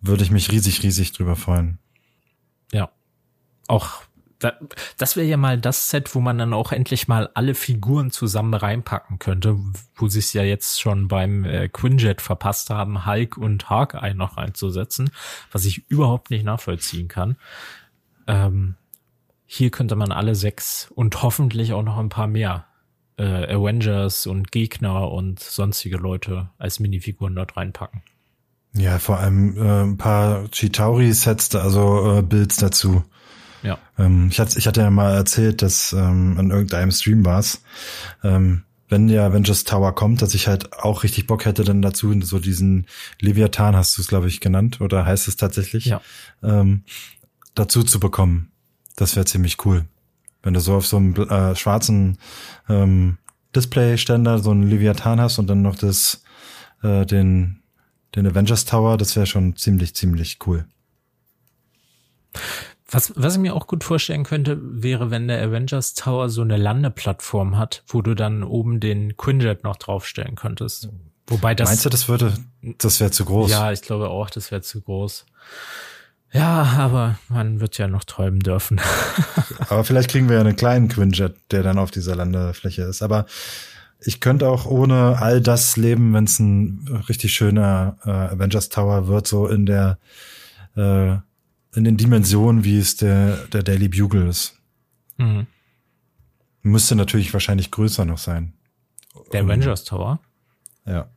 würde 0.00 0.24
ich 0.24 0.30
mich 0.30 0.50
riesig, 0.50 0.82
riesig 0.82 1.12
drüber 1.12 1.36
freuen. 1.36 1.78
Ja, 2.72 2.90
auch 3.68 4.02
das 4.98 5.16
wäre 5.16 5.26
ja 5.26 5.36
mal 5.36 5.58
das 5.58 5.90
Set, 5.90 6.14
wo 6.14 6.20
man 6.20 6.38
dann 6.38 6.52
auch 6.52 6.72
endlich 6.72 7.08
mal 7.08 7.30
alle 7.34 7.54
Figuren 7.54 8.10
zusammen 8.10 8.54
reinpacken 8.54 9.18
könnte, 9.18 9.56
wo 9.94 10.08
sie 10.08 10.18
es 10.18 10.32
ja 10.32 10.42
jetzt 10.42 10.80
schon 10.80 11.08
beim 11.08 11.44
äh, 11.44 11.68
Quinjet 11.68 12.20
verpasst 12.20 12.70
haben, 12.70 13.06
Hulk 13.06 13.36
und 13.36 13.70
Hawkeye 13.70 14.14
noch 14.14 14.36
reinzusetzen, 14.36 15.10
was 15.52 15.64
ich 15.64 15.88
überhaupt 15.88 16.30
nicht 16.30 16.44
nachvollziehen 16.44 17.08
kann. 17.08 17.36
Ähm, 18.26 18.74
hier 19.46 19.70
könnte 19.70 19.96
man 19.96 20.12
alle 20.12 20.34
sechs 20.34 20.90
und 20.94 21.22
hoffentlich 21.22 21.72
auch 21.72 21.82
noch 21.82 21.98
ein 21.98 22.08
paar 22.08 22.26
mehr 22.26 22.66
äh, 23.16 23.54
Avengers 23.54 24.26
und 24.26 24.50
Gegner 24.50 25.10
und 25.10 25.40
sonstige 25.40 25.96
Leute 25.96 26.50
als 26.58 26.80
Minifiguren 26.80 27.34
dort 27.34 27.56
reinpacken. 27.56 28.02
Ja, 28.76 28.98
vor 28.98 29.18
allem 29.18 29.56
äh, 29.56 29.82
ein 29.84 29.96
paar 29.96 30.48
Chitauri-Sets, 30.50 31.54
also 31.54 32.18
äh, 32.18 32.22
Builds 32.22 32.56
dazu. 32.56 33.04
Ja. 33.64 33.78
Ähm, 33.98 34.28
ich, 34.30 34.38
hatte, 34.38 34.58
ich 34.58 34.66
hatte 34.66 34.82
ja 34.82 34.90
mal 34.90 35.14
erzählt, 35.14 35.62
dass 35.62 35.92
ähm, 35.92 36.36
an 36.38 36.50
irgendeinem 36.50 36.92
Stream 36.92 37.24
war's, 37.24 37.62
ähm, 38.22 38.62
wenn 38.88 39.08
der 39.08 39.24
Avengers 39.24 39.64
Tower 39.64 39.94
kommt, 39.94 40.20
dass 40.22 40.34
ich 40.34 40.46
halt 40.46 40.74
auch 40.74 41.02
richtig 41.02 41.26
Bock 41.26 41.46
hätte 41.46 41.64
dann 41.64 41.82
dazu, 41.82 42.14
so 42.20 42.38
diesen 42.38 42.86
Leviathan 43.20 43.74
hast 43.74 43.96
du 43.96 44.02
es, 44.02 44.08
glaube 44.08 44.28
ich, 44.28 44.40
genannt, 44.40 44.80
oder 44.80 45.06
heißt 45.06 45.26
es 45.26 45.36
tatsächlich, 45.36 45.86
Ja. 45.86 46.00
ähm, 46.42 46.84
dazu 47.54 47.82
zu 47.82 47.98
bekommen. 47.98 48.50
Das 48.96 49.16
wäre 49.16 49.24
ziemlich 49.26 49.64
cool. 49.64 49.86
Wenn 50.42 50.54
du 50.54 50.60
so 50.60 50.74
auf 50.74 50.86
so 50.86 50.98
einem 50.98 51.14
äh, 51.16 51.56
schwarzen 51.56 52.18
ähm, 52.68 53.16
Display-Ständer 53.56 54.38
so 54.40 54.50
einen 54.50 54.68
Leviathan 54.68 55.20
hast 55.20 55.38
und 55.38 55.46
dann 55.46 55.62
noch 55.62 55.76
das, 55.76 56.22
äh, 56.82 57.06
den, 57.06 57.62
den 58.14 58.26
Avengers 58.26 58.66
Tower, 58.66 58.98
das 58.98 59.16
wäre 59.16 59.26
schon 59.26 59.56
ziemlich, 59.56 59.94
ziemlich 59.94 60.38
cool. 60.46 60.66
Was, 62.90 63.12
was 63.16 63.34
ich 63.34 63.40
mir 63.40 63.54
auch 63.54 63.66
gut 63.66 63.82
vorstellen 63.82 64.24
könnte, 64.24 64.58
wäre, 64.60 65.10
wenn 65.10 65.26
der 65.26 65.42
Avengers 65.42 65.94
Tower 65.94 66.28
so 66.28 66.42
eine 66.42 66.56
Landeplattform 66.56 67.56
hat, 67.56 67.82
wo 67.88 68.02
du 68.02 68.14
dann 68.14 68.42
oben 68.42 68.78
den 68.78 69.16
Quinjet 69.16 69.64
noch 69.64 69.76
draufstellen 69.76 70.34
könntest. 70.34 70.90
Wobei 71.26 71.54
das. 71.54 71.70
Meinst 71.70 71.86
du, 71.86 71.88
das 71.88 72.08
würde, 72.08 72.34
das 72.78 73.00
wäre 73.00 73.10
zu 73.10 73.24
groß? 73.24 73.50
Ja, 73.50 73.72
ich 73.72 73.80
glaube 73.80 74.10
auch, 74.10 74.28
das 74.28 74.50
wäre 74.50 74.60
zu 74.60 74.82
groß. 74.82 75.24
Ja, 76.34 76.74
aber 76.78 77.18
man 77.28 77.60
wird 77.60 77.78
ja 77.78 77.86
noch 77.86 78.04
träumen 78.04 78.40
dürfen. 78.40 78.80
Aber 79.68 79.84
vielleicht 79.84 80.10
kriegen 80.10 80.28
wir 80.28 80.34
ja 80.34 80.40
einen 80.40 80.56
kleinen 80.56 80.88
Quinjet, 80.88 81.36
der 81.52 81.62
dann 81.62 81.78
auf 81.78 81.92
dieser 81.92 82.16
Landefläche 82.16 82.82
ist. 82.82 83.02
Aber 83.02 83.26
ich 84.00 84.20
könnte 84.20 84.48
auch 84.48 84.66
ohne 84.66 85.18
all 85.20 85.40
das 85.40 85.76
leben, 85.76 86.12
wenn 86.12 86.24
es 86.24 86.40
ein 86.40 87.04
richtig 87.08 87.32
schöner 87.34 87.98
äh, 88.04 88.10
Avengers 88.10 88.68
Tower 88.68 89.06
wird, 89.06 89.28
so 89.28 89.46
in 89.46 89.64
der 89.64 89.98
äh, 90.74 91.18
in 91.74 91.84
den 91.84 91.96
Dimensionen, 91.96 92.64
wie 92.64 92.78
es 92.78 92.96
der, 92.96 93.36
der 93.48 93.62
Daily 93.62 93.88
Bugle 93.88 94.28
ist. 94.28 94.58
Mhm. 95.16 95.46
Müsste 96.62 96.96
natürlich 96.96 97.32
wahrscheinlich 97.32 97.70
größer 97.70 98.04
noch 98.04 98.18
sein. 98.18 98.54
Der 99.32 99.42
Avengers 99.42 99.84
Tower. 99.84 100.20
Ja. 100.86 101.08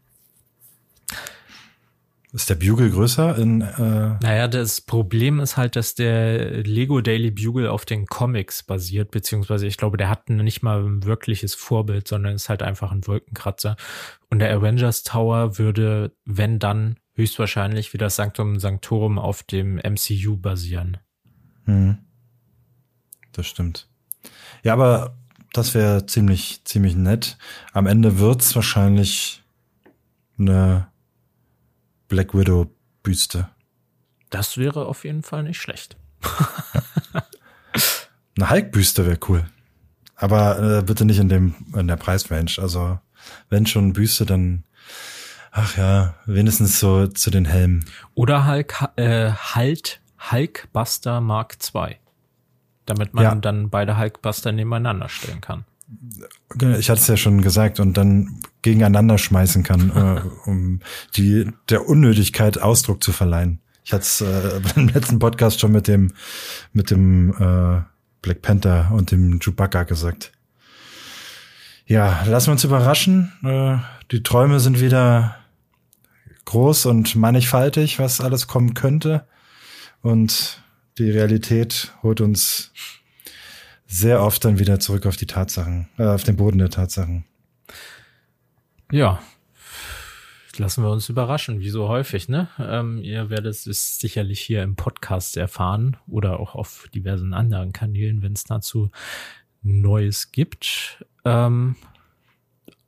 Ist 2.34 2.50
der 2.50 2.56
Bugle 2.56 2.92
größer 2.92 3.38
in 3.38 3.62
äh, 3.62 4.18
Naja, 4.22 4.48
das 4.48 4.82
Problem 4.82 5.40
ist 5.40 5.56
halt, 5.56 5.76
dass 5.78 5.96
der 5.96 6.64
Lego 6.64 7.00
Daily 7.02 7.32
Bugle 7.32 7.68
auf 7.68 7.86
den 7.86 8.06
Comics 8.06 8.64
basiert, 8.64 9.12
beziehungsweise 9.12 9.66
ich 9.66 9.78
glaube, 9.78 9.98
der 9.98 10.10
hat 10.10 10.30
nicht 10.30 10.62
mal 10.62 10.84
ein 10.84 11.04
wirkliches 11.06 11.56
Vorbild, 11.56 12.08
sondern 12.08 12.36
ist 12.36 12.50
halt 12.50 12.62
einfach 12.62 12.92
ein 12.92 13.08
Wolkenkratzer. 13.08 13.78
Und 14.30 14.40
der 14.40 14.54
Avengers 14.54 15.04
Tower 15.04 15.58
würde, 15.58 16.12
wenn 16.26 16.60
dann, 16.60 16.98
höchstwahrscheinlich 17.18 17.94
wie 17.94 17.98
das 17.98 18.16
Sanctum 18.16 18.60
Sanctorum 18.60 19.20
auf 19.20 19.44
dem 19.44 19.76
MCU 19.76 20.38
basieren. 20.38 20.98
Hm. 21.66 21.98
Das 23.34 23.48
stimmt. 23.48 23.90
Ja, 24.64 24.74
aber 24.74 25.18
das 25.54 25.74
wäre 25.74 26.06
ziemlich, 26.06 26.62
ziemlich 26.64 26.96
nett. 26.96 27.38
Am 27.74 27.88
Ende 27.88 28.20
wird's 28.20 28.56
wahrscheinlich 28.56 29.44
eine 30.38 30.88
Black 32.08 32.34
Widow 32.34 32.72
Büste. 33.04 33.50
Das 34.30 34.58
wäre 34.58 34.86
auf 34.86 35.04
jeden 35.04 35.24
Fall 35.24 35.44
nicht 35.44 35.60
schlecht. 35.60 35.98
Eine 38.38 38.50
Hulk 38.52 38.72
Büste 38.72 39.06
wäre 39.06 39.20
cool. 39.28 39.46
Aber 40.16 40.80
äh, 40.80 40.84
bitte 40.84 41.06
nicht 41.06 41.20
in 41.20 41.30
dem 41.30 41.56
in 41.76 41.88
der 41.88 41.96
Preisrange. 41.96 42.58
Also 42.60 43.00
wenn 43.50 43.66
schon 43.66 43.94
Büste, 43.94 44.26
dann 44.26 44.64
ach 45.58 45.78
ja, 45.78 46.16
wenigstens 46.26 46.80
so 46.80 47.08
zu 47.08 47.30
den 47.32 47.46
Helmen. 47.46 47.86
Oder 48.14 48.48
Hulk, 48.48 48.76
äh, 48.96 49.32
halt 49.32 50.00
Hulkbuster 50.32 51.22
Mark 51.22 51.58
II. 51.74 51.96
Damit 52.86 53.14
man 53.14 53.24
Ja. 53.24 53.36
dann 53.36 53.70
beide 53.70 53.98
Hulkbuster 53.98 54.52
nebeneinander 54.52 55.10
stellen 55.10 55.42
kann. 55.42 55.66
Ich 56.78 56.90
hatte 56.90 57.02
es 57.02 57.08
ja 57.08 57.18
schon 57.18 57.42
gesagt 57.42 57.80
und 57.80 57.96
dann 57.98 58.40
gegeneinander 58.62 59.18
schmeißen 59.18 59.64
kann, 59.64 59.90
äh, 59.92 60.22
um 60.50 60.82
die 61.16 61.50
der 61.70 61.88
Unnötigkeit 61.88 62.62
Ausdruck 62.62 63.04
zu 63.04 63.12
verleihen. 63.14 63.60
Ich 63.86 63.94
hatte 63.94 64.02
es 64.04 64.22
äh, 64.22 64.60
beim 64.76 64.88
letzten 64.90 65.20
Podcast 65.20 65.60
schon 65.60 65.72
mit 65.72 65.88
dem 65.88 66.14
mit 66.74 66.92
dem 66.92 67.32
äh, 67.32 67.82
Black 68.22 68.42
Panther 68.42 68.90
und 68.92 69.12
dem 69.12 69.40
Chewbacca 69.40 69.84
gesagt. 69.84 70.32
Ja, 71.86 72.24
lassen 72.26 72.48
wir 72.48 72.52
uns 72.54 72.64
überraschen. 72.66 73.32
Äh, 73.44 73.78
die 74.12 74.24
Träume 74.24 74.60
sind 74.60 74.82
wieder 74.82 75.38
groß 76.48 76.86
und 76.86 77.16
mannigfaltig, 77.16 78.00
was 78.00 78.22
alles 78.22 78.48
kommen 78.48 78.74
könnte. 78.74 79.28
Und 80.02 80.64
die 80.98 81.12
Realität 81.12 81.94
holt 82.02 82.22
uns 82.22 82.72
sehr 83.86 84.22
oft 84.22 84.44
dann 84.44 84.58
wieder 84.58 84.80
zurück 84.80 85.06
auf 85.06 85.18
die 85.18 85.28
Tatsachen, 85.28 85.90
äh, 85.98 86.06
auf 86.06 86.24
den 86.24 86.38
Boden 86.38 86.58
der 86.58 86.70
Tatsachen. 86.70 87.26
Ja. 88.92 89.22
Lassen 90.58 90.84
wir 90.84 90.90
uns 90.90 91.08
überraschen, 91.10 91.60
wie 91.60 91.70
so 91.70 91.88
häufig, 91.88 92.30
ne? 92.30 92.48
Ähm, 92.58 93.04
ihr 93.04 93.30
werdet 93.30 93.68
es 93.68 94.00
sicherlich 94.00 94.40
hier 94.40 94.64
im 94.64 94.76
Podcast 94.76 95.38
erfahren 95.38 95.98
oder 96.08 96.40
auch 96.40 96.56
auf 96.56 96.88
diversen 96.96 97.34
anderen 97.34 97.74
Kanälen, 97.74 98.24
wenn 98.24 98.34
es 98.34 98.44
dazu 98.46 98.90
Neues 99.62 100.32
gibt. 100.32 101.06
Ähm, 101.26 101.76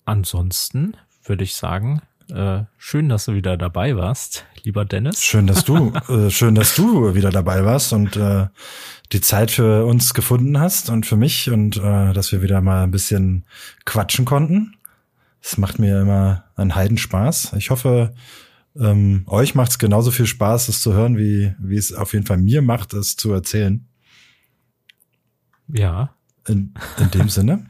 ansonsten 0.06 0.98
würde 1.24 1.44
ich 1.44 1.56
sagen, 1.56 2.02
äh, 2.32 2.66
schön, 2.78 3.10
dass 3.10 3.26
du 3.26 3.34
wieder 3.34 3.58
dabei 3.58 3.96
warst, 3.96 4.46
lieber 4.64 4.86
Dennis. 4.86 5.22
Schön, 5.24 5.48
dass 5.48 5.64
du, 5.66 5.94
äh, 6.10 6.30
schön, 6.30 6.56
dass 6.56 6.76
du 6.76 7.14
wieder 7.16 7.30
dabei 7.32 7.66
warst 7.66 7.94
und 7.94 8.16
äh, 8.16 8.48
die 9.12 9.22
Zeit 9.22 9.52
für 9.52 9.86
uns 9.86 10.14
gefunden 10.14 10.60
hast 10.60 10.90
und 10.90 11.06
für 11.06 11.16
mich 11.16 11.50
und 11.50 11.78
äh, 11.78 12.14
dass 12.14 12.32
wir 12.32 12.42
wieder 12.42 12.62
mal 12.62 12.84
ein 12.84 12.92
bisschen 12.92 13.46
quatschen 13.86 14.26
konnten. 14.26 14.76
Es 15.42 15.58
macht 15.58 15.80
mir 15.80 16.02
immer 16.02 16.46
einen 16.56 16.76
Heidenspaß. 16.76 17.54
Ich 17.58 17.70
hoffe, 17.70 18.14
ähm, 18.76 19.24
euch 19.28 19.56
macht 19.56 19.72
es 19.72 19.80
genauso 19.80 20.12
viel 20.12 20.26
Spaß, 20.28 20.68
es 20.70 20.82
zu 20.82 20.94
hören, 20.94 21.18
wie 21.18 21.54
wie 21.60 21.78
es 21.78 21.94
auf 21.94 22.14
jeden 22.14 22.26
Fall 22.26 22.38
mir 22.38 22.62
macht, 22.62 22.94
es 22.94 23.16
zu 23.16 23.32
erzählen. 23.32 23.86
Ja, 25.68 26.14
In, 26.48 26.74
in 27.00 27.12
dem 27.12 27.30
Sinne. 27.30 27.66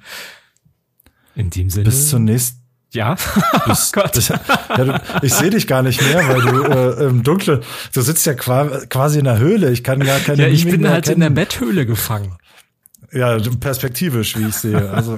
in 1.36 1.50
dem 1.50 1.70
Sinne. 1.70 1.86
Bis 1.86 2.10
zur 2.10 2.20
nächsten 2.20 2.59
ja. 2.92 3.16
Bis, 3.68 3.92
Gott. 3.92 4.14
bis, 4.14 4.30
ja, 4.30 4.38
du, 4.78 5.00
ich 5.22 5.34
sehe 5.34 5.50
dich 5.50 5.68
gar 5.68 5.84
nicht 5.84 6.02
mehr, 6.02 6.28
weil 6.28 6.42
du 6.42 6.64
äh, 6.64 7.08
im 7.08 7.24
Dunkeln, 7.24 7.62
du 7.94 8.02
sitzt 8.02 8.26
ja 8.26 8.34
qua, 8.34 8.66
quasi 8.90 9.20
in 9.20 9.26
der 9.26 9.38
Höhle. 9.38 9.72
Ich 9.72 9.84
kann 9.84 10.00
gar 10.00 10.20
keine 10.20 10.44
ja, 10.44 10.48
ich 10.48 10.66
Mimik 10.66 10.82
bin 10.82 10.90
halt 10.90 11.08
in 11.08 11.20
der 11.20 11.30
erkennen. 11.30 11.36
Betthöhle 11.36 11.86
gefangen. 11.86 12.36
Ja, 13.12 13.38
perspektivisch, 13.60 14.38
wie 14.38 14.48
ich 14.48 14.56
sehe. 14.56 14.90
Also 14.92 15.18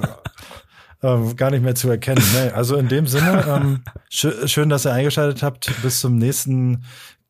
ähm, 1.02 1.36
gar 1.36 1.50
nicht 1.50 1.62
mehr 1.62 1.74
zu 1.74 1.90
erkennen. 1.90 2.22
Nee, 2.34 2.50
also 2.50 2.76
in 2.76 2.88
dem 2.88 3.06
Sinne, 3.06 3.44
ähm, 3.48 3.82
schö 4.08 4.46
schön, 4.46 4.68
dass 4.68 4.86
ihr 4.86 4.92
eingeschaltet 4.92 5.42
habt. 5.42 5.70
Bis 5.82 6.00
zum 6.00 6.16
nächsten 6.16 6.84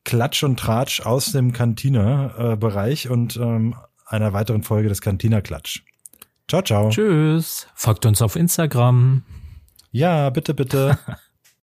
Klatsch 0.05 0.43
und 0.43 0.59
Tratsch 0.59 1.01
aus 1.01 1.31
dem 1.31 1.53
Cantina-Bereich 1.53 3.09
und 3.09 3.37
ähm, 3.37 3.75
einer 4.05 4.33
weiteren 4.33 4.63
Folge 4.63 4.89
des 4.89 5.01
Cantina-Klatsch. 5.01 5.81
Ciao, 6.47 6.61
ciao. 6.61 6.89
Tschüss. 6.89 7.67
Folgt 7.73 8.05
uns 8.05 8.21
auf 8.21 8.35
Instagram. 8.35 9.23
Ja, 9.93 10.29
bitte, 10.31 10.53
bitte. 10.53 10.97